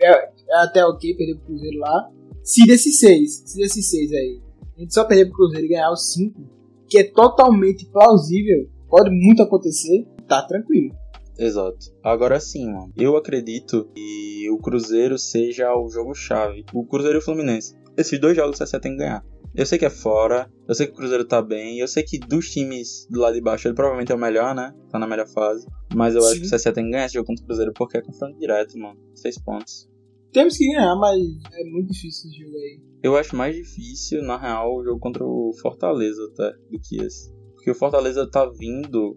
É, 0.00 0.08
é 0.08 0.62
até 0.62 0.84
ok 0.84 1.14
perder 1.14 1.36
pro 1.36 1.46
Cruzeiro 1.46 1.78
lá. 1.78 2.10
Se 2.42 2.64
desses 2.64 2.98
seis, 2.98 3.42
se 3.44 3.58
desses 3.58 3.90
seis 3.90 4.12
aí, 4.12 4.40
a 4.76 4.80
gente 4.80 4.94
só 4.94 5.04
perder 5.04 5.26
pro 5.26 5.34
Cruzeiro 5.34 5.66
e 5.66 5.68
ganhar 5.68 5.90
os 5.90 6.12
cinco, 6.12 6.40
que 6.88 6.98
é 6.98 7.04
totalmente 7.04 7.84
plausível, 7.86 8.70
pode 8.88 9.10
muito 9.10 9.42
acontecer, 9.42 10.06
tá 10.28 10.42
tranquilo. 10.42 10.94
Exato. 11.38 11.92
Agora 12.02 12.40
sim, 12.40 12.66
mano. 12.66 12.92
Eu 12.96 13.16
acredito 13.16 13.88
que 13.94 14.48
o 14.50 14.58
Cruzeiro 14.58 15.18
seja 15.18 15.74
o 15.74 15.88
jogo-chave. 15.88 16.64
O 16.72 16.86
Cruzeiro 16.86 17.18
e 17.18 17.20
o 17.20 17.24
Fluminense. 17.24 17.76
Esses 17.96 18.18
dois 18.20 18.36
jogos 18.36 18.60
o 18.60 18.64
CSA 18.64 18.80
tem 18.80 18.92
que 18.92 18.98
ganhar. 18.98 19.24
Eu 19.54 19.64
sei 19.64 19.78
que 19.78 19.86
é 19.86 19.90
fora, 19.90 20.52
eu 20.68 20.74
sei 20.74 20.86
que 20.86 20.92
o 20.92 20.96
Cruzeiro 20.96 21.24
tá 21.24 21.40
bem, 21.40 21.78
eu 21.78 21.88
sei 21.88 22.02
que 22.02 22.18
dos 22.18 22.50
times 22.50 23.06
do 23.10 23.20
lado 23.20 23.32
de 23.32 23.40
baixo 23.40 23.66
ele 23.66 23.74
provavelmente 23.74 24.12
é 24.12 24.14
o 24.14 24.18
melhor, 24.18 24.54
né? 24.54 24.74
Tá 24.90 24.98
na 24.98 25.06
melhor 25.06 25.26
fase. 25.28 25.66
Mas 25.94 26.14
eu 26.14 26.20
acho 26.20 26.34
Sim. 26.34 26.40
que 26.40 26.46
o 26.46 26.50
CSA 26.50 26.72
tem 26.72 26.84
que 26.84 26.90
ganhar 26.90 27.06
esse 27.06 27.14
jogo 27.14 27.26
contra 27.26 27.42
o 27.42 27.46
Cruzeiro 27.46 27.72
porque 27.74 27.96
é 27.96 28.02
confronto 28.02 28.38
direto, 28.38 28.78
mano. 28.78 29.00
Seis 29.14 29.38
pontos. 29.38 29.88
Temos 30.30 30.58
que 30.58 30.66
ganhar, 30.66 30.94
mas 30.96 31.18
é 31.54 31.64
muito 31.64 31.90
difícil 31.90 32.28
esse 32.28 32.38
jogo 32.38 32.54
aí. 32.58 32.80
Eu 33.02 33.16
acho 33.16 33.34
mais 33.34 33.56
difícil, 33.56 34.22
na 34.22 34.36
real, 34.36 34.76
o 34.76 34.84
jogo 34.84 35.00
contra 35.00 35.24
o 35.24 35.52
Fortaleza 35.62 36.22
até 36.32 36.52
do 36.70 36.78
que 36.78 37.02
esse. 37.02 37.32
Porque 37.54 37.70
o 37.70 37.74
Fortaleza 37.74 38.30
tá 38.30 38.44
vindo. 38.44 39.16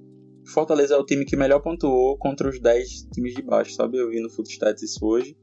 Fortaleza 0.53 0.95
é 0.95 0.97
o 0.97 1.05
time 1.05 1.25
que 1.25 1.35
melhor 1.35 1.62
pontuou 1.62 2.17
contra 2.17 2.49
os 2.49 2.59
10 2.59 3.09
times 3.13 3.33
de 3.33 3.41
baixo, 3.41 3.73
sabe? 3.73 3.97
Eu 3.97 4.09
vi 4.09 4.19
no 4.19 4.29
Footstats 4.29 4.81
isso 4.81 5.05
hoje. 5.05 5.38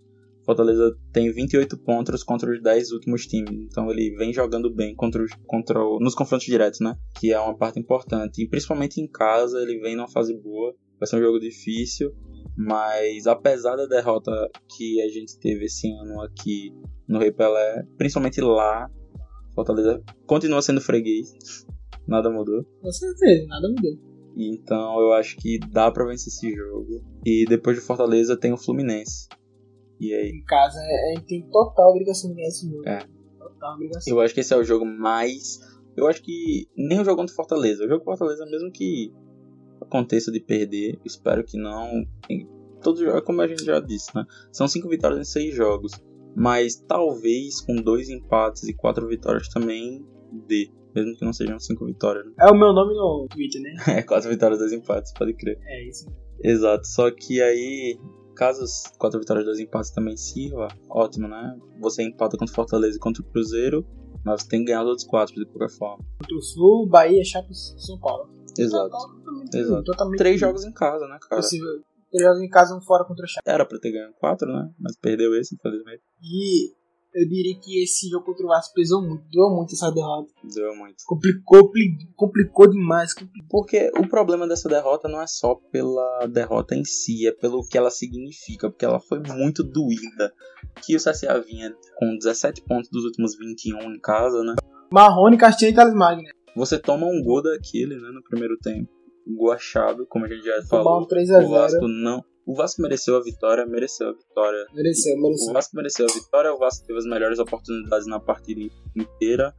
Fortaleza 0.45 0.97
tem 1.13 1.31
28 1.33 1.77
pontos 1.79 2.23
contra 2.23 2.51
os 2.51 2.63
10 2.63 2.93
últimos 2.93 3.27
times. 3.27 3.67
Então 3.69 3.91
ele 3.91 4.15
vem 4.17 4.33
jogando 4.33 4.73
bem 4.73 4.95
contra 4.95 5.23
os, 5.23 5.33
contra 5.47 5.81
o, 5.81 5.99
nos 5.99 6.15
confrontos 6.15 6.47
diretos, 6.47 6.81
né? 6.81 6.97
Que 7.19 7.33
é 7.33 7.41
uma 7.41 7.57
parte 7.57 7.81
importante. 7.81 8.43
E 8.43 8.49
principalmente 8.49 9.01
em 9.01 9.09
casa, 9.09 9.61
ele 9.61 9.81
vem 9.81 9.97
numa 9.97 10.09
fase 10.09 10.35
boa. 10.35 10.75
Vai 11.01 11.07
ser 11.09 11.17
um 11.17 11.21
jogo 11.21 11.41
difícil. 11.41 12.13
Mas 12.57 13.27
apesar 13.27 13.77
da 13.77 13.87
derrota 13.87 14.31
que 14.77 15.03
a 15.03 15.09
gente 15.09 15.39
teve 15.39 15.67
esse 15.67 15.91
ano 15.91 16.23
aqui 16.23 16.73
no 17.09 17.19
Rei 17.19 17.33
Pelé, 17.33 17.83
principalmente 17.99 18.41
lá, 18.41 18.89
Fortaleza 19.55 20.03
continua 20.27 20.63
sendo 20.63 20.81
freguês. 20.81 21.29
Nada 22.07 22.31
mudou. 22.31 22.65
Com 22.81 22.93
certeza, 22.93 23.47
nada 23.49 23.69
mudou. 23.69 24.16
Então 24.37 25.01
eu 25.01 25.13
acho 25.15 25.37
que 25.37 25.59
dá 25.59 25.91
pra 25.91 26.05
vencer 26.05 26.29
esse 26.29 26.55
jogo. 26.55 27.03
E 27.25 27.45
depois 27.49 27.77
de 27.77 27.83
Fortaleza 27.83 28.37
tem 28.37 28.53
o 28.53 28.57
Fluminense. 28.59 29.29
E 29.99 30.13
aí? 30.13 30.29
Em 30.31 30.45
casa, 30.45 30.79
é- 30.79 31.13
a 31.13 31.15
gente 31.17 31.27
tem 31.27 31.49
total 31.51 31.91
obrigação 31.91 32.31
de 32.31 32.37
ganhar 32.37 32.49
esse 32.49 32.69
jogo. 32.69 32.87
É. 32.87 32.99
Total 33.39 33.75
obrigação. 33.75 34.13
Eu 34.13 34.21
acho 34.21 34.35
que 34.35 34.41
esse 34.41 34.53
é 34.53 34.57
o 34.57 34.65
jogo 34.65 34.85
mais. 34.85 35.59
Eu 35.97 36.07
acho 36.07 36.23
que 36.23 36.69
nem 36.77 37.01
o 37.01 37.05
jogo 37.05 37.17
contra 37.17 37.35
Fortaleza. 37.35 37.85
O 37.85 37.89
jogo 37.89 38.05
contra 38.05 38.19
Fortaleza, 38.19 38.45
mesmo 38.51 38.71
que 38.71 39.11
aconteça 39.81 40.31
de 40.31 40.41
perder, 40.41 40.99
espero 41.05 41.43
que 41.43 41.59
não. 41.59 42.05
Em 42.29 42.47
Todo 42.83 43.01
jogo, 43.01 43.23
como 43.23 43.41
a 43.41 43.49
gente 43.49 43.65
já 43.65 43.81
disse, 43.81 44.15
né? 44.15 44.25
São 44.53 44.69
cinco 44.69 44.89
vitórias 44.89 45.19
em 45.19 45.25
seis 45.25 45.55
jogos. 45.55 45.93
Mas 46.37 46.77
talvez 46.77 47.61
com 47.63 47.75
dois 47.77 48.11
empates 48.11 48.65
e 48.65 48.75
quatro 48.75 49.09
vitórias 49.09 49.49
também 49.49 50.05
dê. 50.47 50.71
Mesmo 50.97 51.15
que 51.15 51.25
não 51.27 51.33
sejam 51.33 51.59
cinco 51.59 51.85
vitórias. 51.85 52.25
Né? 52.25 52.33
É 52.41 52.51
o 52.51 52.55
meu 52.57 52.73
nome 52.73 52.95
no 52.95 53.27
Twitter, 53.29 53.61
né? 53.61 53.75
É, 53.99 54.03
quatro 54.03 54.31
vitórias, 54.31 54.59
dois 54.59 54.73
empates, 54.73 55.13
pode 55.13 55.35
crer. 55.35 55.59
É 55.63 55.87
isso. 55.89 56.07
Exato, 56.43 56.87
só 56.87 57.11
que 57.11 57.41
aí, 57.43 57.99
caso 58.35 58.63
as 58.65 58.85
quatro 58.99 59.21
vitórias 59.21 59.45
e 59.45 59.47
dois 59.47 59.61
empates 59.61 59.91
também 59.91 60.17
sirva, 60.17 60.69
ótimo, 60.91 61.29
né? 61.29 61.57
Você 61.81 62.03
empata 62.03 62.37
contra 62.39 62.53
o 62.53 62.55
Fortaleza 62.55 62.97
e 62.97 63.01
contra 63.01 63.23
o 63.23 63.27
Cruzeiro, 63.27 63.87
mas 64.25 64.43
você 64.43 64.49
tem 64.49 64.61
que 64.61 64.67
ganhar 64.67 64.83
os 64.83 64.89
outros 64.89 65.07
quatro 65.07 65.35
de 65.35 65.45
qualquer 65.47 65.75
forma. 65.77 66.05
Contra 66.19 66.37
o 66.37 66.43
Sul, 66.43 66.89
Bahia, 66.89 67.23
Chape 67.25 67.53
e 67.53 67.55
São 67.55 67.99
Paulo. 67.99 68.31
Exato. 68.59 68.91
Totalmente, 68.91 69.57
Exato. 69.57 69.85
totalmente 69.85 70.19
Três 70.19 70.41
jogos 70.41 70.65
em 70.65 70.73
casa, 70.73 71.07
né, 71.07 71.19
cara? 71.29 71.43
possível. 71.43 71.69
Três 72.11 72.25
jogos 72.27 72.43
em 72.43 72.49
casa, 72.49 72.75
um 72.77 72.81
fora 72.81 73.05
contra 73.05 73.25
o 73.25 73.29
Chape. 73.29 73.43
Era 73.47 73.67
pra 73.67 73.79
ter 73.79 73.93
ganho 73.93 74.13
quatro, 74.19 74.47
né? 74.51 74.71
Mas 74.79 74.97
perdeu 74.97 75.35
esse, 75.39 75.55
infelizmente. 75.55 76.03
E 76.23 76.73
eu 77.23 77.29
diria 77.29 77.59
que 77.59 77.83
esse 77.83 78.09
jogo 78.09 78.27
contra 78.27 78.45
o 78.45 78.49
Vasco 78.49 78.75
pesou 78.75 79.01
muito, 79.01 79.25
doeu 79.31 79.55
muito 79.57 79.73
essa 79.75 79.91
derrota. 79.91 80.33
Deu 80.45 80.75
muito. 80.77 80.97
Complicou, 81.07 81.71
pli- 81.71 81.97
complicou 82.15 82.71
demais. 82.71 83.15
complicou. 83.15 83.47
Porque 83.49 83.91
o 83.99 84.07
problema 84.09 84.47
dessa 84.47 84.69
derrota 84.69 85.09
não 85.09 85.21
é 85.23 85.27
só 85.27 85.55
pela 85.73 86.27
derrota 86.27 86.75
em 86.75 86.85
si, 86.85 87.27
é 87.27 87.33
pelo 87.33 87.67
que 87.67 87.79
ela 87.79 87.91
significa, 87.91 88.69
porque 88.71 88.85
ela 88.85 89.01
foi 89.01 89.21
muito 89.21 89.65
doída. 89.65 90.33
Que 90.85 90.95
o 90.95 90.99
CSA 90.99 91.41
vinha 91.41 91.75
com 91.97 92.17
17 92.19 92.63
pontos 92.63 92.91
dos 92.91 93.05
últimos 93.05 93.37
21 93.39 93.79
em 93.95 93.99
casa, 94.01 94.43
né? 94.43 94.55
Marrone, 94.93 95.39
Castilho 95.39 95.71
e 95.71 95.75
Thales 95.75 95.95
Magno. 95.95 96.29
Você 96.55 96.79
toma 96.79 97.07
um 97.07 97.23
gol 97.23 97.43
daquele, 97.43 97.97
né, 97.97 98.09
no 98.13 98.23
primeiro 98.23 98.57
tempo. 98.59 98.89
Um 99.27 99.37
gol 99.37 99.53
achado, 99.53 100.07
como 100.07 100.25
a 100.25 100.29
gente 100.29 100.45
já 100.45 100.63
falou. 100.69 101.03
um 101.03 101.07
3x0. 101.07 101.45
O 101.45 101.49
Vasco 101.51 101.89
não. 101.89 102.23
O 102.47 102.55
Vasco 102.55 102.81
mereceu 102.81 103.17
a 103.17 103.23
vitória, 103.23 103.67
mereceu 103.67 104.09
a 104.09 104.13
vitória. 104.13 104.65
Mereceu, 104.73 105.17
O 105.19 105.23
mereceu. 105.23 105.53
Vasco 105.53 105.77
mereceu 105.77 106.07
a 106.09 106.13
vitória, 106.13 106.55
o 106.55 106.59
Vasco 106.59 106.87
teve 106.87 106.99
as 106.99 107.05
melhores 107.05 107.39
oportunidades 107.41 108.07
na 108.07 108.21
partida 108.21 108.61
inteira. 108.95 109.53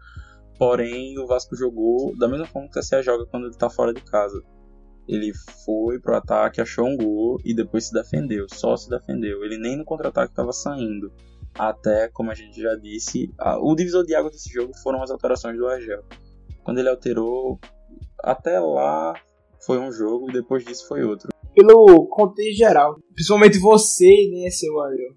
Porém, 0.58 1.19
o 1.19 1.28
Vasco 1.28 1.56
jogou 1.56 2.15
da 2.17 2.28
mesma 2.28 2.45
forma 2.47 2.69
que 2.69 2.80
o 2.80 2.82
CSA 2.82 3.02
joga 3.04 3.26
quando 3.26 3.47
ele 3.47 3.58
tá 3.58 3.69
fora 3.69 3.93
de 3.93 4.02
casa. 4.02 4.41
Ele 5.08 5.32
foi 5.65 6.00
pro 6.00 6.15
ataque, 6.15 6.60
achou 6.62 6.86
um 6.86 6.97
gol 6.97 7.38
e 7.45 7.54
depois 7.54 7.86
se 7.88 7.93
defendeu, 7.93 8.45
só 8.54 8.76
se 8.76 8.89
defendeu. 8.89 9.43
Ele 9.43 9.58
nem 9.58 9.78
no 9.78 9.86
contra-ataque 9.86 10.32
estava 10.32 10.52
saindo. 10.52 11.12
Até, 11.56 12.08
como 12.10 12.32
a 12.32 12.36
gente 12.36 12.62
já 12.62 12.76
disse, 12.76 13.32
a- 13.38 13.60
o 13.60 13.76
divisor 13.76 14.06
de 14.06 14.15
água 14.15 14.30
desse 14.32 14.50
jogo 14.50 14.73
foram 14.82 15.02
as 15.04 15.12
alterações 15.12 15.58
do 15.58 15.67
Argel. 15.67 16.04
Quando 16.63 16.80
ele 16.80 16.89
alterou, 16.89 17.60
até 18.23 18.60
lá 18.60 19.13
foi 19.65 19.78
um 19.80 19.91
jogo, 19.91 20.32
depois 20.32 20.63
disso 20.65 20.88
foi 20.88 21.04
outro. 21.04 21.30
Pelo 21.58 22.08
contexto 22.10 22.56
geral, 22.56 23.00
principalmente 23.15 23.58
você, 23.58 24.30
né, 24.32 24.48
seu 24.52 24.80
André? 24.80 25.08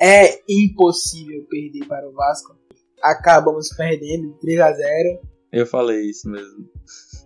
É 0.00 0.40
impossível 0.48 1.44
perder 1.50 1.86
para 1.86 2.08
o 2.08 2.12
Vasco. 2.12 2.56
Acabamos 3.02 3.68
perdendo 3.76 4.34
3x0. 4.38 5.20
Eu 5.52 5.66
falei 5.66 6.08
isso 6.08 6.30
mesmo. 6.30 6.66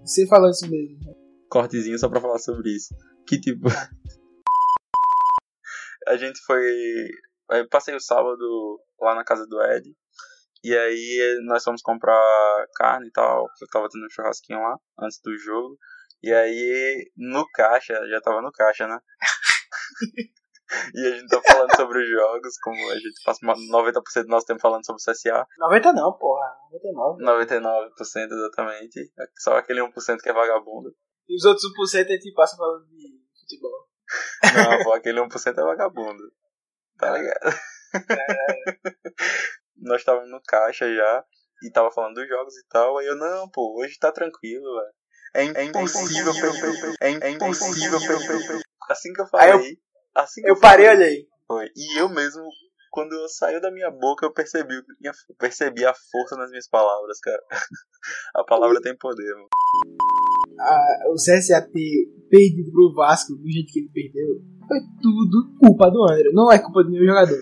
Você 0.05 0.27
falou 0.27 0.51
isso 0.51 0.69
mesmo. 0.69 0.99
né? 0.99 1.15
cortezinho 1.49 1.97
só 1.97 2.09
pra 2.09 2.21
falar 2.21 2.39
sobre 2.39 2.71
isso. 2.71 2.93
Que 3.25 3.39
tipo. 3.39 3.69
a 6.09 6.17
gente 6.17 6.41
foi. 6.45 7.09
Eu 7.51 7.69
passei 7.69 7.95
o 7.95 8.01
sábado 8.01 8.81
lá 9.01 9.15
na 9.15 9.25
casa 9.25 9.47
do 9.47 9.63
Ed. 9.63 9.95
E 10.65 10.77
aí 10.77 11.41
nós 11.47 11.63
fomos 11.63 11.83
comprar 11.83 12.67
carne 12.75 13.07
e 13.07 13.13
tal. 13.13 13.47
Eu 13.61 13.69
tava 13.69 13.89
tendo 13.89 14.07
um 14.07 14.11
churrasquinho 14.11 14.59
lá 14.59 14.77
antes 14.99 15.21
do 15.23 15.39
jogo. 15.39 15.79
E 16.23 16.33
aí 16.33 17.11
no 17.17 17.47
caixa, 17.53 17.95
já 18.09 18.21
tava 18.21 18.43
no 18.43 18.51
caixa, 18.53 18.87
né? 18.87 18.99
e 20.95 21.07
a 21.07 21.11
gente 21.11 21.29
tá 21.29 21.41
falando 21.43 21.77
sobre 21.77 21.99
os 22.03 22.09
jogos, 22.09 22.59
como 22.59 22.91
a 22.91 22.95
gente 22.95 23.23
passa 23.25 23.47
90% 23.47 24.23
do 24.23 24.29
nosso 24.29 24.47
tempo 24.47 24.61
falando 24.61 24.85
sobre 24.85 25.01
o 25.01 25.13
CSA. 25.13 25.47
90 25.59 25.93
não, 25.93 26.17
porra. 26.19 26.53
99. 26.73 27.25
99% 27.25 28.33
exatamente. 28.33 29.13
Só 29.37 29.57
aquele 29.57 29.81
1% 29.81 30.19
que 30.19 30.29
é 30.29 30.33
vagabundo. 30.33 30.95
E 31.29 31.37
os 31.37 31.45
outros 31.45 31.65
1% 31.95 32.07
a 32.07 32.13
gente 32.13 32.33
passa 32.35 32.57
falando 32.57 32.87
de 32.87 33.21
futebol. 33.41 33.87
Não, 34.55 34.85
pô, 34.85 34.93
aquele 34.93 35.21
1% 35.21 35.59
é 35.59 35.63
vagabundo. 35.63 36.23
Tá 36.99 37.13
ligado? 37.13 37.57
Nós 39.77 40.01
estávamos 40.01 40.31
no 40.31 40.41
caixa 40.43 40.93
já 40.93 41.25
e 41.63 41.71
tava 41.71 41.91
falando 41.91 42.15
dos 42.15 42.29
jogos 42.29 42.57
e 42.57 42.67
tal. 42.69 42.99
Aí 42.99 43.07
eu, 43.07 43.17
não, 43.17 43.49
pô, 43.51 43.81
hoje 43.81 43.99
tá 43.99 44.13
tranquilo, 44.13 44.65
velho. 44.65 44.95
É, 45.37 45.45
im- 45.45 45.53
é 45.55 45.65
impossível. 45.65 46.33
É, 47.01 47.11
im- 47.11 47.35
impossível. 47.35 47.99
Assim 48.89 49.13
que 49.13 49.21
eu 49.21 49.27
Aí 49.35 49.51
eu- 49.51 49.59
falei. 49.59 49.79
assim 50.15 50.43
que 50.43 50.51
Eu 50.51 50.59
parei, 50.59 50.89
olha 50.89 51.07
aí. 51.07 51.27
Foi. 51.47 51.67
E 51.77 52.01
eu 52.01 52.09
mesmo, 52.09 52.43
quando 52.91 53.29
saiu 53.29 53.61
da 53.61 53.71
minha 53.71 53.91
boca, 53.91 54.25
eu 54.27 54.33
percebi, 54.33 54.75
tinha- 55.01 55.13
percebi 55.39 55.85
a 55.85 55.93
força 56.11 56.37
nas 56.37 56.51
minhas 56.51 56.69
palavras, 56.69 57.19
cara. 57.21 57.43
A 58.37 58.45
palavra 58.45 58.81
tem 58.81 58.97
poder, 58.97 59.33
mano. 59.35 59.49
a- 60.61 61.11
o 61.11 61.15
CSA 61.17 61.61
ter 61.61 62.07
perdido 62.31 62.71
pro 62.73 62.95
Vasco 62.95 63.35
do 63.35 63.51
jeito 63.51 63.71
que 63.73 63.81
ele 63.81 63.91
perdeu 63.93 64.27
foi 64.67 64.79
tudo 65.03 65.55
culpa 65.61 65.91
do 65.91 66.03
André. 66.05 66.31
Não 66.33 66.51
é 66.51 66.59
culpa 66.59 66.83
do 66.83 66.91
meu 66.91 67.05
jogador. 67.05 67.39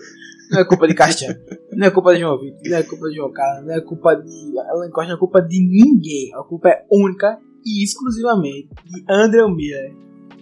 Não 0.51 0.59
é 0.59 0.65
culpa 0.65 0.87
de 0.87 0.93
Castiano. 0.93 1.35
Não 1.71 1.87
é 1.87 1.91
culpa 1.91 2.13
de 2.13 2.19
João 2.19 2.39
Vitor. 2.39 2.59
Não 2.69 2.77
é 2.77 2.83
culpa 2.83 3.07
de 3.09 3.15
João 3.15 3.31
Carlos. 3.31 3.65
Não 3.67 3.73
é 3.75 3.81
culpa 3.81 4.15
de 4.15 4.59
Alan 4.59 4.89
Costa. 4.91 5.07
Não 5.09 5.15
é 5.15 5.19
culpa 5.19 5.41
de 5.41 5.59
ninguém. 5.59 6.33
A 6.35 6.43
culpa 6.43 6.69
é 6.69 6.85
única 6.91 7.39
e 7.65 7.83
exclusivamente 7.83 8.69
de 8.85 9.03
André 9.09 9.45
Miller. 9.47 9.93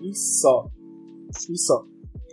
E 0.02 0.14
só. 0.16 0.70
E 1.50 1.58
só. 1.58 1.84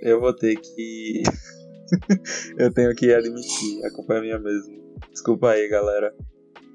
Eu 0.02 0.20
vou 0.20 0.34
ter 0.34 0.56
que 0.56 1.22
eu 2.58 2.72
tenho 2.72 2.94
que 2.94 3.12
admitir, 3.12 3.84
a 3.84 3.90
culpa 3.92 4.14
é 4.14 4.20
minha 4.20 4.38
mesmo. 4.38 4.80
Desculpa 5.10 5.50
aí, 5.50 5.68
galera. 5.68 6.14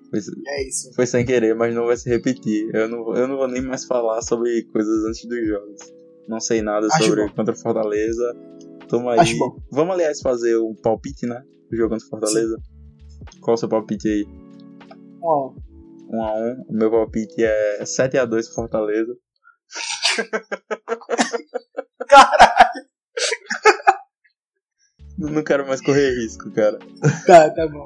Foi, 0.09 0.19
É 0.47 0.67
isso. 0.67 0.93
foi 0.93 1.05
sem 1.05 1.25
querer, 1.25 1.55
mas 1.55 1.73
não 1.73 1.85
vai 1.85 1.97
se 1.97 2.09
repetir. 2.09 2.69
Eu 2.73 2.87
não, 2.87 3.13
eu 3.15 3.27
não 3.27 3.37
vou 3.37 3.47
nem 3.47 3.61
mais 3.61 3.85
falar 3.85 4.21
sobre 4.21 4.63
coisas 4.71 5.05
antes 5.05 5.25
dos 5.27 5.47
jogos. 5.47 5.79
Não 6.27 6.39
sei 6.39 6.61
nada 6.61 6.87
Acho 6.87 7.05
sobre 7.05 7.27
bom. 7.27 7.33
contra 7.35 7.53
o 7.53 7.57
Fortaleza. 7.57 8.35
Toma 8.87 9.13
aí. 9.13 9.19
Acho 9.19 9.37
bom. 9.37 9.57
Vamos, 9.71 9.93
aliás, 9.95 10.21
fazer 10.21 10.55
o 10.55 10.73
palpite, 10.75 11.25
né? 11.25 11.43
Do 11.69 11.75
jogo 11.77 11.89
contra 11.89 12.05
o 12.05 12.09
Fortaleza. 12.09 12.55
Qual 13.41 13.55
o 13.55 13.57
seu 13.57 13.69
palpite 13.69 14.07
aí? 14.07 14.25
Ó, 15.21 15.53
1 16.09 16.23
a 16.23 16.33
1 16.33 16.65
O 16.69 16.73
meu 16.73 16.91
palpite 16.91 17.43
é 17.43 17.85
7 17.85 18.17
a 18.17 18.25
2 18.25 18.47
pro 18.47 18.55
Fortaleza. 18.55 19.15
Caralho. 22.07 22.55
Não 25.17 25.43
quero 25.43 25.65
mais 25.65 25.81
correr 25.81 26.11
risco, 26.11 26.51
cara. 26.51 26.77
Tá, 27.25 27.49
tá 27.49 27.67
bom. 27.67 27.85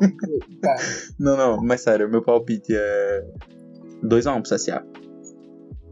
Tá. 0.61 0.75
Não, 1.19 1.37
não, 1.37 1.63
mas 1.63 1.81
sério, 1.81 2.09
meu 2.09 2.23
palpite 2.23 2.73
é 2.75 3.23
2x1 4.03 4.41
pro 4.41 4.55
CSA. 4.55 4.83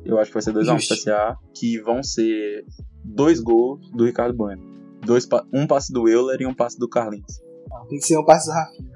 Eu 0.03 0.19
acho 0.19 0.31
que 0.31 0.33
vai 0.33 0.41
ser 0.41 0.53
2x1 0.53 0.87
pro. 0.87 0.95
CSA, 0.95 1.37
que 1.53 1.79
vão 1.79 2.01
ser 2.01 2.65
dois 3.03 3.39
gols 3.39 3.89
do 3.91 4.05
Ricardo 4.05 4.35
Bueno. 4.35 4.63
Dois, 5.05 5.27
um 5.53 5.67
passe 5.67 5.93
do 5.93 6.09
Euler 6.09 6.41
e 6.41 6.45
um 6.45 6.55
passe 6.55 6.77
do 6.79 6.89
Carlinhos. 6.89 7.39
Não, 7.69 7.87
tem 7.87 7.99
que 7.99 8.05
ser 8.05 8.17
um 8.17 8.25
passo 8.25 8.47
do 8.47 8.53
Rafinha. 8.53 8.86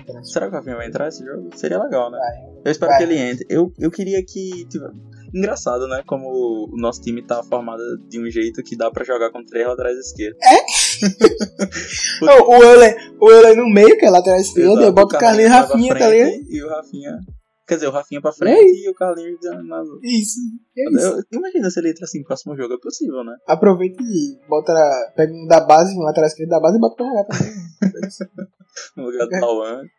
O 0.00 0.04
vai 0.04 0.04
entrar. 0.04 0.24
Será 0.24 0.46
que 0.46 0.52
o 0.52 0.56
Rafinha 0.56 0.76
vai 0.76 0.86
entrar 0.88 1.04
nesse 1.06 1.24
jogo? 1.24 1.48
Seria 1.56 1.82
legal, 1.82 2.10
né? 2.10 2.18
Vai. 2.18 2.56
Eu 2.64 2.72
espero 2.72 2.90
Vai. 2.90 2.98
que 2.98 3.04
ele 3.04 3.18
entre. 3.18 3.46
Eu, 3.48 3.72
eu 3.78 3.90
queria 3.90 4.24
que. 4.24 4.66
tive- 4.68 4.86
Engraçado, 5.34 5.86
né? 5.88 6.02
Como 6.06 6.24
o 6.72 6.76
nosso 6.80 7.02
time 7.02 7.20
tá 7.20 7.42
formado 7.42 7.82
de 8.08 8.18
um 8.20 8.30
jeito 8.30 8.62
que 8.62 8.76
dá 8.76 8.90
pra 8.90 9.04
jogar 9.04 9.30
com 9.32 9.44
três 9.44 9.66
laterais 9.66 9.98
esquerdos. 9.98 10.38
Não, 12.22 12.48
o 12.48 12.54
Euler, 12.62 12.96
o 13.20 13.30
Euler 13.30 13.56
no 13.56 13.68
meio, 13.68 13.98
que 13.98 14.06
é 14.06 14.10
lateral 14.10 14.38
esquerda, 14.38 14.70
Exato, 14.72 14.86
e 14.88 14.92
bota 14.92 15.16
o 15.16 15.18
Carlinhos 15.18 15.50
e 15.50 15.54
pra 15.54 15.60
Rafinha, 15.66 15.98
tá 15.98 16.08
ligado? 16.08 16.30
E 16.48 16.62
o 16.62 16.68
Rafinha. 16.68 17.18
Quer 17.66 17.74
dizer, 17.74 17.88
o 17.88 17.90
Rafinha 17.90 18.20
pra 18.22 18.32
frente 18.32 18.84
e, 18.84 18.88
o 18.88 18.94
Carlinhos 18.94 19.40
na. 19.66 19.82
Isso. 20.04 20.38
É 20.78 20.88
isso. 20.90 21.06
Eu, 21.32 21.38
imagina 21.40 21.68
se 21.68 21.80
ele 21.80 21.90
entra 21.90 22.04
assim 22.04 22.20
no 22.20 22.24
próximo 22.24 22.56
jogo, 22.56 22.74
é 22.74 22.78
possível, 22.78 23.24
né? 23.24 23.34
Aproveita 23.48 24.00
e 24.00 24.38
bota, 24.48 24.72
pega 25.16 25.32
um 25.32 25.46
da 25.48 25.60
base, 25.60 25.92
um 25.98 26.02
lateral 26.02 26.28
esquerdo 26.28 26.50
da 26.50 26.60
base 26.60 26.76
e 26.76 26.80
bota 26.80 26.94
pra 26.96 27.06
jogar 27.06 27.24
também. 27.24 28.46
No 28.96 29.04
lugar 29.06 29.26
do 29.26 29.40
Dauan. 29.40 29.82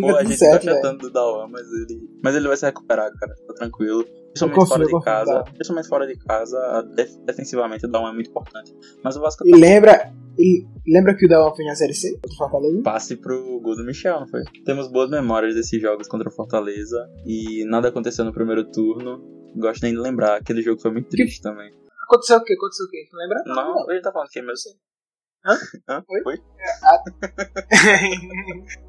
Pô, 0.00 0.16
a 0.16 0.24
gente 0.24 0.38
certo, 0.38 0.64
tá 0.64 0.72
chatando 0.74 0.98
do 0.98 1.10
Dauan, 1.10 1.46
mas 1.48 1.62
ele. 1.70 2.00
Mas 2.22 2.34
ele 2.34 2.48
vai 2.48 2.56
se 2.56 2.64
recuperar, 2.64 3.12
cara. 3.20 3.34
Tá 3.46 3.54
tranquilo. 3.54 4.02
Principalmente 4.32 4.66
fora 4.68 4.84
de 4.86 5.04
casa. 5.04 5.42
Principalmente 5.44 5.88
fora 5.88 6.06
de 6.06 6.16
casa, 6.18 6.82
def- 6.96 7.16
defensivamente 7.24 7.84
o 7.86 7.88
Dauan 7.90 8.10
é 8.10 8.14
muito 8.14 8.30
importante. 8.30 8.74
Mas 9.04 9.14
o 9.16 9.20
Vasco 9.20 9.46
E 9.46 9.50
tá 9.50 9.56
lembra, 9.58 10.12
e 10.38 10.64
lembra 10.88 11.14
que 11.14 11.26
o 11.26 11.28
Dawan 11.28 11.54
foi 11.54 11.66
na 11.66 11.74
Série 11.76 11.92
C? 11.94 12.18
Do 12.26 12.34
Fortaleza? 12.34 12.80
passe 12.82 13.14
pro 13.16 13.60
gol 13.60 13.76
do 13.76 13.84
Michel, 13.84 14.20
não 14.20 14.26
foi? 14.26 14.42
Temos 14.64 14.88
boas 14.90 15.10
memórias 15.10 15.54
desses 15.54 15.80
jogos 15.80 16.08
contra 16.08 16.28
o 16.30 16.32
Fortaleza 16.32 17.06
e 17.26 17.64
nada 17.66 17.88
aconteceu 17.88 18.24
no 18.24 18.32
primeiro 18.32 18.64
turno. 18.70 19.22
Gosto 19.54 19.82
nem 19.82 19.92
de 19.92 20.00
lembrar, 20.00 20.36
aquele 20.36 20.62
jogo 20.62 20.80
foi 20.80 20.90
muito 20.92 21.10
triste 21.10 21.40
também. 21.42 21.70
Aconteceu 22.08 22.38
o 22.38 22.42
quê? 22.42 22.54
Aconteceu 22.54 22.86
o 22.86 22.88
quê? 22.90 23.06
Tu 23.10 23.16
lembra? 23.16 23.42
Não, 23.46 23.90
ele 23.90 24.00
tá 24.00 24.10
falando 24.10 24.28
que 24.30 24.38
é 24.40 24.42
mesmo. 24.42 24.72
Hã? 25.46 25.58
Hã? 25.88 26.02
Oi? 26.08 26.22
Oi? 26.24 26.38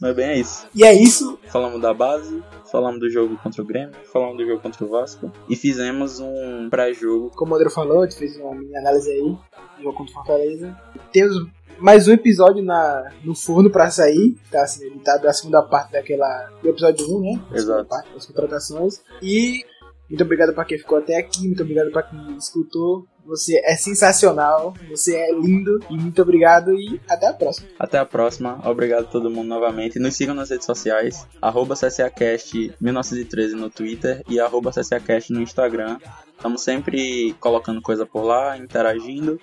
Mas 0.00 0.16
bem, 0.16 0.30
é 0.30 0.38
isso. 0.38 0.66
e 0.74 0.84
é 0.84 0.92
isso. 0.92 1.38
Falamos 1.46 1.80
da 1.80 1.94
base, 1.94 2.42
falamos 2.70 2.98
do 3.00 3.08
jogo 3.08 3.36
contra 3.38 3.62
o 3.62 3.64
Grêmio, 3.64 3.94
falamos 4.12 4.36
do 4.36 4.44
jogo 4.44 4.60
contra 4.60 4.84
o 4.84 4.88
Vasco 4.88 5.30
e 5.48 5.54
fizemos 5.54 6.18
um 6.18 6.68
pré-jogo. 6.70 7.30
Como 7.36 7.52
o 7.52 7.56
André 7.56 7.70
falou, 7.70 8.02
a 8.02 8.06
gente 8.06 8.18
fez 8.18 8.36
uma 8.36 8.54
mini 8.54 8.76
análise 8.76 9.10
aí. 9.10 9.20
do 9.20 9.38
Jogo 9.82 9.96
contra 9.96 10.10
o 10.10 10.14
Fortaleza. 10.14 10.76
Temos 11.12 11.36
mais 11.78 12.08
um 12.08 12.12
episódio 12.12 12.64
na, 12.64 13.12
no 13.24 13.34
forno 13.34 13.70
pra 13.70 13.90
sair. 13.90 14.36
Tá 14.50 14.66
sendo 14.66 14.86
editado 14.94 15.28
a 15.28 15.32
segunda 15.32 15.62
parte 15.62 15.92
daquela. 15.92 16.50
Do 16.62 16.68
episódio 16.68 17.06
1, 17.18 17.20
né? 17.20 17.44
Exato. 17.52 17.88
parte 17.88 18.12
das 18.12 18.26
contratações. 18.26 19.02
E 19.20 19.64
muito 20.12 20.24
obrigado 20.24 20.52
pra 20.52 20.66
quem 20.66 20.76
ficou 20.76 20.98
até 20.98 21.16
aqui. 21.16 21.46
Muito 21.46 21.62
obrigado 21.62 21.90
pra 21.90 22.02
quem 22.02 22.36
escutou. 22.36 23.08
Você 23.24 23.58
é 23.64 23.74
sensacional. 23.74 24.74
Você 24.90 25.16
é 25.16 25.32
lindo. 25.32 25.80
E 25.88 25.96
muito 25.96 26.20
obrigado. 26.20 26.74
E 26.74 27.00
até 27.08 27.28
a 27.28 27.32
próxima. 27.32 27.68
Até 27.78 27.98
a 27.98 28.04
próxima, 28.04 28.60
obrigado 28.62 29.04
a 29.04 29.08
todo 29.08 29.30
mundo 29.30 29.48
novamente. 29.48 29.98
Nos 29.98 30.14
sigam 30.14 30.34
nas 30.34 30.50
redes 30.50 30.66
sociais, 30.66 31.26
arroba 31.40 31.74
CSAcast1913 31.74 33.52
no 33.52 33.70
Twitter 33.70 34.22
e 34.28 34.38
arroba 34.38 34.70
CSAcast 34.70 35.32
no 35.32 35.40
Instagram. 35.40 35.96
Estamos 36.36 36.60
sempre 36.60 37.34
colocando 37.40 37.80
coisa 37.80 38.04
por 38.04 38.22
lá, 38.22 38.58
interagindo. 38.58 39.40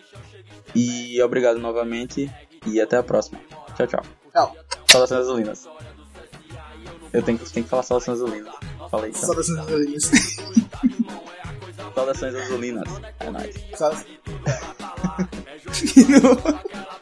E 0.76 1.20
obrigado 1.24 1.58
novamente 1.58 2.32
e 2.68 2.80
até 2.80 2.96
a 2.96 3.02
próxima. 3.02 3.40
Tchau, 3.76 3.88
tchau. 3.88 4.04
Tchau. 4.32 4.56
Saudações 4.86 5.22
azulinas. 5.22 5.68
Eu 7.12 7.24
tenho 7.24 7.38
que, 7.38 7.52
tenho 7.52 7.64
que 7.64 7.70
falar 7.70 7.84
saudações 7.84 8.22
azulinas. 8.22 8.54
Falei, 8.90 9.10
então. 9.10 9.22
Saudações 9.22 9.60
azulinas. 9.60 10.12
Saudações 11.96 12.36
azulinas. 12.36 12.90
É 13.20 13.30
nóis. 13.30 13.56
Saudações. 13.76 14.20